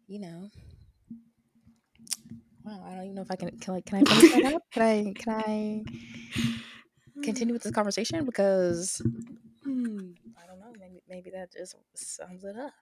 you 0.07 0.19
know. 0.19 0.49
Wow, 2.63 2.83
I 2.87 2.95
don't 2.95 3.03
even 3.03 3.15
know 3.15 3.21
if 3.21 3.31
I 3.31 3.35
can 3.35 3.51
can 3.59 3.75
I, 3.75 3.81
can 3.81 3.97
I 3.99 4.03
finish 4.11 4.31
that 4.43 4.53
up? 4.55 4.61
Can 4.71 4.81
I 4.81 5.13
can 5.17 5.33
I 5.33 5.83
continue 7.21 7.53
with 7.53 7.63
this 7.63 7.71
conversation 7.79 8.25
because 8.25 9.01
Hmm. 9.63 10.11
I 10.41 10.45
don't 10.47 10.59
know, 10.59 10.71
maybe 10.79 11.01
maybe 11.09 11.29
that 11.31 11.51
just 11.51 11.75
sums 11.95 12.43
it 12.43 12.55
up. 12.57 12.73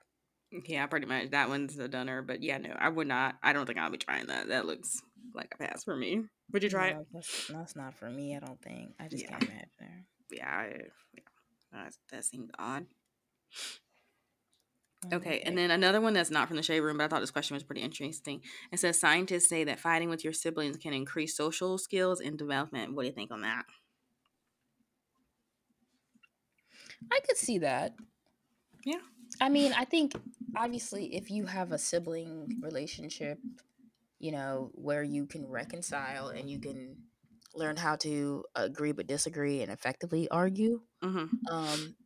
Yeah, 0.66 0.86
pretty 0.86 1.06
much. 1.06 1.30
That 1.30 1.48
one's 1.48 1.76
a 1.78 1.88
dunner. 1.88 2.22
But 2.22 2.42
yeah, 2.42 2.58
no, 2.58 2.76
I 2.78 2.88
would 2.88 3.08
not. 3.08 3.36
I 3.42 3.52
don't 3.52 3.66
think 3.66 3.78
I'll 3.78 3.90
be 3.90 3.98
trying 3.98 4.26
that. 4.26 4.48
That 4.48 4.66
looks 4.66 5.02
like 5.34 5.54
a 5.54 5.58
pass 5.58 5.84
for 5.84 5.96
me. 5.96 6.22
Would 6.52 6.62
you 6.62 6.68
try 6.68 6.88
it? 6.88 6.96
That's, 7.12 7.46
that's 7.48 7.76
not 7.76 7.94
for 7.94 8.10
me. 8.10 8.36
I 8.36 8.40
don't 8.40 8.60
think. 8.60 8.92
I 9.00 9.08
just 9.08 9.24
Yeah. 9.24 9.30
can't 9.30 9.42
imagine. 9.44 10.04
Yeah, 10.30 10.48
I, 10.48 10.66
yeah. 11.14 11.22
That, 11.72 11.92
that 12.12 12.24
seems 12.24 12.50
odd. 12.58 12.86
Okay, 15.12 15.40
and 15.44 15.56
then 15.58 15.70
another 15.70 16.00
one 16.00 16.14
that's 16.14 16.30
not 16.30 16.48
from 16.48 16.56
the 16.56 16.62
shade 16.62 16.80
room, 16.80 16.96
but 16.96 17.04
I 17.04 17.08
thought 17.08 17.20
this 17.20 17.30
question 17.30 17.54
was 17.54 17.62
pretty 17.62 17.82
interesting. 17.82 18.40
It 18.72 18.78
says 18.80 18.98
scientists 18.98 19.48
say 19.48 19.64
that 19.64 19.78
fighting 19.78 20.08
with 20.08 20.24
your 20.24 20.32
siblings 20.32 20.78
can 20.78 20.94
increase 20.94 21.36
social 21.36 21.76
skills 21.76 22.20
and 22.20 22.38
development. 22.38 22.94
What 22.94 23.02
do 23.02 23.08
you 23.08 23.14
think 23.14 23.30
on 23.30 23.42
that? 23.42 23.64
I 27.12 27.20
could 27.26 27.36
see 27.36 27.58
that. 27.58 27.94
Yeah. 28.84 29.00
I 29.40 29.50
mean, 29.50 29.74
I 29.76 29.84
think 29.84 30.14
obviously 30.56 31.14
if 31.16 31.30
you 31.30 31.44
have 31.46 31.72
a 31.72 31.78
sibling 31.78 32.60
relationship, 32.62 33.38
you 34.24 34.32
know, 34.32 34.72
where 34.74 35.04
you 35.04 35.26
can 35.28 35.46
reconcile 35.48 36.28
and 36.30 36.50
you 36.50 36.60
can 36.60 36.98
learn 37.54 37.76
how 37.78 37.96
to 37.96 38.44
agree 38.56 38.92
but 38.92 39.08
disagree 39.08 39.62
and 39.62 39.72
effectively 39.72 40.28
argue, 40.30 40.82
Mm-hmm. 41.02 41.28
um, 41.50 41.96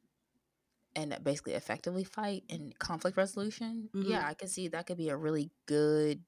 and 0.97 1.16
basically 1.23 1.53
effectively 1.55 2.05
fight 2.05 2.45
and 2.51 2.77
conflict 2.79 3.16
resolution, 3.16 3.91
Mhm. 3.95 4.01
yeah, 4.01 4.27
I 4.27 4.35
could 4.35 4.51
see 4.51 4.69
that 4.69 4.87
could 4.87 4.97
be 4.99 5.11
a 5.11 5.16
really 5.16 5.51
good, 5.66 6.25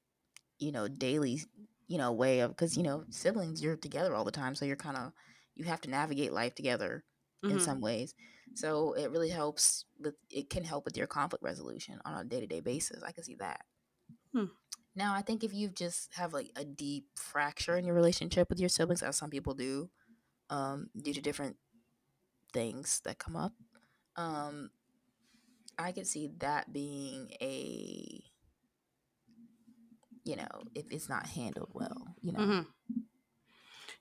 you 0.59 0.73
know, 0.73 0.89
daily, 0.89 1.41
you 1.89 1.99
know, 1.99 2.13
way 2.13 2.41
of 2.41 2.53
because 2.53 2.77
you 2.77 2.85
know 2.85 3.05
siblings 3.11 3.63
you're 3.63 3.77
together 3.77 4.15
all 4.15 4.25
the 4.25 4.33
time, 4.33 4.55
so 4.57 4.67
you're 4.67 4.77
kind 4.77 4.97
of 4.99 5.13
you 5.57 5.65
have 5.67 5.81
to 5.83 5.91
navigate 5.91 6.33
life 6.33 6.55
together 6.57 7.05
in 7.49 7.59
Mhm. 7.59 7.61
some 7.61 7.81
ways. 7.81 8.15
So 8.55 8.95
it 8.95 9.11
really 9.13 9.31
helps 9.31 9.87
with 9.99 10.17
it 10.31 10.51
can 10.51 10.65
help 10.65 10.85
with 10.87 10.97
your 10.99 11.09
conflict 11.09 11.45
resolution 11.45 12.01
on 12.07 12.21
a 12.21 12.25
day 12.25 12.41
to 12.41 12.49
day 12.49 12.61
basis. 12.61 13.03
I 13.05 13.13
can 13.13 13.25
see 13.25 13.37
that. 13.37 13.63
Hmm. 14.33 14.47
Now 14.95 15.15
I 15.15 15.23
think 15.23 15.45
if 15.45 15.55
you 15.55 15.69
just 15.69 16.13
have 16.15 16.33
like 16.33 16.51
a 16.57 16.65
deep 16.65 17.07
fracture 17.17 17.77
in 17.77 17.85
your 17.85 17.95
relationship 17.95 18.49
with 18.49 18.59
your 18.59 18.69
siblings, 18.69 19.03
as 19.03 19.17
some 19.17 19.31
people 19.31 19.55
do, 19.55 19.91
um, 20.51 20.91
due 21.01 21.15
to 21.15 21.21
different 21.21 21.57
things 22.53 23.01
that 23.05 23.19
come 23.19 23.37
up, 23.37 23.53
um, 24.17 24.71
I 25.79 25.93
could 25.93 26.07
see 26.07 26.31
that 26.39 26.73
being 26.73 27.31
a 27.41 28.23
you 30.25 30.37
know, 30.37 30.49
if 30.75 30.91
it's 30.91 31.09
not 31.09 31.27
handled 31.27 31.71
well, 31.73 32.15
you 32.21 32.33
know. 32.33 32.39
Mm-hmm. 32.41 32.61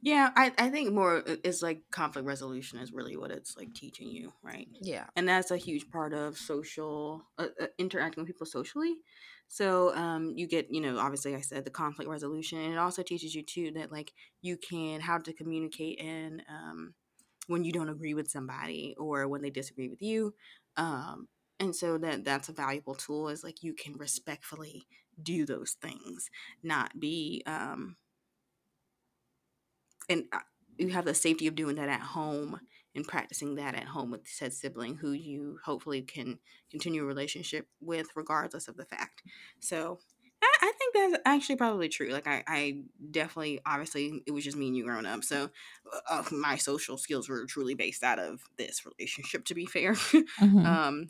Yeah, 0.02 0.32
I, 0.36 0.54
I 0.58 0.70
think 0.70 0.94
more 0.94 1.24
i- 1.28 1.38
it's 1.44 1.62
like 1.62 1.82
conflict 1.92 2.26
resolution 2.26 2.80
is 2.80 2.94
really 2.94 3.18
what 3.18 3.32
it's 3.32 3.58
like 3.58 3.74
teaching 3.74 4.10
you, 4.10 4.34
right? 4.42 4.68
Yeah. 4.80 5.08
and 5.16 5.28
that's 5.28 5.52
a 5.52 5.58
huge 5.58 5.90
part 5.92 6.14
of 6.14 6.38
social 6.38 7.26
uh, 7.38 7.48
uh, 7.60 7.68
interacting 7.78 8.22
with 8.24 8.28
people 8.28 8.46
socially 8.46 8.96
so 9.52 9.94
um 9.96 10.32
you 10.36 10.48
get 10.48 10.68
you 10.70 10.80
know 10.80 11.00
obviously 11.00 11.36
i 11.36 11.42
said 11.42 11.66
the 11.66 11.72
conflict 11.72 12.08
resolution 12.10 12.60
and 12.60 12.72
it 12.74 12.78
also 12.78 13.02
teaches 13.02 13.34
you 13.34 13.42
too 13.44 13.72
that 13.72 13.92
like 13.92 14.14
you 14.42 14.58
can 14.58 15.02
how 15.02 15.18
to 15.18 15.34
communicate 15.34 16.00
and 16.00 16.44
um 16.48 16.94
when 17.48 17.64
you 17.64 17.72
don't 17.72 17.90
agree 17.90 18.14
with 18.14 18.30
somebody 18.30 18.96
or 18.98 19.28
when 19.28 19.42
they 19.42 19.50
disagree 19.50 19.90
with 19.90 20.02
you 20.02 20.34
um 20.78 21.28
and 21.60 21.76
so 21.76 21.98
that 21.98 22.24
that's 22.24 22.48
a 22.50 22.54
valuable 22.54 22.96
tool 22.96 23.28
is 23.28 23.44
like 23.44 23.64
you 23.64 23.74
can 23.74 23.94
respectfully 23.98 24.86
do 25.22 25.46
those 25.46 25.74
things 25.82 26.30
not 26.64 27.00
be 27.00 27.42
um 27.46 27.98
and 30.10 30.26
uh, 30.32 30.40
you 30.78 30.90
have 30.90 31.06
the 31.06 31.14
safety 31.14 31.48
of 31.48 31.56
doing 31.56 31.76
that 31.76 31.90
at 31.90 32.02
home 32.02 32.60
and 32.96 33.08
practicing 33.08 33.56
that 33.56 33.76
at 33.76 33.86
home 33.86 34.12
with 34.12 34.28
said 34.28 34.54
sibling 34.54 34.98
who 34.98 35.12
you 35.12 35.60
hopefully 35.64 36.02
can 36.02 36.40
continue 36.72 37.04
a 37.04 37.06
relationship 37.06 37.68
with 37.80 38.08
regardless 38.16 38.68
of 38.68 38.78
the 38.78 38.86
fact 38.86 39.24
so 39.60 40.00
i, 40.42 40.58
I 40.62 40.72
think 40.78 40.94
that's 40.96 41.22
actually 41.26 41.58
probably 41.58 41.90
true 41.90 42.10
like 42.10 42.28
I, 42.28 42.44
I 42.48 42.84
definitely 43.12 43.60
obviously 43.66 44.24
it 44.26 44.32
was 44.32 44.44
just 44.44 44.58
me 44.58 44.68
and 44.68 44.78
you 44.78 44.86
growing 44.86 45.06
up 45.06 45.24
so 45.24 45.50
uh, 46.10 46.24
my 46.32 46.56
social 46.56 46.98
skills 46.98 47.30
were 47.30 47.46
truly 47.46 47.76
based 47.76 48.04
out 48.04 48.20
of 48.20 48.44
this 48.58 48.86
relationship 48.86 49.46
to 49.46 49.56
be 49.56 49.66
fair 49.66 49.96
Mhm. 50.42 50.80
um 50.80 51.10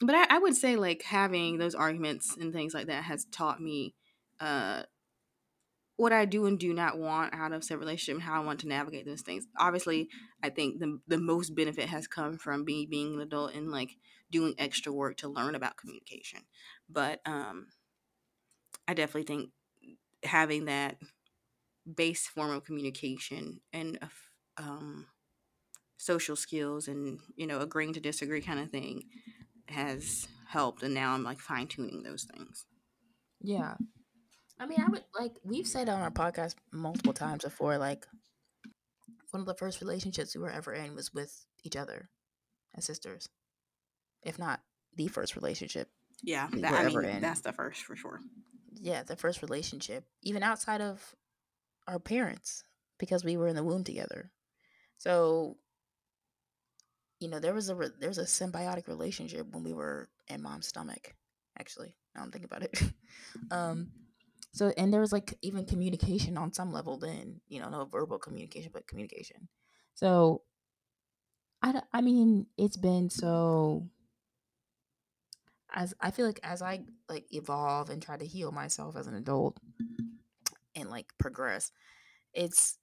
but 0.00 0.14
I, 0.14 0.36
I 0.36 0.38
would 0.38 0.56
say 0.56 0.76
like 0.76 1.02
having 1.02 1.58
those 1.58 1.74
arguments 1.74 2.36
and 2.36 2.52
things 2.52 2.74
like 2.74 2.86
that 2.88 3.04
has 3.04 3.24
taught 3.26 3.60
me 3.60 3.94
uh 4.40 4.84
what 5.96 6.12
I 6.12 6.24
do 6.24 6.46
and 6.46 6.58
do 6.58 6.72
not 6.74 6.98
want 6.98 7.34
out 7.34 7.52
of 7.52 7.62
said 7.62 7.78
relationship 7.78 8.16
and 8.16 8.22
how 8.22 8.40
I 8.40 8.44
want 8.44 8.60
to 8.60 8.68
navigate 8.68 9.06
those 9.06 9.22
things. 9.22 9.46
Obviously, 9.58 10.08
I 10.42 10.50
think 10.50 10.80
the 10.80 11.00
the 11.06 11.18
most 11.18 11.54
benefit 11.54 11.88
has 11.88 12.06
come 12.06 12.36
from 12.36 12.64
me 12.64 12.86
being 12.86 13.14
an 13.14 13.20
adult 13.20 13.54
and 13.54 13.70
like 13.70 13.96
doing 14.30 14.54
extra 14.58 14.92
work 14.92 15.16
to 15.18 15.28
learn 15.28 15.54
about 15.54 15.76
communication. 15.76 16.40
But 16.88 17.20
um 17.26 17.68
I 18.88 18.94
definitely 18.94 19.22
think 19.34 19.50
having 20.24 20.64
that 20.64 20.96
base 21.92 22.26
form 22.26 22.50
of 22.50 22.64
communication 22.64 23.60
and 23.72 23.98
um 24.56 25.06
social 25.96 26.36
skills 26.36 26.88
and 26.88 27.20
you 27.36 27.46
know 27.46 27.60
agreeing 27.60 27.92
to 27.92 28.00
disagree 28.00 28.40
kind 28.40 28.58
of 28.58 28.70
thing 28.70 29.04
has 29.68 30.26
helped 30.48 30.82
and 30.82 30.92
now 30.92 31.12
I'm 31.14 31.22
like 31.24 31.38
fine 31.38 31.66
tuning 31.68 32.02
those 32.02 32.24
things. 32.24 32.66
Yeah. 33.40 33.74
I 34.58 34.66
mean, 34.66 34.80
I 34.80 34.88
would 34.88 35.04
like 35.18 35.32
we've 35.44 35.66
said 35.66 35.88
on 35.88 36.00
our 36.00 36.10
podcast 36.10 36.54
multiple 36.72 37.12
times 37.12 37.44
before, 37.44 37.76
like 37.78 38.06
one 39.30 39.40
of 39.40 39.46
the 39.46 39.54
first 39.54 39.80
relationships 39.80 40.34
we 40.34 40.40
were 40.42 40.50
ever 40.50 40.72
in 40.72 40.94
was 40.94 41.12
with 41.12 41.44
each 41.64 41.76
other 41.76 42.08
as 42.76 42.84
sisters. 42.84 43.28
If 44.22 44.38
not 44.38 44.60
the 44.96 45.08
first 45.08 45.36
relationship. 45.36 45.88
Yeah, 46.22 46.48
We 46.52 46.60
that, 46.62 46.70
were 46.70 46.76
I 46.78 46.84
ever 46.84 47.02
mean 47.02 47.10
in. 47.16 47.20
that's 47.20 47.40
the 47.40 47.52
first 47.52 47.82
for 47.82 47.96
sure. 47.96 48.20
Yeah, 48.80 49.02
the 49.02 49.16
first 49.16 49.42
relationship, 49.42 50.04
even 50.22 50.42
outside 50.42 50.80
of 50.80 51.14
our 51.86 51.98
parents, 51.98 52.62
because 52.98 53.24
we 53.24 53.36
were 53.36 53.48
in 53.48 53.56
the 53.56 53.64
womb 53.64 53.84
together. 53.84 54.30
So, 54.98 55.56
you 57.20 57.28
know, 57.28 57.40
there 57.40 57.54
was 57.54 57.68
a 57.68 57.74
re- 57.74 57.90
there 57.98 58.08
was 58.08 58.18
a 58.18 58.24
symbiotic 58.24 58.86
relationship 58.86 59.46
when 59.50 59.64
we 59.64 59.72
were 59.72 60.08
in 60.28 60.42
mom's 60.42 60.68
stomach. 60.68 61.14
Actually, 61.58 61.94
now 62.14 62.22
I'm 62.22 62.30
thinking 62.30 62.48
about 62.50 62.62
it. 62.62 62.80
um, 63.50 63.88
so 64.54 64.72
and 64.78 64.92
there 64.92 65.00
was 65.00 65.12
like 65.12 65.36
even 65.42 65.66
communication 65.66 66.38
on 66.38 66.52
some 66.52 66.72
level. 66.72 66.96
Then 66.96 67.40
you 67.48 67.60
know, 67.60 67.68
no 67.68 67.84
verbal 67.84 68.18
communication, 68.18 68.70
but 68.72 68.86
communication. 68.86 69.48
So 69.94 70.42
I 71.60 71.82
I 71.92 72.00
mean, 72.00 72.46
it's 72.56 72.76
been 72.76 73.10
so. 73.10 73.88
As 75.74 75.92
I 76.00 76.12
feel 76.12 76.26
like 76.26 76.38
as 76.44 76.62
I 76.62 76.84
like 77.08 77.26
evolve 77.34 77.90
and 77.90 78.00
try 78.00 78.16
to 78.16 78.24
heal 78.24 78.52
myself 78.52 78.96
as 78.96 79.08
an 79.08 79.16
adult 79.16 79.58
and 80.76 80.88
like 80.88 81.06
progress, 81.18 81.72
it's 82.32 82.78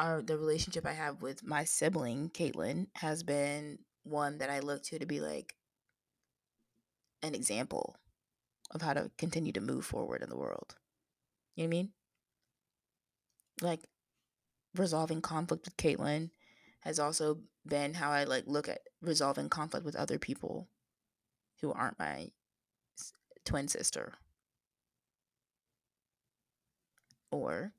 our 0.00 0.20
the 0.20 0.36
relationship 0.36 0.84
I 0.84 0.94
have 0.94 1.22
with 1.22 1.44
my 1.44 1.62
sibling 1.62 2.30
Caitlin 2.30 2.88
has 2.96 3.22
been 3.22 3.78
one 4.02 4.38
that 4.38 4.50
I 4.50 4.58
look 4.58 4.82
to 4.84 4.98
to 4.98 5.06
be 5.06 5.20
like 5.20 5.54
an 7.22 7.36
example 7.36 7.94
of 8.72 8.82
how 8.82 8.94
to 8.94 9.10
continue 9.18 9.52
to 9.52 9.60
move 9.60 9.84
forward 9.84 10.22
in 10.22 10.28
the 10.28 10.36
world. 10.36 10.74
You 11.54 11.64
know 11.64 11.68
what 11.68 11.68
I 11.68 11.76
mean? 11.76 11.92
Like 13.60 13.88
resolving 14.74 15.20
conflict 15.20 15.66
with 15.66 15.76
Caitlin 15.76 16.30
has 16.80 16.98
also 16.98 17.38
been 17.66 17.94
how 17.94 18.10
I 18.10 18.24
like 18.24 18.44
look 18.46 18.68
at 18.68 18.80
resolving 19.00 19.48
conflict 19.48 19.84
with 19.84 19.96
other 19.96 20.18
people 20.18 20.68
who 21.60 21.72
aren't 21.72 21.98
my 21.98 22.30
twin 23.44 23.68
sister. 23.68 24.14
Or 27.30 27.72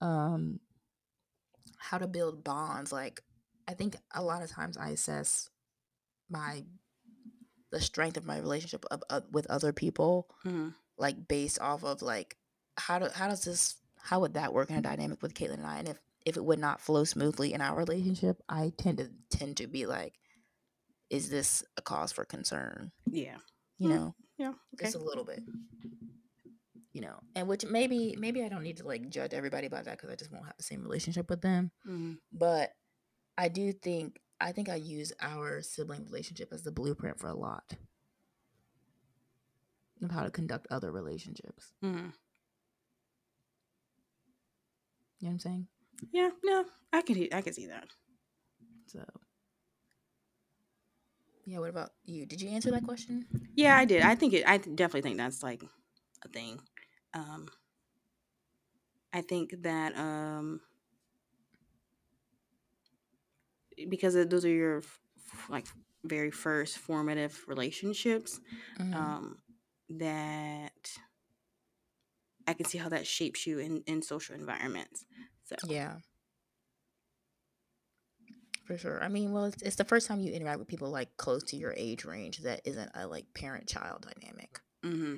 um 0.00 0.60
how 1.78 1.98
to 1.98 2.06
build 2.06 2.44
bonds 2.44 2.92
like 2.92 3.22
I 3.66 3.74
think 3.74 3.96
a 4.14 4.22
lot 4.22 4.42
of 4.42 4.50
times 4.50 4.76
I 4.76 4.90
assess 4.90 5.50
my 6.30 6.64
the 7.70 7.80
strength 7.80 8.16
of 8.16 8.24
my 8.24 8.38
relationship 8.38 8.84
of, 8.90 9.02
of, 9.10 9.24
with 9.32 9.46
other 9.48 9.72
people 9.72 10.28
Mhm. 10.44 10.74
like 10.96 11.28
based 11.28 11.60
off 11.60 11.84
of 11.84 12.02
like 12.02 12.36
how 12.76 12.98
do 12.98 13.08
how 13.12 13.28
does 13.28 13.44
this 13.44 13.76
how 14.00 14.20
would 14.20 14.34
that 14.34 14.52
work 14.54 14.70
in 14.70 14.76
a 14.76 14.82
dynamic 14.82 15.20
with 15.22 15.34
Caitlin 15.34 15.54
and 15.54 15.66
I 15.66 15.78
and 15.78 15.88
if 15.88 15.98
if 16.24 16.36
it 16.36 16.44
would 16.44 16.58
not 16.58 16.80
flow 16.80 17.04
smoothly 17.04 17.52
in 17.52 17.60
our 17.60 17.76
relationship 17.76 18.42
I 18.48 18.72
tend 18.76 18.98
to 18.98 19.10
tend 19.30 19.56
to 19.58 19.66
be 19.66 19.86
like 19.86 20.14
is 21.10 21.28
this 21.30 21.62
a 21.76 21.82
cause 21.82 22.12
for 22.12 22.24
concern 22.24 22.92
Yeah. 23.06 23.38
you 23.78 23.88
Hmm, 23.88 23.94
know 23.94 24.14
Yeah. 24.38 24.54
Okay. 24.74 24.84
just 24.86 24.94
a 24.96 24.98
little 25.02 25.24
bit 25.24 25.42
you 26.92 27.00
know 27.00 27.20
and 27.34 27.46
which 27.48 27.64
maybe 27.66 28.16
maybe 28.18 28.42
I 28.42 28.48
don't 28.48 28.62
need 28.62 28.78
to 28.78 28.86
like 28.86 29.08
judge 29.10 29.34
everybody 29.34 29.66
about 29.66 29.84
that 29.84 29.96
because 29.98 30.10
I 30.10 30.16
just 30.16 30.32
won't 30.32 30.46
have 30.46 30.56
the 30.56 30.62
same 30.62 30.82
relationship 30.82 31.28
with 31.30 31.42
them 31.42 31.70
Mhm. 31.86 32.18
but 32.32 32.72
I 33.36 33.48
do 33.48 33.72
think 33.72 34.20
I 34.40 34.52
think 34.52 34.68
I 34.68 34.76
use 34.76 35.12
our 35.20 35.62
sibling 35.62 36.04
relationship 36.04 36.52
as 36.52 36.62
the 36.62 36.70
blueprint 36.70 37.18
for 37.18 37.26
a 37.28 37.34
lot 37.36 37.74
of 40.02 40.10
how 40.10 40.22
to 40.22 40.30
conduct 40.30 40.66
other 40.70 40.92
relationships. 40.92 41.72
Mhm. 41.82 42.12
You 45.20 45.26
know 45.26 45.30
what 45.30 45.30
I'm 45.30 45.38
saying? 45.40 45.68
Yeah. 46.12 46.30
No, 46.44 46.64
I 46.92 47.02
can. 47.02 47.28
I 47.32 47.42
can 47.42 47.52
see 47.52 47.66
that. 47.66 47.88
So 48.86 49.04
yeah, 51.44 51.58
what 51.58 51.70
about 51.70 51.90
you? 52.04 52.26
Did 52.26 52.40
you 52.40 52.50
answer 52.50 52.70
that 52.70 52.84
question? 52.84 53.26
Yeah, 53.54 53.76
I 53.76 53.84
did. 53.84 54.02
I 54.02 54.14
think 54.14 54.32
it. 54.34 54.44
I 54.46 54.58
definitely 54.58 55.02
think 55.02 55.16
that's 55.16 55.42
like 55.42 55.62
a 56.24 56.28
thing. 56.28 56.60
Um, 57.14 57.48
I 59.12 59.22
think 59.22 59.62
that 59.62 59.96
um, 59.96 60.60
because 63.88 64.14
those 64.14 64.44
are 64.44 64.48
your 64.48 64.82
like 65.48 65.66
very 66.04 66.30
first 66.30 66.78
formative 66.78 67.44
relationships. 67.48 68.40
Mhm. 68.78 68.94
Um, 68.94 69.38
that 69.90 70.90
I 72.46 72.54
can 72.54 72.66
see 72.66 72.78
how 72.78 72.88
that 72.88 73.06
shapes 73.06 73.46
you 73.46 73.58
in 73.58 73.82
in 73.86 74.02
social 74.02 74.34
environments. 74.34 75.04
So 75.44 75.56
yeah. 75.66 75.98
For 78.66 78.76
sure. 78.78 79.02
I 79.02 79.08
mean, 79.08 79.32
well, 79.32 79.46
it's, 79.46 79.62
it's 79.62 79.76
the 79.76 79.84
first 79.84 80.06
time 80.06 80.20
you 80.20 80.32
interact 80.32 80.58
with 80.58 80.68
people 80.68 80.90
like 80.90 81.16
close 81.16 81.42
to 81.44 81.56
your 81.56 81.74
age 81.76 82.04
range 82.04 82.38
that 82.38 82.60
isn't 82.64 82.90
a 82.94 83.06
like 83.06 83.32
parent 83.34 83.66
child 83.68 84.06
dynamic. 84.14 84.60
Mm-hmm. 84.84 85.16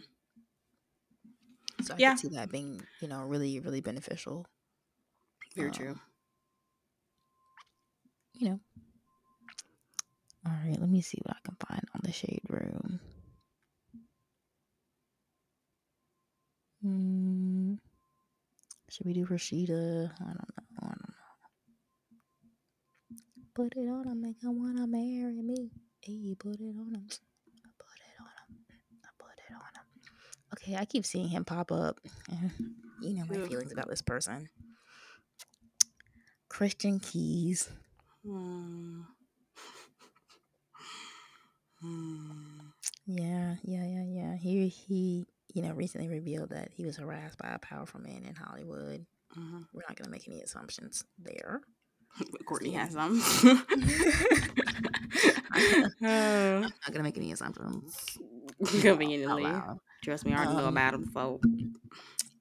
So 1.83 1.95
I 1.95 2.01
Yeah. 2.01 2.15
could 2.15 2.19
see 2.19 2.29
that 2.29 2.51
being, 2.51 2.87
you 3.01 3.09
know, 3.09 3.25
really, 3.25 3.59
really 3.61 3.81
beneficial. 3.81 4.47
very 5.57 5.71
Um, 5.71 5.71
true. 5.71 5.99
You 8.35 8.51
know. 8.51 8.61
All 10.47 10.53
right, 10.64 10.81
let 10.81 10.89
me 10.89 11.03
see 11.03 11.18
what 11.22 11.37
I 11.37 11.41
can 11.45 11.57
find 11.68 11.83
on 11.95 12.01
the 12.03 12.12
shade 12.12 12.41
room. 12.49 13.01
Hmm. 16.83 17.74
Should 18.89 19.07
we 19.07 19.12
do 19.12 19.26
Rashida? 19.26 20.11
I 20.18 20.24
don't 20.24 20.37
know. 20.37 20.64
I 20.83 20.87
don't 20.87 21.01
know. 21.03 21.14
Put 23.55 23.74
it 23.76 23.89
on 23.89 24.07
him, 24.09 24.22
make 24.22 24.43
him 24.43 24.59
wanna 24.59 24.87
marry 24.87 25.43
me. 25.43 25.70
Hey, 26.01 26.35
put 26.39 26.55
it 26.59 26.74
on 26.78 26.95
him. 26.95 27.07
I 27.07 27.68
put 27.78 27.99
it 28.01 28.16
on 28.18 28.33
him. 28.49 28.64
I 29.05 29.09
put 29.18 29.39
it 29.39 29.53
on 29.53 29.61
him. 29.61 29.87
Okay, 30.55 30.76
I 30.76 30.85
keep 30.87 31.05
seeing 31.05 31.28
him 31.28 31.45
pop 31.45 31.70
up. 31.72 32.01
You 33.03 33.14
know 33.14 33.24
my 33.31 33.47
feelings 33.49 33.72
about 33.72 33.89
this 33.89 34.03
person. 34.03 34.51
Christian 36.51 37.01
Keyes. 37.01 37.70
Hmm. 38.25 39.01
Hmm. 41.81 42.59
Yeah, 43.07 43.57
yeah, 43.62 43.85
yeah, 43.87 44.05
yeah. 44.07 44.37
He 44.37 44.68
he, 44.68 45.27
you 45.55 45.62
know, 45.62 45.73
recently 45.73 46.09
revealed 46.09 46.51
that 46.51 46.68
he 46.73 46.85
was 46.85 46.97
harassed 46.99 47.39
by 47.39 47.49
a 47.49 47.59
powerful 47.59 48.01
man 48.01 48.25
in 48.25 48.35
Hollywood. 48.35 49.07
Mhm. 49.37 49.64
We're 49.73 49.83
not 49.89 49.97
gonna 49.97 50.11
make 50.11 50.29
any 50.29 50.43
assumptions 50.43 51.05
there. 51.18 51.62
But 52.31 52.45
Courtney 52.45 52.73
has 52.73 52.93
some. 52.93 53.21
I'm 56.03 56.61
not 56.62 56.93
gonna 56.93 57.03
make 57.03 57.16
any 57.16 57.33
assumptions. 57.33 58.18
out 58.61 58.68
Conveniently. 58.81 59.45
loud. 59.45 59.79
Trust 60.03 60.27
me, 60.27 60.33
I 60.33 60.37
already 60.39 60.55
know 60.55 60.66
Um, 60.66 60.77
about 60.77 60.95
him, 60.95 61.07
folk. 61.07 61.45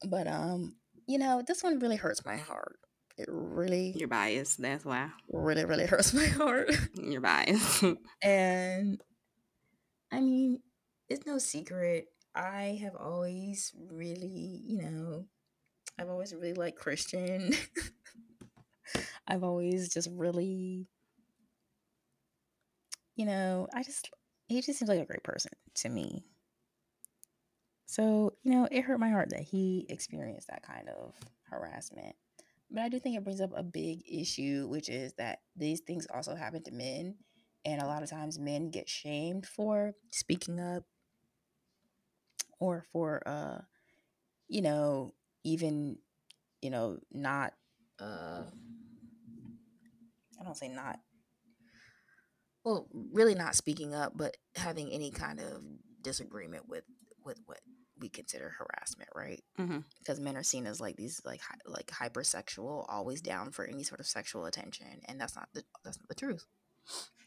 But 0.07 0.27
um, 0.27 0.75
you 1.07 1.17
know, 1.17 1.41
this 1.45 1.63
one 1.63 1.79
really 1.79 1.95
hurts 1.97 2.25
my 2.25 2.37
heart. 2.37 2.79
It 3.19 3.27
really, 3.29 3.91
You're 3.97 4.07
biased. 4.07 4.61
That's 4.61 4.85
why. 4.85 5.09
really, 5.29 5.65
really 5.65 5.85
hurts 5.87 6.13
my 6.13 6.25
heart. 6.25 6.71
You're 6.95 7.19
biased. 7.19 7.83
and 8.23 9.01
I 10.09 10.21
mean, 10.21 10.61
it's 11.09 11.25
no 11.25 11.37
secret. 11.37 12.05
I 12.33 12.79
have 12.81 12.95
always 12.95 13.73
really, 13.91 14.61
you 14.63 14.81
know, 14.81 15.25
I've 15.99 16.07
always 16.07 16.33
really 16.33 16.53
liked 16.53 16.79
Christian. 16.79 17.51
I've 19.27 19.43
always 19.43 19.93
just 19.93 20.07
really, 20.13 20.87
you 23.17 23.25
know, 23.25 23.67
I 23.75 23.83
just, 23.83 24.09
he 24.47 24.61
just 24.61 24.79
seems 24.79 24.87
like 24.87 25.01
a 25.01 25.05
great 25.05 25.23
person 25.23 25.51
to 25.75 25.89
me. 25.89 26.23
So, 27.85 28.31
you 28.43 28.53
know, 28.53 28.65
it 28.71 28.83
hurt 28.83 29.01
my 29.01 29.09
heart 29.09 29.31
that 29.31 29.41
he 29.41 29.85
experienced 29.89 30.47
that 30.47 30.63
kind 30.63 30.87
of 30.87 31.15
harassment. 31.49 32.15
But 32.71 32.83
I 32.83 32.89
do 32.89 32.99
think 32.99 33.17
it 33.17 33.23
brings 33.23 33.41
up 33.41 33.51
a 33.55 33.63
big 33.63 34.01
issue, 34.09 34.67
which 34.67 34.89
is 34.89 35.13
that 35.13 35.39
these 35.55 35.81
things 35.81 36.05
also 36.13 36.35
happen 36.35 36.63
to 36.63 36.71
men. 36.71 37.15
And 37.65 37.81
a 37.81 37.87
lot 37.87 38.03
of 38.03 38.09
times 38.09 38.39
men 38.39 38.69
get 38.69 38.87
shamed 38.87 39.45
for 39.45 39.93
speaking 40.11 40.59
up 40.59 40.83
or 42.59 42.85
for, 42.91 43.21
uh, 43.27 43.61
you 44.47 44.61
know, 44.61 45.13
even, 45.43 45.97
you 46.61 46.69
know, 46.69 46.99
not, 47.11 47.53
uh, 47.99 48.43
I 50.39 50.43
don't 50.43 50.57
say 50.57 50.69
not, 50.69 50.99
well, 52.63 52.87
really 52.93 53.35
not 53.35 53.55
speaking 53.55 53.93
up, 53.93 54.13
but 54.15 54.37
having 54.55 54.91
any 54.91 55.11
kind 55.11 55.39
of 55.39 55.63
disagreement 56.01 56.69
with, 56.69 56.83
with 57.25 57.39
what 57.45 57.59
we 57.99 58.09
consider 58.09 58.49
harassment, 58.49 59.09
right? 59.15 59.43
Mhm. 59.57 59.83
because 59.99 60.19
men 60.19 60.37
are 60.37 60.43
seen 60.43 60.65
as 60.65 60.79
like 60.81 60.95
these 60.95 61.21
like 61.25 61.41
hy- 61.41 61.59
like 61.65 61.87
hypersexual, 61.87 62.85
always 62.89 63.21
down 63.21 63.51
for 63.51 63.65
any 63.65 63.83
sort 63.83 63.99
of 63.99 64.07
sexual 64.07 64.45
attention, 64.45 65.01
and 65.05 65.19
that's 65.19 65.35
not 65.35 65.49
the 65.53 65.63
that's 65.83 65.99
not 65.99 66.07
the 66.07 66.15
truth. 66.15 66.45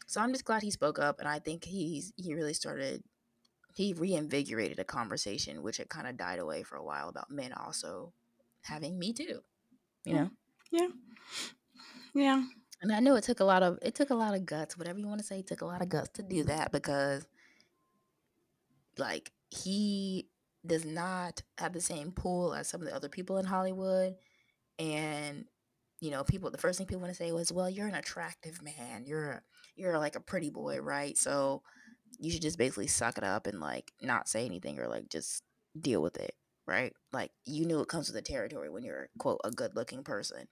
So 0.07 0.21
I'm 0.21 0.31
just 0.33 0.45
glad 0.45 0.63
he 0.63 0.71
spoke 0.71 0.99
up, 0.99 1.19
and 1.19 1.27
I 1.27 1.39
think 1.39 1.65
he's 1.65 2.13
he 2.17 2.33
really 2.33 2.53
started 2.53 3.03
he 3.75 3.93
reinvigorated 3.93 4.79
a 4.79 4.83
conversation 4.85 5.63
which 5.63 5.77
had 5.77 5.89
kind 5.89 6.07
of 6.07 6.17
died 6.17 6.39
away 6.39 6.63
for 6.63 6.75
a 6.75 6.83
while 6.83 7.09
about 7.09 7.31
men 7.31 7.53
also 7.53 8.13
having 8.61 8.99
me 8.99 9.13
too, 9.13 9.41
you 10.05 10.13
know. 10.13 10.29
yeah. 10.71 10.87
Yeah. 12.13 12.43
And 12.81 12.91
I 12.91 12.99
know 12.99 13.15
it 13.15 13.23
took 13.23 13.39
a 13.39 13.45
lot 13.45 13.63
of 13.63 13.79
it 13.81 13.95
took 13.95 14.09
a 14.09 14.15
lot 14.15 14.35
of 14.35 14.45
guts, 14.45 14.77
whatever 14.77 14.99
you 14.99 15.07
want 15.07 15.19
to 15.21 15.25
say, 15.25 15.39
it 15.39 15.47
took 15.47 15.61
a 15.61 15.65
lot 15.65 15.81
of 15.81 15.89
guts 15.89 16.09
to 16.15 16.23
do 16.23 16.43
that 16.45 16.71
because 16.71 17.25
like 18.97 19.31
he 19.49 20.27
does 20.65 20.85
not 20.85 21.41
have 21.57 21.73
the 21.73 21.81
same 21.81 22.11
pool 22.11 22.53
as 22.53 22.67
some 22.67 22.81
of 22.81 22.87
the 22.87 22.95
other 22.95 23.09
people 23.09 23.37
in 23.37 23.45
Hollywood. 23.45 24.15
And 24.79 25.45
you 25.99 26.11
know, 26.11 26.23
people 26.23 26.51
the 26.51 26.57
first 26.57 26.77
thing 26.77 26.87
people 26.87 27.01
want 27.01 27.13
to 27.13 27.17
say 27.17 27.31
was, 27.31 27.51
Well, 27.51 27.69
you're 27.69 27.87
an 27.87 27.95
attractive 27.95 28.61
man. 28.61 29.05
You're 29.05 29.43
you're 29.75 29.97
like 29.97 30.15
a 30.15 30.21
pretty 30.21 30.49
boy, 30.49 30.79
right? 30.79 31.17
So 31.17 31.63
you 32.19 32.31
should 32.31 32.41
just 32.41 32.57
basically 32.57 32.87
suck 32.87 33.17
it 33.17 33.23
up 33.23 33.47
and 33.47 33.59
like 33.59 33.91
not 34.01 34.27
say 34.29 34.45
anything 34.45 34.79
or 34.79 34.87
like 34.87 35.09
just 35.09 35.43
deal 35.79 36.01
with 36.01 36.17
it, 36.17 36.35
right? 36.67 36.93
Like 37.11 37.31
you 37.45 37.65
knew 37.65 37.81
it 37.81 37.87
comes 37.87 38.07
with 38.07 38.15
the 38.15 38.21
territory 38.21 38.69
when 38.69 38.83
you're 38.83 39.09
quote 39.17 39.41
a 39.43 39.51
good 39.51 39.75
looking 39.75 40.03
person. 40.03 40.47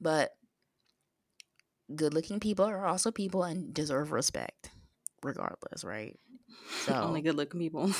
But 0.00 0.32
good 1.94 2.14
looking 2.14 2.40
people 2.40 2.64
are 2.64 2.86
also 2.86 3.10
people 3.10 3.42
and 3.42 3.72
deserve 3.74 4.12
respect 4.12 4.70
regardless, 5.22 5.84
right? 5.84 6.18
So 6.84 6.92
Only 6.92 7.22
good 7.22 7.34
looking 7.36 7.60
people. 7.60 7.90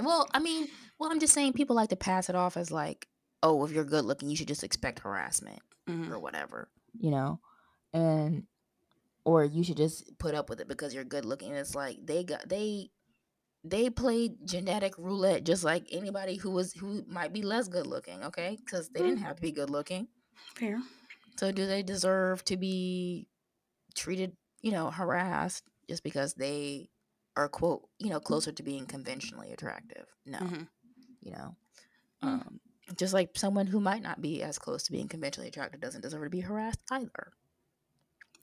well, 0.00 0.28
I 0.32 0.38
mean, 0.38 0.68
well, 0.98 1.10
I'm 1.10 1.20
just 1.20 1.32
saying 1.34 1.52
people 1.54 1.76
like 1.76 1.88
to 1.90 1.96
pass 1.96 2.28
it 2.28 2.34
off 2.36 2.56
as 2.56 2.70
like, 2.70 3.06
oh, 3.42 3.64
if 3.64 3.72
you're 3.72 3.84
good 3.84 4.04
looking, 4.04 4.30
you 4.30 4.36
should 4.36 4.48
just 4.48 4.64
expect 4.64 5.00
harassment 5.00 5.60
Mhm. 5.88 6.10
or 6.10 6.18
whatever, 6.20 6.68
you 6.98 7.10
know? 7.10 7.40
And 7.92 8.46
or 9.24 9.44
you 9.44 9.62
should 9.64 9.76
just 9.76 10.18
put 10.18 10.34
up 10.34 10.48
with 10.50 10.60
it 10.60 10.68
because 10.68 10.94
you're 10.94 11.04
good 11.04 11.24
looking. 11.24 11.52
It's 11.52 11.74
like 11.74 11.98
they 12.04 12.24
got 12.24 12.48
they 12.48 12.90
they 13.64 13.88
played 13.90 14.32
genetic 14.44 14.96
roulette 14.98 15.44
just 15.44 15.62
like 15.62 15.86
anybody 15.92 16.36
who 16.36 16.50
was 16.50 16.72
who 16.72 17.04
might 17.06 17.32
be 17.32 17.42
less 17.42 17.68
good 17.68 17.86
looking, 17.86 18.22
okay? 18.24 18.58
Because 18.64 18.88
they 18.90 19.00
didn't 19.00 19.18
have 19.18 19.36
to 19.36 19.42
be 19.42 19.52
good 19.52 19.70
looking. 19.70 20.08
Fair. 20.56 20.80
So 21.38 21.52
do 21.52 21.66
they 21.66 21.82
deserve 21.82 22.44
to 22.46 22.56
be 22.56 23.26
treated, 23.94 24.36
you 24.60 24.72
know, 24.72 24.90
harassed 24.90 25.64
just 25.88 26.02
because 26.02 26.34
they 26.34 26.88
are 27.36 27.48
quote, 27.48 27.88
you 27.98 28.10
know, 28.10 28.20
closer 28.20 28.52
to 28.52 28.62
being 28.62 28.86
conventionally 28.86 29.52
attractive? 29.52 30.06
No. 30.26 30.38
Mhm. 30.38 30.68
You 31.20 31.32
know. 31.32 31.56
Mm. 32.22 32.28
Um 32.28 32.60
just 32.96 33.14
like 33.14 33.30
someone 33.36 33.68
who 33.68 33.80
might 33.80 34.02
not 34.02 34.20
be 34.20 34.42
as 34.42 34.58
close 34.58 34.82
to 34.82 34.92
being 34.92 35.08
conventionally 35.08 35.48
attractive 35.48 35.80
doesn't 35.80 36.00
deserve 36.02 36.24
to 36.24 36.30
be 36.30 36.40
harassed 36.40 36.80
either. 36.90 37.32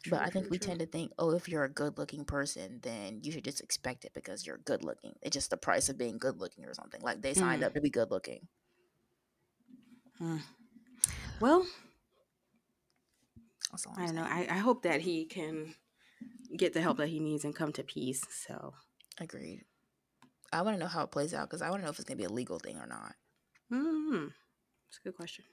True, 0.02 0.12
but 0.12 0.22
I 0.22 0.30
think 0.30 0.46
true, 0.46 0.52
we 0.52 0.58
true. 0.60 0.68
tend 0.68 0.80
to 0.80 0.86
think, 0.86 1.12
oh, 1.20 1.32
if 1.32 1.50
you're 1.50 1.66
a 1.66 1.70
good 1.70 1.98
looking 1.98 2.24
person, 2.24 2.80
then 2.82 3.20
you 3.22 3.34
should 3.34 3.44
just 3.44 3.60
expect 3.60 4.06
it 4.06 4.14
because 4.14 4.46
you're 4.48 4.58
good 4.60 4.82
looking. 4.86 5.14
It's 5.22 5.34
just 5.34 5.50
the 5.50 5.58
price 5.58 5.90
of 5.90 5.98
being 5.98 6.18
good 6.18 6.40
looking 6.40 6.64
or 6.66 6.74
something. 6.74 7.02
Like 7.02 7.22
they 7.22 7.34
signed 7.34 7.64
Mm. 7.64 7.66
up 7.66 7.74
to 7.74 7.82
be 7.82 7.90
good 7.90 8.10
looking. 8.10 8.48
Well, 11.42 11.66
That's 13.72 13.86
all 13.86 13.94
I 13.98 14.06
don't 14.06 14.16
know. 14.16 14.24
I, 14.24 14.48
I 14.50 14.58
hope 14.58 14.84
that 14.84 15.02
he 15.02 15.26
can 15.26 15.76
get 16.58 16.74
the 16.74 16.82
help 16.82 16.98
that 16.98 17.10
he 17.10 17.20
needs 17.20 17.46
and 17.46 17.56
come 17.56 17.72
to 17.74 17.84
peace. 17.84 18.24
So, 18.48 18.74
Agreed. 19.20 19.64
I 20.52 20.62
want 20.64 20.76
to 20.76 20.80
know 20.80 20.88
how 20.90 21.04
it 21.04 21.12
plays 21.12 21.34
out 21.34 21.50
because 21.50 21.62
I 21.62 21.70
want 21.70 21.82
to 21.82 21.86
know 21.86 21.92
if 21.92 22.00
it's 22.00 22.08
going 22.08 22.18
to 22.18 22.22
be 22.22 22.26
a 22.32 22.34
legal 22.34 22.60
thing 22.60 22.78
or 22.78 22.88
not. 22.88 23.14
mm, 23.72 24.32
it's 24.90 25.00
a 25.00 25.08
good 25.08 25.16
question. 25.16 25.46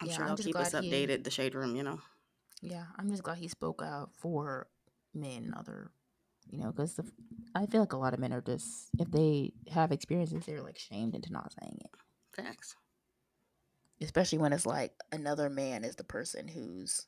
I'm 0.00 0.08
Yeah, 0.08 0.16
sure 0.16 0.26
they'll 0.26 0.36
keep 0.36 0.56
us 0.56 0.70
glad 0.72 0.84
he- 0.84 0.90
updated. 0.90 1.24
The 1.24 1.30
shade 1.30 1.54
room, 1.54 1.74
you 1.74 1.82
know. 1.82 2.00
Yeah, 2.62 2.84
I'm 2.98 3.10
just 3.10 3.22
glad 3.22 3.38
he 3.38 3.48
spoke 3.48 3.82
out 3.82 4.10
for 4.16 4.66
men 5.14 5.44
and 5.44 5.54
other, 5.54 5.90
you 6.50 6.58
know, 6.58 6.70
because 6.72 6.98
I 7.54 7.66
feel 7.66 7.80
like 7.80 7.92
a 7.92 7.96
lot 7.98 8.12
of 8.14 8.20
men 8.20 8.32
are 8.32 8.40
just, 8.40 8.90
if 8.98 9.10
they 9.10 9.52
have 9.70 9.92
experiences, 9.92 10.44
they're 10.46 10.62
like 10.62 10.78
shamed 10.78 11.14
into 11.14 11.32
not 11.32 11.52
saying 11.60 11.78
it. 11.82 11.90
Facts. 12.34 12.76
especially 14.02 14.36
when 14.38 14.52
it's 14.52 14.66
like 14.66 14.92
another 15.12 15.48
man 15.48 15.84
is 15.84 15.96
the 15.96 16.04
person 16.04 16.48
who's 16.48 17.06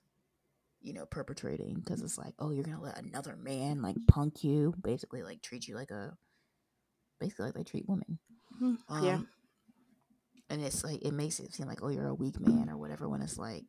you 0.81 0.93
know 0.93 1.07
perpetrating 1.07 1.75
because 1.75 2.03
it's 2.03 2.19
like 2.19 2.35
oh 2.39 2.51
you're 2.51 2.65
gonna 2.65 2.81
let 2.81 2.99
another 2.99 3.37
man 3.37 3.83
like 3.83 3.97
punk 4.07 4.45
you? 4.45 4.75
Basically 4.83 5.23
like 5.23 5.43
treat 5.43 5.67
you 5.67 5.75
like 5.75 5.91
a 5.91 6.17
basically 7.21 7.47
like 7.47 7.55
they 7.55 7.65
treat 7.65 7.89
women. 7.89 8.19
Mm, 8.63 8.79
yeah. 9.03 9.15
Um, 9.15 9.29
and 10.51 10.63
it's 10.63 10.85
like 10.85 11.03
it 11.03 11.13
makes 11.13 11.41
it 11.41 11.55
seem 11.55 11.67
like 11.67 11.83
oh 11.83 11.89
you're 11.89 12.07
a 12.07 12.15
weak 12.15 12.41
man 12.41 12.71
or 12.71 12.77
whatever 12.77 13.09
when 13.09 13.23
it's 13.23 13.39
like 13.39 13.65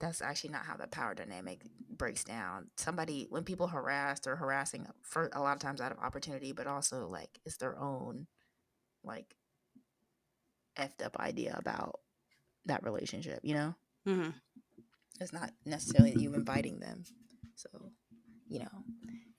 that's 0.00 0.22
actually 0.22 0.50
not 0.50 0.64
how 0.64 0.76
the 0.76 0.86
power 0.86 1.14
dynamic 1.14 1.62
breaks 1.90 2.22
down. 2.22 2.68
Somebody 2.76 3.26
when 3.30 3.42
people 3.42 3.66
harassed 3.66 4.26
or 4.26 4.36
harassing 4.36 4.86
for 5.02 5.28
a 5.32 5.40
lot 5.40 5.56
of 5.56 5.60
times 5.60 5.80
out 5.80 5.92
of 5.92 5.98
opportunity 5.98 6.52
but 6.52 6.66
also 6.66 7.08
like 7.08 7.40
it's 7.44 7.56
their 7.56 7.78
own 7.78 8.26
like 9.02 9.34
effed 10.78 11.04
up 11.04 11.16
idea 11.18 11.56
about 11.58 12.00
that 12.66 12.84
relationship 12.84 13.40
you 13.42 13.54
know? 13.54 13.74
Hmm 14.06 14.30
it's 15.20 15.32
not 15.32 15.52
necessarily 15.64 16.12
you 16.18 16.34
inviting 16.34 16.80
them. 16.80 17.04
So 17.56 17.68
you 18.48 18.60
know 18.60 18.84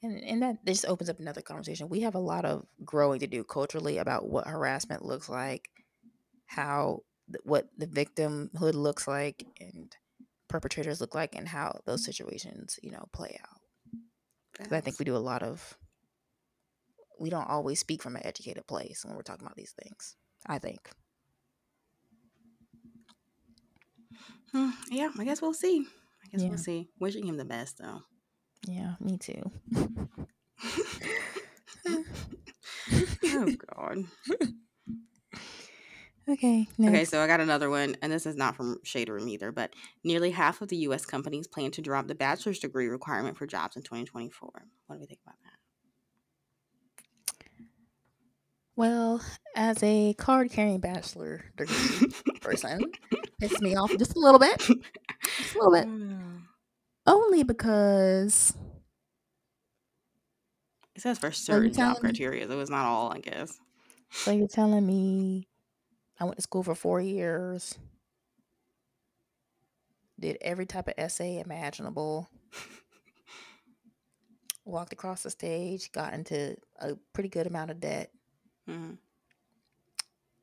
and 0.04 0.24
and 0.24 0.42
that 0.44 0.66
this 0.66 0.86
opens 0.86 1.10
up 1.10 1.20
another 1.20 1.42
conversation. 1.42 1.90
We 1.90 2.02
have 2.02 2.16
a 2.16 2.20
lot 2.20 2.46
of 2.46 2.66
growing 2.86 3.20
to 3.22 3.28
do 3.28 3.44
culturally 3.44 3.98
about 3.98 4.28
what 4.30 4.48
harassment 4.48 5.04
looks 5.06 5.30
like 5.30 5.70
how 6.48 7.04
what 7.44 7.70
the 7.78 7.86
victimhood 7.88 8.74
looks 8.74 9.08
like 9.08 9.46
and 9.60 9.96
perpetrators 10.48 11.00
look 11.00 11.14
like 11.14 11.36
and 11.36 11.48
how 11.48 11.80
those 11.86 12.04
situations 12.04 12.80
you 12.82 12.90
know 12.92 13.06
play 13.14 13.40
out. 13.44 13.62
'Cause 14.58 14.72
i 14.74 14.82
think 14.82 14.98
we 15.00 15.06
do 15.06 15.16
a 15.16 15.18
lot 15.32 15.44
of 15.44 15.78
we 17.20 17.30
don't 17.30 17.50
always 17.50 17.80
speak 17.80 18.02
from 18.02 18.16
an 18.16 18.26
educated 18.26 18.66
place 18.68 19.06
when 19.06 19.16
we're 19.16 19.22
talking 19.22 19.46
about 19.46 19.58
these 19.58 19.74
things 19.74 20.16
i 20.48 20.58
think 20.58 20.90
Hmm, 24.54 24.70
yeah, 24.90 25.10
I 25.18 25.24
guess 25.26 25.42
we'll 25.42 25.54
see. 25.54 25.86
I 26.24 26.28
guess 26.32 26.42
Yeah. 26.42 26.50
we'll 26.50 26.58
see. 26.58 26.90
Wishing 27.00 27.26
him 27.28 27.38
the 27.38 27.46
best, 27.46 27.78
though. 27.78 28.02
yeah 28.68 28.96
me 29.00 29.18
too 29.18 29.42
oh 33.24 33.56
God. 33.76 34.04
okay 36.28 36.68
Okay, 36.82 37.06
so 37.06 37.22
I 37.22 37.28
got 37.28 37.40
another 37.40 37.70
one, 37.70 37.96
and 38.02 38.12
this 38.12 38.26
is 38.26 38.36
not 38.36 38.56
from 38.56 38.78
Shade 38.84 39.10
Room 39.10 39.28
either, 39.30 39.52
but 39.52 39.74
nearly 40.04 40.32
half 40.32 40.62
of 40.62 40.68
the 40.70 40.78
U.S. 40.78 41.06
companies 41.06 41.48
plan 41.48 41.72
to 41.72 41.82
drop 41.82 42.08
the 42.08 42.16
bachelor's 42.16 42.60
degree 42.60 42.88
requirement 42.88 43.38
for 43.38 43.46
jobs 43.48 43.76
in 43.76 43.82
2024. 43.84 44.50
What 44.88 44.96
do 44.96 45.00
we 45.00 45.06
think 45.08 45.20
about 45.26 45.38
that? 45.44 45.59
Well, 48.80 49.22
as 49.58 49.84
a 49.84 50.14
card 50.14 50.52
carrying 50.52 50.80
bachelor 50.80 51.44
degree 51.58 52.14
person, 52.40 52.80
pissed 53.38 53.62
me 53.62 53.76
off 53.76 53.92
just 53.98 54.16
a 54.16 54.20
little 54.20 54.40
bit. 54.40 54.58
Just 54.58 55.56
a 55.56 55.58
little 55.58 55.74
bit. 55.74 55.86
Mm. 55.86 56.44
Only 57.06 57.44
because 57.44 58.54
It 60.96 61.02
says 61.02 61.20
for 61.20 61.30
certain 61.34 61.74
job 61.74 61.98
criteria, 61.98 62.48
so 62.48 62.58
it's 62.62 62.70
not 62.70 62.86
all, 62.86 63.12
I 63.12 63.20
guess. 63.20 63.60
so 64.12 64.32
you're 64.32 64.48
telling 64.48 64.88
me 64.88 65.50
I 66.18 66.24
went 66.24 66.38
to 66.38 66.42
school 66.42 66.64
for 66.64 66.74
four 66.74 67.02
years, 67.02 67.78
did 70.18 70.38
every 70.40 70.66
type 70.66 70.88
of 70.88 70.94
essay 70.98 71.42
imaginable, 71.42 72.30
walked 74.64 74.94
across 74.94 75.24
the 75.24 75.30
stage, 75.30 75.92
got 75.92 76.14
into 76.14 76.56
a 76.80 76.96
pretty 77.12 77.28
good 77.28 77.46
amount 77.46 77.72
of 77.72 77.82
debt, 77.82 78.10
Mhm. 78.70 79.00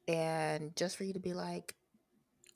and 0.09 0.74
just 0.77 0.97
for 0.97 1.05
you 1.05 1.12
to 1.14 1.20
be 1.20 1.35
like, 1.35 1.74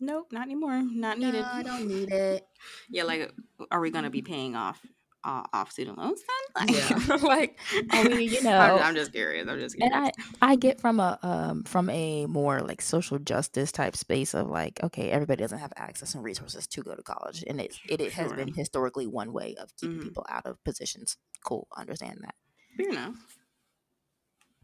Nope, 0.00 0.32
not 0.32 0.42
anymore. 0.44 0.82
Not 0.82 1.18
no, 1.18 1.26
needed. 1.26 1.44
I 1.54 1.62
don't 1.62 1.86
need 1.86 2.10
it. 2.12 2.46
Yeah, 2.90 3.04
like, 3.04 3.32
are 3.70 3.80
we 3.80 3.90
gonna 3.90 4.10
be 4.10 4.22
paying 4.22 4.56
off 4.56 4.84
uh, 5.24 5.44
off 5.52 5.72
student 5.72 5.98
loans 5.98 6.22
then? 6.22 6.66
Like, 6.68 6.76
Yeah. 6.76 6.98
like, 7.22 7.60
I 7.90 8.04
mean, 8.04 8.30
you 8.30 8.42
I'm, 8.58 8.76
know, 8.76 8.78
I'm 8.78 8.94
just 8.94 9.12
curious. 9.12 9.48
I'm 9.48 9.58
just 9.60 9.76
and 9.80 9.94
curious. 9.94 9.94
I 9.94 10.12
I 10.42 10.56
get 10.56 10.80
from 10.80 11.00
a 11.00 11.18
um 11.22 11.64
from 11.64 11.90
a 11.90 12.26
more 12.26 12.60
like 12.60 12.82
social 12.82 13.18
justice 13.18 13.72
type 13.72 13.96
space 13.96 14.34
of 14.34 14.48
like 14.48 14.82
okay 14.82 15.10
everybody 15.10 15.42
doesn't 15.42 15.58
have 15.58 15.72
access 15.76 16.14
and 16.14 16.24
resources 16.24 16.66
to 16.68 16.82
go 16.82 16.94
to 16.94 17.02
college 17.02 17.44
and 17.46 17.60
it's 17.60 17.80
it, 17.88 18.00
it 18.00 18.12
has 18.14 18.32
Sure. 18.32 18.34
been 18.34 18.48
historically 18.54 19.06
one 19.06 19.32
way 19.32 19.54
of 19.56 19.74
keeping 19.76 19.98
Mhm. 19.98 20.00
people 20.00 20.26
out 20.28 20.46
of 20.46 20.62
positions 20.64 21.16
cool 21.44 21.66
understand 21.76 22.18
that 22.22 22.34
Fair 22.76 22.88
enough. 22.90 23.38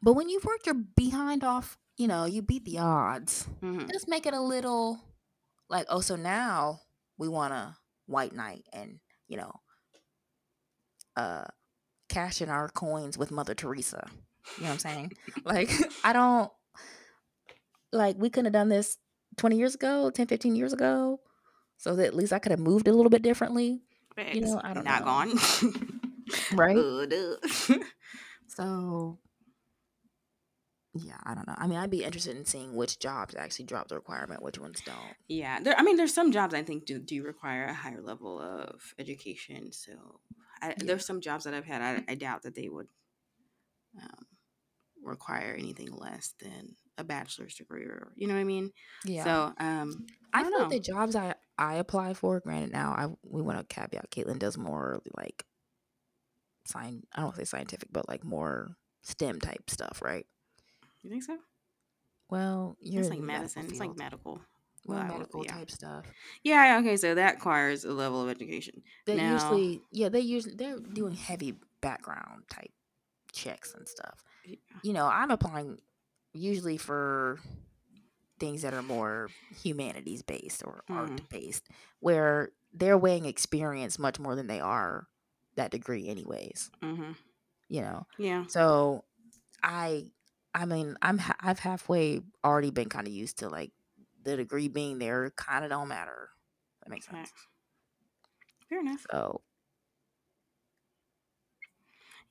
But 0.03 0.13
when 0.15 0.29
you've 0.29 0.45
worked 0.45 0.67
your 0.67 0.75
behind 0.75 1.43
off 1.45 1.79
you 1.97 2.07
know 2.07 2.25
you 2.25 2.43
beat 2.43 2.65
the 2.65 2.79
odds. 2.79 3.47
Mhm. 3.63 3.91
just 3.91 4.09
make 4.09 4.27
it 4.27 4.35
a 4.35 4.41
little 4.41 5.01
like 5.69 5.87
oh 5.89 6.01
so 6.01 6.17
now 6.17 6.81
we 7.19 7.29
want 7.29 7.53
a 7.55 7.77
white 8.07 8.35
knight 8.35 8.65
and 8.73 8.99
you 9.29 9.37
know 9.37 9.53
uh 11.17 11.45
cash 12.09 12.41
in 12.43 12.49
our 12.49 12.69
coins 12.69 13.17
with 13.19 13.31
mother 13.31 13.55
teresa. 13.55 14.07
You 14.59 14.65
know 14.65 14.69
what 14.69 14.73
i'm 14.75 14.79
saying? 14.79 15.13
Like 15.45 15.71
i 16.05 16.13
don't 16.13 16.53
like 17.93 18.17
we 18.19 18.29
couldn't 18.31 18.47
have 18.47 18.53
done 18.53 18.69
this 18.69 18.99
20 19.39 19.57
years 19.57 19.75
ago 19.75 20.11
10 20.11 20.27
15 20.27 20.55
years 20.57 20.73
ago 20.73 21.21
so 21.79 21.97
that 21.97 22.07
at 22.07 22.15
least 22.15 22.33
i 22.33 22.39
could 22.39 22.53
have 22.53 22.61
moved 22.61 22.89
a 22.89 22.93
little 22.93 23.11
bit 23.11 23.23
differently. 23.23 23.83
You 24.33 24.41
know, 24.43 24.61
I 24.65 24.73
don't 24.73 24.85
not 24.85 25.01
know. 25.01 25.07
gone. 25.07 25.33
right? 26.55 26.77
So 28.49 29.19
yeah 31.05 31.17
i 31.25 31.35
don't 31.35 31.47
know 31.47 31.55
i 31.59 31.67
mean 31.67 31.79
i'd 31.79 31.91
be 31.91 32.05
interested 32.05 32.37
in 32.37 32.45
seeing 32.45 32.75
which 32.75 32.99
jobs 32.99 33.35
actually 33.35 33.65
drop 33.65 33.89
the 33.89 33.95
requirement 33.95 34.43
which 34.43 34.59
ones 34.59 34.81
don't 34.85 35.17
yeah, 35.29 35.61
there. 35.61 35.75
I 35.77 35.83
mean, 35.83 35.97
there's 35.97 36.15
some 36.15 36.31
jobs 36.33 36.55
I 36.55 36.63
think 36.63 36.87
do 36.87 36.99
do 36.99 37.23
require 37.25 37.65
a 37.65 37.75
higher 37.75 38.01
level 38.01 38.41
of 38.41 38.95
education. 38.99 39.73
So 39.73 39.93
I, 40.63 40.69
Yeah. 40.69 40.75
there's 40.79 41.05
some 41.07 41.21
jobs 41.21 41.45
that 41.45 41.55
I've 41.55 41.65
had. 41.65 41.83
I, 41.83 42.13
I 42.13 42.15
doubt 42.15 42.43
that 42.43 42.55
they 42.55 42.69
would 42.69 42.87
um, 44.01 44.27
require 45.03 45.55
anything 45.59 45.93
less 45.93 46.35
than 46.41 46.77
a 46.97 47.05
bachelor's 47.05 47.57
degree, 47.57 47.85
or 47.85 48.13
you 48.17 48.27
know 48.29 48.35
what 48.35 48.41
I 48.41 48.45
mean. 48.45 48.73
yeah 49.05 49.25
So 49.25 49.53
um, 49.59 50.07
I, 50.33 50.41
I 50.41 50.43
don't 50.43 50.53
feel 50.53 50.61
like 50.61 50.69
know. 50.71 50.77
the 50.77 50.81
jobs 50.81 51.17
I 51.17 51.35
I 51.59 51.75
apply 51.75 52.15
for, 52.15 52.41
granted 52.41 52.73
now 52.73 52.93
I 52.97 53.07
we 53.29 53.43
want 53.43 53.59
to 53.59 53.75
caveat 53.75 54.11
Caitlin 54.11 54.39
does 54.39 54.57
more 54.57 55.03
like 55.17 55.45
sign 56.67 57.03
I 57.13 57.19
don't 57.19 57.27
want 57.27 57.37
to 57.37 57.47
say 57.47 57.57
scientific, 57.57 57.89
but 57.93 58.09
like 58.09 58.25
more 58.25 58.77
STEM 59.03 59.41
type 59.41 59.69
stuff, 59.69 60.01
right? 60.03 60.27
You 61.07 61.11
think 61.11 61.25
so? 61.25 61.39
Well, 62.29 62.77
you're 62.81 63.03
It's 63.03 63.11
like 63.11 63.21
medicine. 63.21 63.67
It's 63.69 63.79
like 63.81 63.97
medical. 63.97 64.41
more 64.87 64.97
Well, 64.97 64.99
I 64.99 65.03
would- 65.11 65.19
medical 65.19 65.45
yeah. 65.45 65.53
type 65.53 65.71
stuff. 65.71 66.07
Yeah, 66.45 66.79
okay, 66.81 66.97
so 66.97 67.15
that 67.15 67.35
requires 67.37 67.85
a 67.85 67.93
level 67.93 68.23
of 68.23 68.29
education. 68.29 68.83
They 69.05 69.17
Now- 69.17 69.33
usually, 69.33 69.83
yeah, 69.91 70.09
they 70.09 70.21
usually 70.21 70.55
they're 70.55 70.79
doing 70.79 71.15
heavy 71.15 71.59
background 71.81 72.45
type 72.49 72.73
checks 73.33 73.75
and 73.75 73.89
stuff. 73.89 74.23
Yeah. 74.45 74.57
You 74.83 74.93
know, 74.93 75.07
I'm 75.07 75.31
applying 75.31 75.81
usually 76.33 76.77
for 76.77 77.41
things 78.39 78.63
that 78.63 78.75
are 78.75 78.83
more 78.83 79.29
humanities 79.63 80.23
based 80.23 80.63
or 80.65 80.85
Mhm. 80.89 80.97
art 80.97 81.29
based, 81.31 81.69
where 82.01 82.53
they're 82.73 82.99
weighing 82.99 83.25
experience 83.25 83.99
much 83.99 84.19
more 84.21 84.35
than 84.37 84.47
they 84.47 84.61
are 84.61 85.09
that 85.55 85.71
degree, 85.71 86.09
anyways. 86.09 86.71
hmm 86.83 87.13
You 87.69 87.81
know, 87.81 88.07
Yeah. 88.19 88.47
so 88.47 89.05
I, 89.63 90.13
I 90.57 90.67
mean, 90.67 90.97
I'm 91.03 91.19
ha- 91.19 91.37
I've 91.41 91.61
halfway 91.61 92.23
already 92.45 92.73
been 92.73 92.91
kind 92.91 93.07
of 93.07 93.15
used 93.15 93.39
to 93.41 93.51
like 93.51 93.73
the 94.23 94.37
degree 94.39 94.69
being 94.69 94.99
there, 94.99 95.31
kind 95.33 95.65
of 95.65 95.71
don't 95.71 95.89
matter. 95.89 96.31
That 96.83 96.91
makes 96.91 97.07
sense. 97.07 97.33
Facts. 97.33 97.49
Fair 98.69 98.81
enough. 98.81 99.09
So 99.11 99.43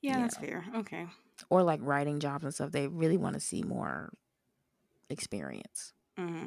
Yeah, 0.00 0.18
Yeah. 0.18 0.20
that's 0.20 0.36
fair. 0.36 0.64
Okay. 0.74 1.06
or 1.50 1.62
like 1.62 1.80
writing 1.82 2.20
jobs 2.20 2.44
and 2.44 2.54
stuff, 2.54 2.72
they 2.72 2.88
really 2.88 3.16
want 3.16 3.34
to 3.34 3.40
see 3.40 3.62
more 3.62 4.12
experience. 5.10 5.94
hmm 6.16 6.46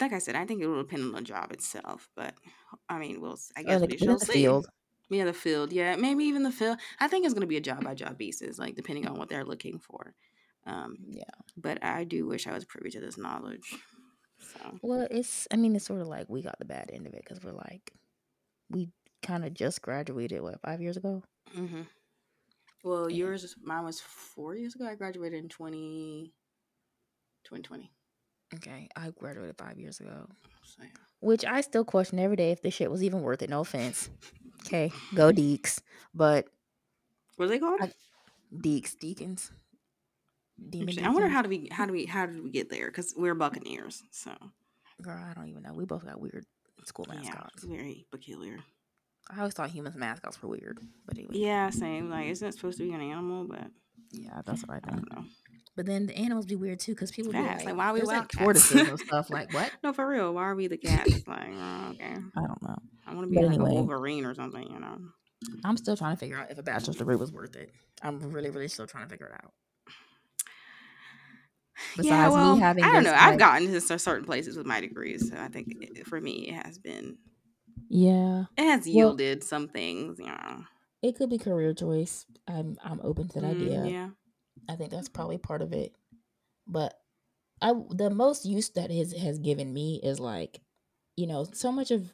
Like 0.00 0.12
I 0.12 0.18
said, 0.18 0.34
I 0.36 0.46
think 0.46 0.62
it 0.62 0.66
will 0.66 0.82
depend 0.82 1.02
on 1.04 1.12
the 1.12 1.20
job 1.22 1.52
itself, 1.52 2.08
but 2.16 2.34
I 2.88 2.98
mean, 2.98 3.20
we'll. 3.20 3.36
I 3.56 3.62
guess 3.64 3.80
like 3.80 3.90
we 3.90 3.98
shall 3.98 4.18
the 4.18 4.26
see. 4.26 4.32
field. 4.32 4.66
Yeah, 5.10 5.24
the 5.26 5.34
field. 5.34 5.72
Yeah, 5.72 5.96
maybe 5.96 6.24
even 6.24 6.42
the 6.42 6.52
field. 6.52 6.78
I 7.00 7.08
think 7.08 7.24
it's 7.24 7.34
going 7.34 7.42
to 7.42 7.46
be 7.46 7.58
a 7.58 7.60
job 7.60 7.84
by 7.84 7.94
job 7.94 8.16
basis, 8.16 8.58
like 8.58 8.76
depending 8.76 9.06
on 9.06 9.18
what 9.18 9.28
they're 9.28 9.44
looking 9.44 9.78
for. 9.78 10.14
Um, 10.66 10.96
Yeah. 11.10 11.24
but 11.56 11.82
I 11.84 12.04
do 12.04 12.26
wish 12.26 12.46
I 12.46 12.52
was 12.52 12.64
privy 12.64 12.90
to 12.90 13.00
this 13.00 13.18
knowledge. 13.18 13.74
So 14.38 14.78
Well, 14.82 15.06
it's 15.10 15.46
I 15.50 15.56
mean, 15.56 15.76
it's 15.76 15.84
sort 15.86 16.00
of 16.00 16.08
like 16.08 16.28
we 16.28 16.42
got 16.42 16.58
the 16.58 16.64
bad 16.64 16.90
end 16.92 17.06
of 17.06 17.14
it 17.14 17.22
because 17.22 17.42
we're 17.42 17.52
like 17.52 17.92
we 18.70 18.90
kind 19.22 19.44
of 19.44 19.54
just 19.54 19.82
graduated 19.82 20.40
what 20.42 20.60
five 20.60 20.80
years 20.80 20.96
ago. 20.96 21.22
hmm 21.54 21.82
Well, 22.82 23.10
Yeah. 23.10 23.16
yours, 23.26 23.56
mine 23.62 23.84
was 23.84 24.00
four 24.00 24.54
years 24.54 24.74
ago. 24.74 24.86
I 24.86 24.94
graduated 24.94 25.42
in 25.42 25.48
20, 25.48 26.32
2020. 27.44 27.90
Okay, 28.54 28.88
I 28.96 29.10
graduated 29.10 29.56
five 29.58 29.78
years 29.78 30.00
ago, 30.00 30.28
So, 30.64 30.82
yeah. 30.82 30.88
which 31.20 31.44
I 31.44 31.60
still 31.62 31.84
question 31.84 32.18
every 32.18 32.36
day 32.36 32.52
if 32.52 32.62
this 32.62 32.74
shit 32.74 32.90
was 32.90 33.02
even 33.02 33.22
worth 33.22 33.42
it. 33.42 33.50
No 33.50 33.60
offense. 33.60 34.10
Okay, 34.66 34.92
go 35.14 35.30
Deeks, 35.32 35.80
but 36.14 36.46
What 37.36 37.46
are 37.46 37.48
they 37.48 37.58
called? 37.58 37.80
I- 37.82 37.92
Deeks, 38.54 38.96
Deacons. 38.98 39.50
Demon 40.70 41.04
I 41.04 41.10
wonder 41.10 41.28
how 41.28 41.42
do 41.42 41.48
we 41.48 41.68
how 41.72 41.84
do 41.86 41.92
we 41.92 42.06
how 42.06 42.26
did 42.26 42.42
we 42.42 42.50
get 42.50 42.70
there? 42.70 42.86
Because 42.86 43.14
we're 43.16 43.34
Buccaneers, 43.34 44.02
so 44.10 44.32
Girl, 45.02 45.20
I 45.28 45.34
don't 45.34 45.48
even 45.48 45.62
know. 45.62 45.72
We 45.74 45.84
both 45.84 46.04
got 46.04 46.20
weird 46.20 46.44
school 46.84 47.06
yeah, 47.08 47.16
mascots. 47.16 47.54
it's 47.56 47.64
very 47.64 48.06
peculiar. 48.12 48.58
I 49.30 49.38
always 49.38 49.54
thought 49.54 49.70
humans 49.70 49.96
mascots 49.96 50.40
were 50.42 50.48
weird, 50.50 50.78
but 51.06 51.16
anyway, 51.16 51.32
Yeah, 51.36 51.70
same. 51.70 52.10
Like, 52.10 52.28
isn't 52.28 52.46
it 52.46 52.52
supposed 52.54 52.78
to 52.78 52.84
be 52.84 52.92
an 52.92 53.00
animal? 53.00 53.44
But 53.48 53.66
yeah, 54.12 54.42
that's 54.44 54.62
what 54.62 54.74
I 54.84 54.88
I 54.88 54.90
don't 54.90 55.10
know. 55.12 55.24
But 55.76 55.86
then 55.86 56.06
the 56.06 56.16
animals 56.16 56.46
be 56.46 56.54
weird 56.54 56.78
too, 56.78 56.92
because 56.94 57.10
people 57.10 57.32
be 57.32 57.38
like, 57.38 57.64
like, 57.64 57.76
why 57.76 57.86
are 57.86 57.94
we 57.94 58.02
like 58.02 58.32
wildcats? 58.32 58.38
tortoises 58.70 58.88
and 58.88 58.98
stuff. 59.08 59.30
Like 59.30 59.52
what? 59.52 59.72
No, 59.82 59.92
for 59.92 60.06
real. 60.06 60.32
Why 60.34 60.42
are 60.42 60.54
we 60.54 60.68
the 60.68 60.76
cats? 60.76 61.26
like, 61.26 61.48
oh, 61.50 61.88
okay. 61.94 62.14
I 62.36 62.40
don't 62.40 62.62
know. 62.62 62.76
I 63.06 63.14
want 63.14 63.22
to 63.22 63.26
be 63.30 63.36
But 63.36 63.46
like 63.46 63.54
anyway. 63.54 63.70
a 63.70 63.74
Wolverine 63.74 64.24
or 64.24 64.34
something. 64.34 64.62
You 64.70 64.78
know. 64.78 64.98
I'm 65.64 65.76
still 65.76 65.96
trying 65.96 66.14
to 66.14 66.20
figure 66.20 66.38
out 66.38 66.50
if 66.50 66.58
a 66.58 66.62
bachelor's 66.62 66.96
degree 66.96 67.16
was 67.16 67.32
worth 67.32 67.56
it. 67.56 67.70
I'm 68.02 68.20
really, 68.30 68.50
really 68.50 68.68
still 68.68 68.86
trying 68.86 69.04
to 69.04 69.10
figure 69.10 69.26
it 69.26 69.32
out. 69.32 69.52
Besides 71.96 72.06
yeah, 72.08 72.28
well, 72.28 72.54
me 72.54 72.60
having, 72.60 72.84
I 72.84 72.92
don't 72.92 73.04
know. 73.04 73.14
I've 73.16 73.38
gotten 73.38 73.68
to 73.72 73.80
certain 73.98 74.24
places 74.24 74.56
with 74.56 74.66
my 74.66 74.80
degrees, 74.80 75.28
so 75.30 75.36
I 75.36 75.48
think 75.48 75.74
it, 75.80 76.06
for 76.06 76.20
me 76.20 76.48
it 76.48 76.54
has 76.66 76.78
been 76.78 77.18
yeah, 77.88 78.44
it 78.56 78.64
has 78.64 78.80
Well- 78.86 78.94
yielded 78.94 79.44
some 79.44 79.68
things. 79.68 80.18
You 80.18 80.26
know. 80.26 80.64
it 81.02 81.16
could 81.16 81.30
be 81.30 81.38
career 81.38 81.74
choice. 81.74 82.26
I'm, 82.48 82.76
I'm 82.82 83.00
open 83.02 83.28
to 83.28 83.40
that 83.40 83.56
Mm, 83.56 83.60
idea. 83.60 83.84
Yeah. 83.86 84.08
I 84.68 84.76
think 84.76 84.90
that's 84.90 85.08
probably 85.08 85.38
part 85.38 85.60
of 85.62 85.72
it. 85.72 85.94
But 86.66 86.94
I, 87.60 87.72
the 87.90 88.10
most 88.10 88.44
use 88.46 88.70
that 88.70 88.90
his 88.90 89.12
has 89.14 89.38
given 89.38 89.72
me 89.72 90.00
is 90.02 90.18
like, 90.20 90.60
you 91.16 91.26
know, 91.26 91.46
so 91.52 91.70
much 91.72 91.90
of 91.90 92.12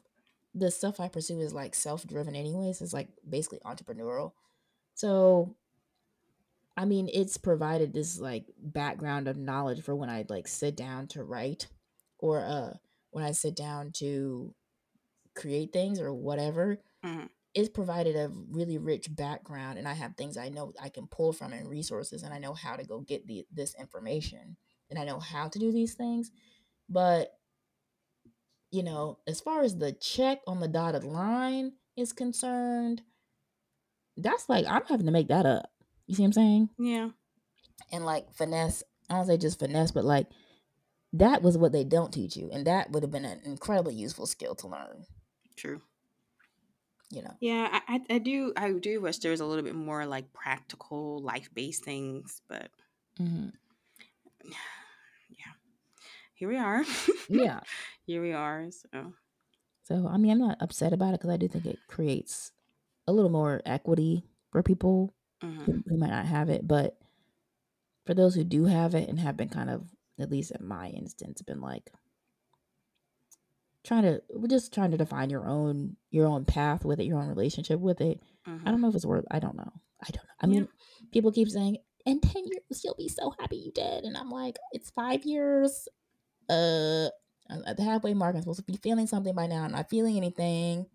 the 0.53 0.69
stuff 0.71 0.99
I 0.99 1.07
pursue 1.07 1.39
is 1.39 1.53
like 1.53 1.73
self 1.75 2.05
driven, 2.05 2.35
anyways. 2.35 2.81
It's 2.81 2.93
like 2.93 3.07
basically 3.27 3.59
entrepreneurial. 3.65 4.33
So, 4.95 5.55
I 6.81 6.85
mean, 6.85 7.09
it's 7.13 7.37
provided 7.37 7.93
this 7.93 8.19
like 8.19 8.47
background 8.57 9.27
of 9.27 9.37
knowledge 9.37 9.83
for 9.83 9.95
when 9.95 10.09
I 10.09 10.25
like 10.29 10.47
sit 10.47 10.75
down 10.75 11.07
to 11.09 11.23
write, 11.23 11.67
or 12.19 12.41
uh, 12.41 12.73
when 13.11 13.23
I 13.23 13.31
sit 13.33 13.55
down 13.55 13.91
to 13.97 14.55
create 15.35 15.73
things 15.73 15.99
or 15.99 16.13
whatever. 16.13 16.79
Mhm. 17.05 17.29
It's 17.53 17.69
provided 17.69 18.15
a 18.15 18.29
really 18.49 18.77
rich 18.79 19.15
background, 19.15 19.79
and 19.79 19.87
I 19.87 19.93
have 19.93 20.15
things 20.17 20.37
I 20.37 20.49
know 20.49 20.73
I 20.81 20.89
can 20.89 21.07
pull 21.07 21.33
from 21.33 21.53
and 21.53 21.69
resources, 21.69 22.23
and 22.23 22.33
I 22.33 22.39
know 22.39 22.53
how 22.53 22.77
to 22.77 22.85
go 22.85 23.01
get 23.01 23.27
the 23.27 23.47
this 23.51 23.75
information, 23.75 24.57
and 24.89 24.99
I 24.99 25.05
know 25.05 25.19
how 25.19 25.49
to 25.49 25.59
do 25.59 25.71
these 25.71 25.95
things. 25.95 26.31
But 26.89 27.37
you 28.71 28.83
know, 28.83 29.19
as 29.27 29.41
far 29.41 29.61
as 29.63 29.77
the 29.77 29.91
check 29.93 30.39
on 30.47 30.59
the 30.59 30.67
dotted 30.67 31.03
line 31.03 31.73
is 31.97 32.13
concerned, 32.13 33.03
that's 34.17 34.49
like 34.49 34.65
I'm 34.67 34.85
having 34.85 35.05
to 35.05 35.11
make 35.11 35.27
that 35.29 35.45
up. 35.45 35.70
You 36.11 36.17
see 36.17 36.23
what 36.23 36.27
I'm 36.27 36.33
saying? 36.33 36.69
Yeah. 36.77 37.09
And 37.89 38.03
like 38.03 38.33
finesse, 38.33 38.83
I 39.09 39.13
don't 39.13 39.27
say 39.27 39.37
just 39.37 39.59
finesse, 39.59 39.91
but 39.91 40.03
like 40.03 40.27
that 41.13 41.41
was 41.41 41.57
what 41.57 41.71
they 41.71 41.85
don't 41.85 42.11
teach 42.11 42.35
you, 42.35 42.49
and 42.51 42.67
that 42.67 42.91
would 42.91 43.01
have 43.01 43.13
been 43.13 43.23
an 43.23 43.39
incredibly 43.45 43.93
useful 43.93 44.25
skill 44.25 44.53
to 44.55 44.67
learn. 44.67 45.05
True. 45.55 45.81
You 47.11 47.21
know, 47.21 47.33
Yeah, 47.39 47.79
I, 47.87 48.01
I, 48.09 48.17
do. 48.17 48.51
I 48.57 48.73
do 48.73 48.99
wish 48.99 49.19
there 49.19 49.31
was 49.31 49.39
a 49.39 49.45
little 49.45 49.63
bit 49.63 49.73
more 49.73 50.05
like 50.05 50.33
practical, 50.33 51.21
life 51.21 51.49
based 51.53 51.85
things, 51.85 52.41
but 52.49 52.69
mm-hmm. 53.17 53.47
here 56.33 56.49
we 56.49 56.57
are. 56.57 56.83
yeah. 57.29 57.61
here 58.05 58.21
we 58.21 58.33
are. 58.33 58.67
So 58.69 59.13
So 59.83 60.09
I 60.11 60.17
mean, 60.17 60.33
I'm 60.33 60.39
not 60.39 60.57
upset 60.59 60.91
about 60.91 61.13
it 61.13 61.21
because 61.21 61.29
I 61.29 61.37
do 61.37 61.47
think 61.47 61.65
it 61.65 61.79
creates 61.87 62.51
a 63.07 63.13
little 63.13 63.31
more 63.31 63.61
equity 63.65 64.25
for 64.51 64.61
people 64.61 65.13
mhm. 65.43 65.65
who, 65.65 65.83
who 65.87 65.97
might 65.97 66.09
not 66.11 66.25
have 66.25 66.49
it, 66.49 66.67
but 66.67 66.97
for 68.05 68.13
those 68.13 68.35
who 68.35 68.43
do 68.43 68.65
have 68.65 68.95
it 68.95 69.09
and 69.09 69.19
have 69.19 69.37
been 69.37 69.49
kind 69.49 69.69
of, 69.69 69.87
at 70.19 70.29
least 70.31 70.51
in 70.51 70.65
my 70.65 70.87
instance, 70.89 71.41
been 71.41 71.61
like 71.61 71.91
trying 73.83 74.03
to, 74.03 74.21
we're 74.29 74.47
just 74.47 74.73
trying 74.73 74.91
to 74.91 74.97
define 74.97 75.29
your 75.29 75.47
own 75.47 75.95
your 76.11 76.27
own 76.27 76.45
path 76.45 76.85
with 76.85 76.99
it, 76.99 77.05
your 77.05 77.19
own 77.19 77.27
relationship 77.27 77.79
with 77.79 78.01
it. 78.01 78.21
mhm. 78.47 78.61
I 78.65 78.71
don't 78.71 78.81
know 78.81 78.89
if 78.89 78.95
it's 78.95 79.05
worth. 79.05 79.25
I 79.31 79.39
don't 79.39 79.55
know. 79.55 79.71
I 80.01 80.09
don't 80.11 80.23
know. 80.25 80.33
I 80.41 80.47
Yeah. 80.47 80.51
mean, 80.61 80.67
people 81.11 81.31
keep 81.31 81.49
saying 81.49 81.77
in 82.05 82.19
ten 82.19 82.43
years 82.45 82.83
you'll 82.83 82.95
be 82.95 83.07
so 83.07 83.33
happy 83.39 83.57
you 83.57 83.71
did, 83.71 84.03
and 84.03 84.17
I'm 84.17 84.29
like, 84.29 84.57
it's 84.71 84.89
five 84.91 85.23
years. 85.25 85.87
Uh, 86.49 87.09
at 87.65 87.77
the 87.77 87.83
halfway 87.83 88.13
mark. 88.13 88.35
I'm 88.35 88.41
supposed 88.41 88.59
to 88.59 88.65
be 88.65 88.77
feeling 88.77 89.07
something 89.07 89.35
by 89.35 89.45
now. 89.47 89.63
I'm 89.63 89.71
not 89.71 89.89
feeling 89.89 90.17
anything. 90.17 90.85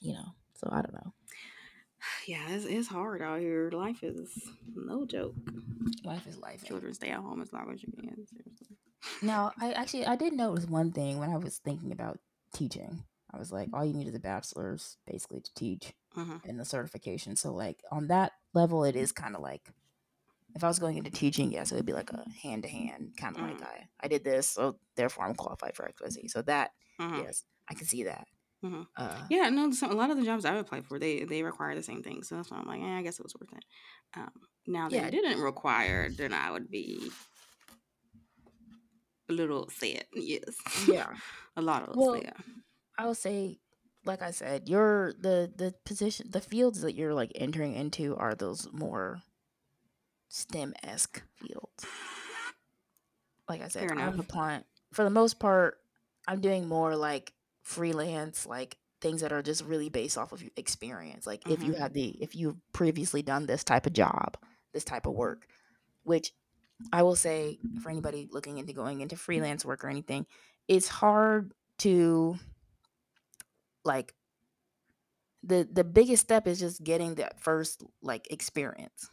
You 0.00 0.14
know. 0.14 0.34
So 0.54 0.68
I 0.70 0.82
don't 0.82 0.94
know. 0.94 1.12
Yeah, 2.26 2.44
it's, 2.50 2.64
it's 2.64 2.88
hard 2.88 3.22
out 3.22 3.40
here. 3.40 3.70
Life 3.72 4.02
is 4.02 4.30
no 4.74 5.06
joke. 5.06 5.34
Life 6.04 6.26
is 6.26 6.38
life. 6.38 6.62
Children 6.64 6.92
stay 6.94 7.10
at 7.10 7.20
home 7.20 7.40
as 7.40 7.52
long 7.52 7.70
as 7.72 7.82
you 7.82 7.90
can. 7.92 8.26
Seriously. 8.26 8.76
Now, 9.22 9.52
I 9.60 9.72
actually 9.72 10.06
I 10.06 10.16
did 10.16 10.32
notice 10.34 10.66
one 10.66 10.92
thing 10.92 11.18
when 11.18 11.30
I 11.30 11.36
was 11.38 11.58
thinking 11.58 11.90
about 11.92 12.18
teaching. 12.52 13.04
I 13.32 13.38
was 13.38 13.50
like, 13.52 13.68
all 13.72 13.84
you 13.84 13.94
need 13.94 14.08
is 14.08 14.14
a 14.14 14.18
bachelor's 14.20 14.96
basically 15.06 15.40
to 15.40 15.54
teach 15.54 15.92
Mhm. 16.16 16.40
and 16.44 16.58
the 16.60 16.64
certification. 16.64 17.36
So 17.36 17.52
like 17.52 17.82
on 17.90 18.08
that 18.08 18.32
level, 18.54 18.84
it 18.84 18.96
is 18.96 19.12
kind 19.12 19.34
of 19.34 19.42
like 19.42 19.72
if 20.54 20.64
I 20.64 20.68
was 20.68 20.78
going 20.78 20.96
into 20.98 21.10
teaching, 21.10 21.52
yes, 21.52 21.70
it 21.72 21.76
would 21.76 21.86
be 21.86 21.92
like 21.92 22.10
a 22.10 22.24
hand 22.42 22.62
to 22.64 22.68
hand 22.68 23.12
kind 23.16 23.36
of 23.36 23.42
like 23.42 23.58
Mhm. 23.58 23.66
I 23.66 23.88
I 24.00 24.08
did 24.08 24.24
this, 24.24 24.48
so 24.48 24.78
therefore 24.96 25.24
I'm 25.24 25.34
qualified 25.34 25.76
for 25.76 25.86
XYZ. 25.88 26.28
So 26.30 26.42
that 26.42 26.72
Mhm. 27.00 27.24
yes, 27.24 27.44
I 27.68 27.74
can 27.74 27.86
see 27.86 28.04
that. 28.04 28.26
Mhm. 28.64 28.86
Uh, 28.96 29.26
Yeah, 29.30 29.48
no, 29.50 29.70
some, 29.70 29.90
a 29.90 29.94
lot 29.94 30.10
of 30.10 30.16
the 30.16 30.24
jobs 30.24 30.44
I've 30.44 30.56
applied 30.58 30.84
for, 30.86 30.98
they 30.98 31.24
they 31.24 31.42
require 31.42 31.74
the 31.74 31.82
same 31.82 32.02
thing. 32.02 32.22
So 32.22 32.36
that's 32.36 32.50
why 32.50 32.58
I'm 32.58 32.66
like, 32.66 32.80
eh, 32.82 32.98
I 32.98 33.02
guess 33.02 33.18
it 33.20 33.22
was 33.24 33.34
worth 33.38 33.52
it. 33.52 33.64
Um, 34.16 34.32
now, 34.66 34.88
that 34.88 34.96
Yeah. 34.96 35.06
it 35.06 35.10
didn't 35.12 35.40
require, 35.40 36.10
then 36.10 36.32
I 36.32 36.50
would 36.50 36.70
be 36.70 37.10
a 39.28 39.32
little 39.32 39.68
sad. 39.70 40.04
Yes. 40.14 40.56
yeah. 40.88 41.14
a 41.56 41.62
lot 41.62 41.88
of 41.88 41.96
Well, 41.96 42.14
sad. 42.14 42.34
I 42.98 43.06
would 43.06 43.16
say, 43.16 43.60
like 44.04 44.22
I 44.22 44.30
said, 44.32 44.68
your 44.68 45.12
the 45.12 45.52
the 45.54 45.74
position, 45.84 46.30
the 46.30 46.40
fields 46.40 46.80
that 46.82 46.94
you're 46.94 47.14
like 47.14 47.32
entering 47.34 47.74
into 47.74 48.16
are 48.16 48.34
those 48.34 48.68
more 48.72 49.22
STEM 50.28 50.74
esque 50.82 51.22
fields. 51.36 51.84
Like 53.48 53.62
I 53.62 53.68
said, 53.68 53.90
I'm 53.92 54.20
applying 54.20 54.64
for 54.92 55.04
the 55.04 55.10
most 55.10 55.38
part. 55.38 55.78
I'm 56.26 56.40
doing 56.40 56.68
more 56.68 56.96
like 56.96 57.32
freelance, 57.68 58.46
like 58.46 58.78
things 59.00 59.20
that 59.20 59.32
are 59.32 59.42
just 59.42 59.62
really 59.64 59.90
based 59.90 60.18
off 60.18 60.32
of 60.32 60.42
experience. 60.56 61.26
Like 61.26 61.44
if 61.48 61.62
you 61.62 61.74
Mhm. 61.74 61.80
have 61.80 61.92
the 61.92 62.08
if 62.22 62.34
you've 62.34 62.56
previously 62.72 63.22
done 63.22 63.46
this 63.46 63.62
type 63.62 63.86
of 63.86 63.92
job, 63.92 64.36
this 64.72 64.84
type 64.84 65.06
of 65.06 65.14
work, 65.14 65.46
which 66.04 66.32
I 66.92 67.02
will 67.02 67.16
say 67.16 67.60
for 67.78 67.90
anybody 67.90 68.28
looking 68.30 68.58
into 68.58 68.72
going 68.72 69.00
into 69.00 69.16
freelance 69.16 69.64
work 69.64 69.84
or 69.84 69.88
anything, 69.88 70.26
it's 70.68 70.88
hard 70.88 71.52
to 71.80 72.38
like 73.84 74.14
the 75.42 75.68
the 75.70 75.84
biggest 75.84 76.22
step 76.22 76.46
is 76.46 76.58
just 76.58 76.82
getting 76.82 77.14
that 77.16 77.40
first 77.40 77.82
like 78.02 78.30
experience. 78.32 79.10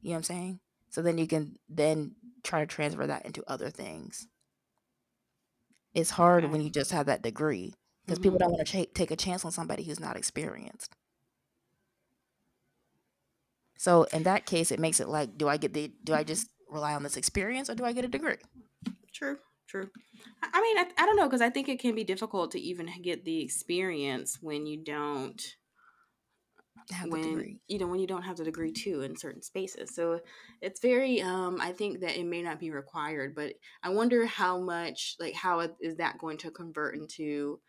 You 0.00 0.10
know 0.10 0.14
what 0.14 0.18
I'm 0.18 0.22
saying? 0.24 0.60
So 0.90 1.02
then 1.02 1.18
you 1.18 1.26
can 1.26 1.58
then 1.68 2.16
try 2.42 2.60
to 2.60 2.66
transfer 2.66 3.06
that 3.06 3.26
into 3.26 3.44
other 3.48 3.70
things. 3.70 4.26
It's 5.94 6.10
hard 6.10 6.44
Okay. 6.44 6.52
when 6.52 6.60
you 6.62 6.70
just 6.70 6.92
have 6.92 7.06
that 7.06 7.22
degree 7.22 7.74
because 8.08 8.18
Mhm. 8.18 8.22
people 8.22 8.38
don't 8.38 8.52
want 8.52 8.66
to 8.66 8.86
ch- 8.86 8.94
take 8.94 9.10
a 9.12 9.16
chance 9.16 9.44
on 9.44 9.52
somebody 9.52 9.84
who's 9.84 10.00
not 10.00 10.16
experienced. 10.16 10.96
So 13.78 14.04
in 14.04 14.24
that 14.24 14.46
case, 14.46 14.70
it 14.70 14.80
makes 14.80 15.00
it 15.00 15.08
like, 15.08 15.38
do 15.38 15.48
I 15.48 15.56
get 15.56 15.72
the 15.72 15.88
do 16.04 16.14
I 16.14 16.24
just 16.24 16.48
rely 16.68 16.94
on 16.94 17.02
this 17.02 17.16
experience 17.16 17.70
or 17.70 17.74
do 17.74 17.84
I 17.84 17.92
get 17.92 18.04
a 18.04 18.08
degree? 18.08 18.38
True, 19.12 19.38
true. 19.66 19.90
I 20.42 20.60
mean, 20.60 20.78
I, 20.78 20.90
I 21.02 21.06
don't 21.06 21.16
know 21.16 21.26
because 21.26 21.40
I 21.40 21.50
think 21.50 21.68
it 21.68 21.80
can 21.80 21.94
be 21.94 22.04
difficult 22.04 22.50
to 22.52 22.60
even 22.60 22.90
get 23.02 23.24
the 23.24 23.40
experience 23.42 24.38
when 24.40 24.66
you 24.66 24.82
don't 24.82 25.42
Have 26.92 27.10
the 27.10 27.18
when 27.18 27.18
degree. 27.18 27.60
you 27.68 27.78
know 27.78 27.86
when 27.86 28.00
you 28.00 28.06
don't 28.06 28.22
have 28.22 28.36
the 28.36 28.44
degree 28.44 28.72
too 28.72 29.02
in 29.02 29.16
certain 29.16 29.42
spaces. 29.42 29.94
So 29.94 30.20
it's 30.60 30.80
very 30.80 31.20
um 31.20 31.60
I 31.60 31.72
think 31.72 32.00
that 32.00 32.16
it 32.18 32.24
may 32.24 32.42
not 32.42 32.58
be 32.58 32.70
required, 32.70 33.34
but 33.34 33.54
I 33.82 33.90
wonder 33.90 34.26
how 34.26 34.58
much 34.60 35.16
like 35.20 35.34
how 35.34 35.60
is 35.80 35.96
that 35.96 36.18
going 36.18 36.38
to 36.38 36.50
convert 36.50 36.96
into 36.96 37.60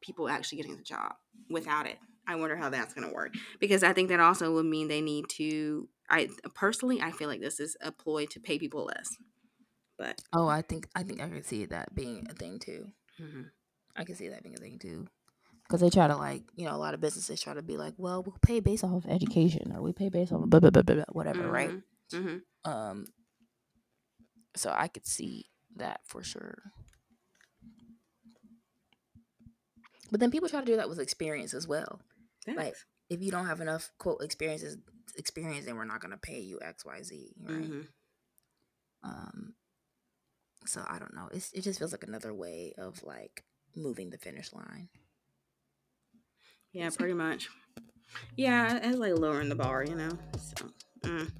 people 0.00 0.28
actually 0.28 0.56
getting 0.58 0.76
the 0.76 0.82
job 0.82 1.14
without 1.50 1.86
it. 1.86 1.98
I 2.26 2.34
wonder 2.36 2.56
how 2.56 2.70
that's 2.70 2.92
going 2.94 3.08
to 3.08 3.14
work 3.14 3.34
because 3.60 3.82
I 3.84 3.92
think 3.92 4.08
that 4.08 4.20
also 4.20 4.52
would 4.54 4.66
mean 4.66 4.88
they 4.88 5.00
need 5.00 5.28
to 5.30 5.88
I 6.10 6.28
personally 6.54 7.00
I 7.00 7.12
feel 7.12 7.28
like 7.28 7.40
this 7.40 7.60
is 7.60 7.76
a 7.80 7.92
ploy 7.92 8.26
to 8.26 8.40
pay 8.40 8.58
people 8.58 8.84
less. 8.84 9.08
But 9.98 10.20
Oh, 10.32 10.46
I 10.48 10.62
think 10.62 10.88
I 10.94 11.02
think 11.02 11.20
I 11.20 11.28
can 11.28 11.42
see 11.42 11.66
that 11.66 11.94
being 11.94 12.26
a 12.28 12.34
thing 12.34 12.58
too. 12.58 12.88
mhm. 13.20 13.50
I 13.96 14.04
can 14.04 14.14
see 14.14 14.28
that 14.28 14.42
being 14.42 14.56
a 14.56 14.60
thing 14.60 14.78
too. 14.78 15.06
Because 15.62 15.80
they 15.80 15.90
try 15.90 16.06
to 16.06 16.16
like, 16.16 16.42
you 16.54 16.64
know, 16.64 16.74
a 16.74 16.78
lot 16.78 16.94
of 16.94 17.00
businesses 17.00 17.40
try 17.40 17.54
to 17.54 17.62
be 17.62 17.76
like, 17.76 17.94
well, 17.96 18.22
we'll 18.22 18.36
pay 18.42 18.60
based 18.60 18.84
off 18.84 18.92
of 18.92 19.06
education 19.10 19.72
or 19.74 19.82
we 19.82 19.92
pay 19.92 20.08
based 20.10 20.32
off 20.32 20.42
of 20.42 20.50
blah, 20.50 20.60
blah, 20.60 20.70
blah, 20.70 20.82
blah, 20.82 20.94
blah, 20.96 21.04
whatever, 21.12 21.50
right? 21.50 21.70
Mhm. 21.70 21.82
Mhm. 22.12 22.42
Um, 22.64 23.06
so 24.54 24.72
I 24.74 24.88
could 24.88 25.06
see 25.06 25.46
that 25.76 26.00
for 26.06 26.22
sure. 26.22 26.58
But 30.10 30.20
then 30.20 30.30
people 30.30 30.48
try 30.48 30.60
to 30.60 30.66
do 30.66 30.76
that 30.76 30.88
with 30.88 30.98
experience 31.00 31.54
as 31.54 31.66
well. 31.66 32.00
Like, 32.46 32.74
if 33.10 33.22
you 33.22 33.30
don't 33.30 33.46
have 33.46 33.60
enough 33.60 33.90
quote 33.98 34.22
experiences 34.22 34.78
experience, 35.16 35.66
then 35.66 35.76
we're 35.76 35.84
not 35.84 36.00
gonna 36.00 36.16
pay 36.18 36.40
you 36.40 36.58
X, 36.62 36.84
Y, 36.84 37.02
Z, 37.02 37.34
right? 37.42 37.70
Mhm. 37.70 37.86
Um, 39.02 39.54
so 40.66 40.84
I 40.88 40.98
don't 40.98 41.14
know. 41.14 41.28
It's 41.32 41.52
it 41.52 41.62
just 41.62 41.78
feels 41.78 41.92
like 41.92 42.02
another 42.04 42.34
way 42.34 42.74
of 42.78 43.02
like 43.02 43.44
moving 43.74 44.10
the 44.10 44.18
finish 44.18 44.52
line. 44.52 44.88
Yeah, 46.72 46.90
pretty 46.90 47.14
much. 47.14 47.48
Yeah, 48.36 48.78
it's 48.82 48.98
like 48.98 49.14
lowering 49.18 49.48
the 49.48 49.54
bar, 49.54 49.84
you 49.84 49.94
know. 49.94 50.10
So, 50.38 50.70
mm. 51.02 51.30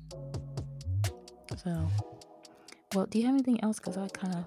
So, 1.62 1.88
well, 2.94 3.06
do 3.06 3.18
you 3.18 3.26
have 3.26 3.34
anything 3.34 3.62
else? 3.62 3.78
Because 3.78 3.96
I 3.96 4.08
kind 4.08 4.34
of 4.34 4.44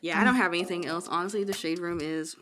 yeah, 0.00 0.20
I 0.20 0.24
don't 0.24 0.34
have 0.36 0.52
anything 0.52 0.86
else. 0.86 1.06
Honestly, 1.08 1.44
the 1.44 1.52
shade 1.52 1.78
room 1.78 2.00
is 2.00 2.36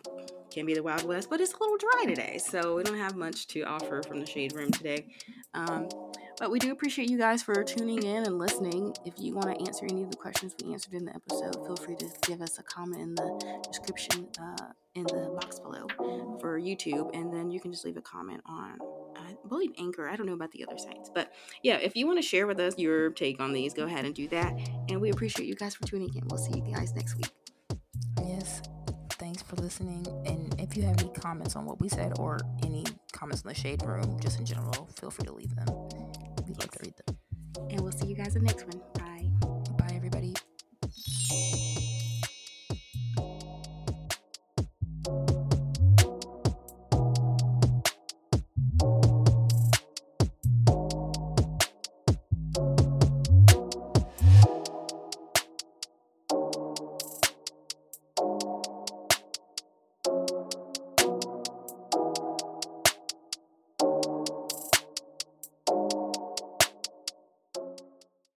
can 0.50 0.66
be 0.66 0.74
the 0.74 0.82
Wild 0.82 1.04
West, 1.04 1.30
but 1.30 1.40
it's 1.40 1.52
a 1.52 1.58
little 1.58 1.76
dry 1.76 2.04
today, 2.06 2.38
so 2.38 2.76
we 2.76 2.82
don't 2.82 2.98
have 2.98 3.16
much 3.16 3.46
to 3.48 3.62
offer 3.62 4.02
from 4.02 4.20
the 4.20 4.26
shade 4.26 4.52
room 4.54 4.70
today. 4.70 5.06
Um, 5.54 5.88
but 6.38 6.50
we 6.50 6.58
do 6.58 6.72
appreciate 6.72 7.10
you 7.10 7.18
guys 7.18 7.42
for 7.42 7.62
tuning 7.62 8.02
in 8.02 8.24
and 8.24 8.38
listening. 8.38 8.94
If 9.04 9.14
you 9.18 9.34
want 9.34 9.54
to 9.54 9.66
answer 9.66 9.84
any 9.84 10.02
of 10.02 10.10
the 10.10 10.16
questions 10.16 10.54
we 10.62 10.72
answered 10.72 10.94
in 10.94 11.04
the 11.04 11.14
episode, 11.14 11.54
feel 11.66 11.76
free 11.76 11.96
to 11.96 12.06
give 12.26 12.40
us 12.40 12.58
a 12.58 12.62
comment 12.62 13.02
in 13.02 13.14
the 13.14 13.60
description 13.68 14.26
uh, 14.40 14.72
in 14.94 15.04
the 15.04 15.36
box 15.40 15.58
below 15.60 15.86
for 16.40 16.58
YouTube, 16.58 17.14
and 17.14 17.32
then 17.32 17.50
you 17.50 17.60
can 17.60 17.72
just 17.72 17.84
leave 17.84 17.96
a 17.96 18.02
comment 18.02 18.40
on, 18.46 18.78
I 19.16 19.34
believe 19.48 19.70
Anchor. 19.78 20.08
I 20.08 20.16
don't 20.16 20.26
know 20.26 20.32
about 20.32 20.52
the 20.52 20.64
other 20.64 20.78
sites, 20.78 21.10
but 21.14 21.32
yeah, 21.62 21.76
if 21.76 21.94
you 21.94 22.06
want 22.06 22.18
to 22.18 22.26
share 22.26 22.46
with 22.46 22.58
us 22.58 22.78
your 22.78 23.10
take 23.10 23.38
on 23.40 23.52
these, 23.52 23.74
go 23.74 23.84
ahead 23.84 24.04
and 24.04 24.14
do 24.14 24.26
that. 24.28 24.52
And 24.88 25.00
we 25.00 25.10
appreciate 25.10 25.46
you 25.46 25.54
guys 25.54 25.74
for 25.74 25.86
tuning 25.86 26.14
in. 26.14 26.26
We'll 26.28 26.38
see 26.38 26.58
you 26.58 26.74
guys 26.74 26.94
next 26.94 27.16
week 27.16 27.49
for 29.50 29.56
listening. 29.56 30.06
And 30.26 30.54
if 30.58 30.76
you 30.76 30.84
have 30.84 30.98
any 31.00 31.10
comments 31.10 31.56
on 31.56 31.66
what 31.66 31.80
we 31.80 31.88
said 31.88 32.12
or 32.18 32.38
any 32.64 32.84
comments 33.12 33.42
in 33.42 33.48
the 33.48 33.54
shade 33.54 33.82
room, 33.82 34.18
just 34.20 34.38
in 34.38 34.46
general, 34.46 34.88
feel 34.98 35.10
free 35.10 35.26
to 35.26 35.32
leave 35.32 35.54
them. 35.56 35.66
We'd 36.46 36.58
love 36.58 36.70
to 36.70 36.78
read 36.82 36.94
them. 37.04 37.18
And 37.70 37.80
we'll 37.80 37.92
see 37.92 38.06
you 38.06 38.14
guys 38.14 38.36
in 38.36 38.44
the 38.44 38.52
next 38.52 38.64
one. 38.66 38.80
Bye. 38.94 39.28
Bye, 39.76 39.94
everybody. 39.96 40.34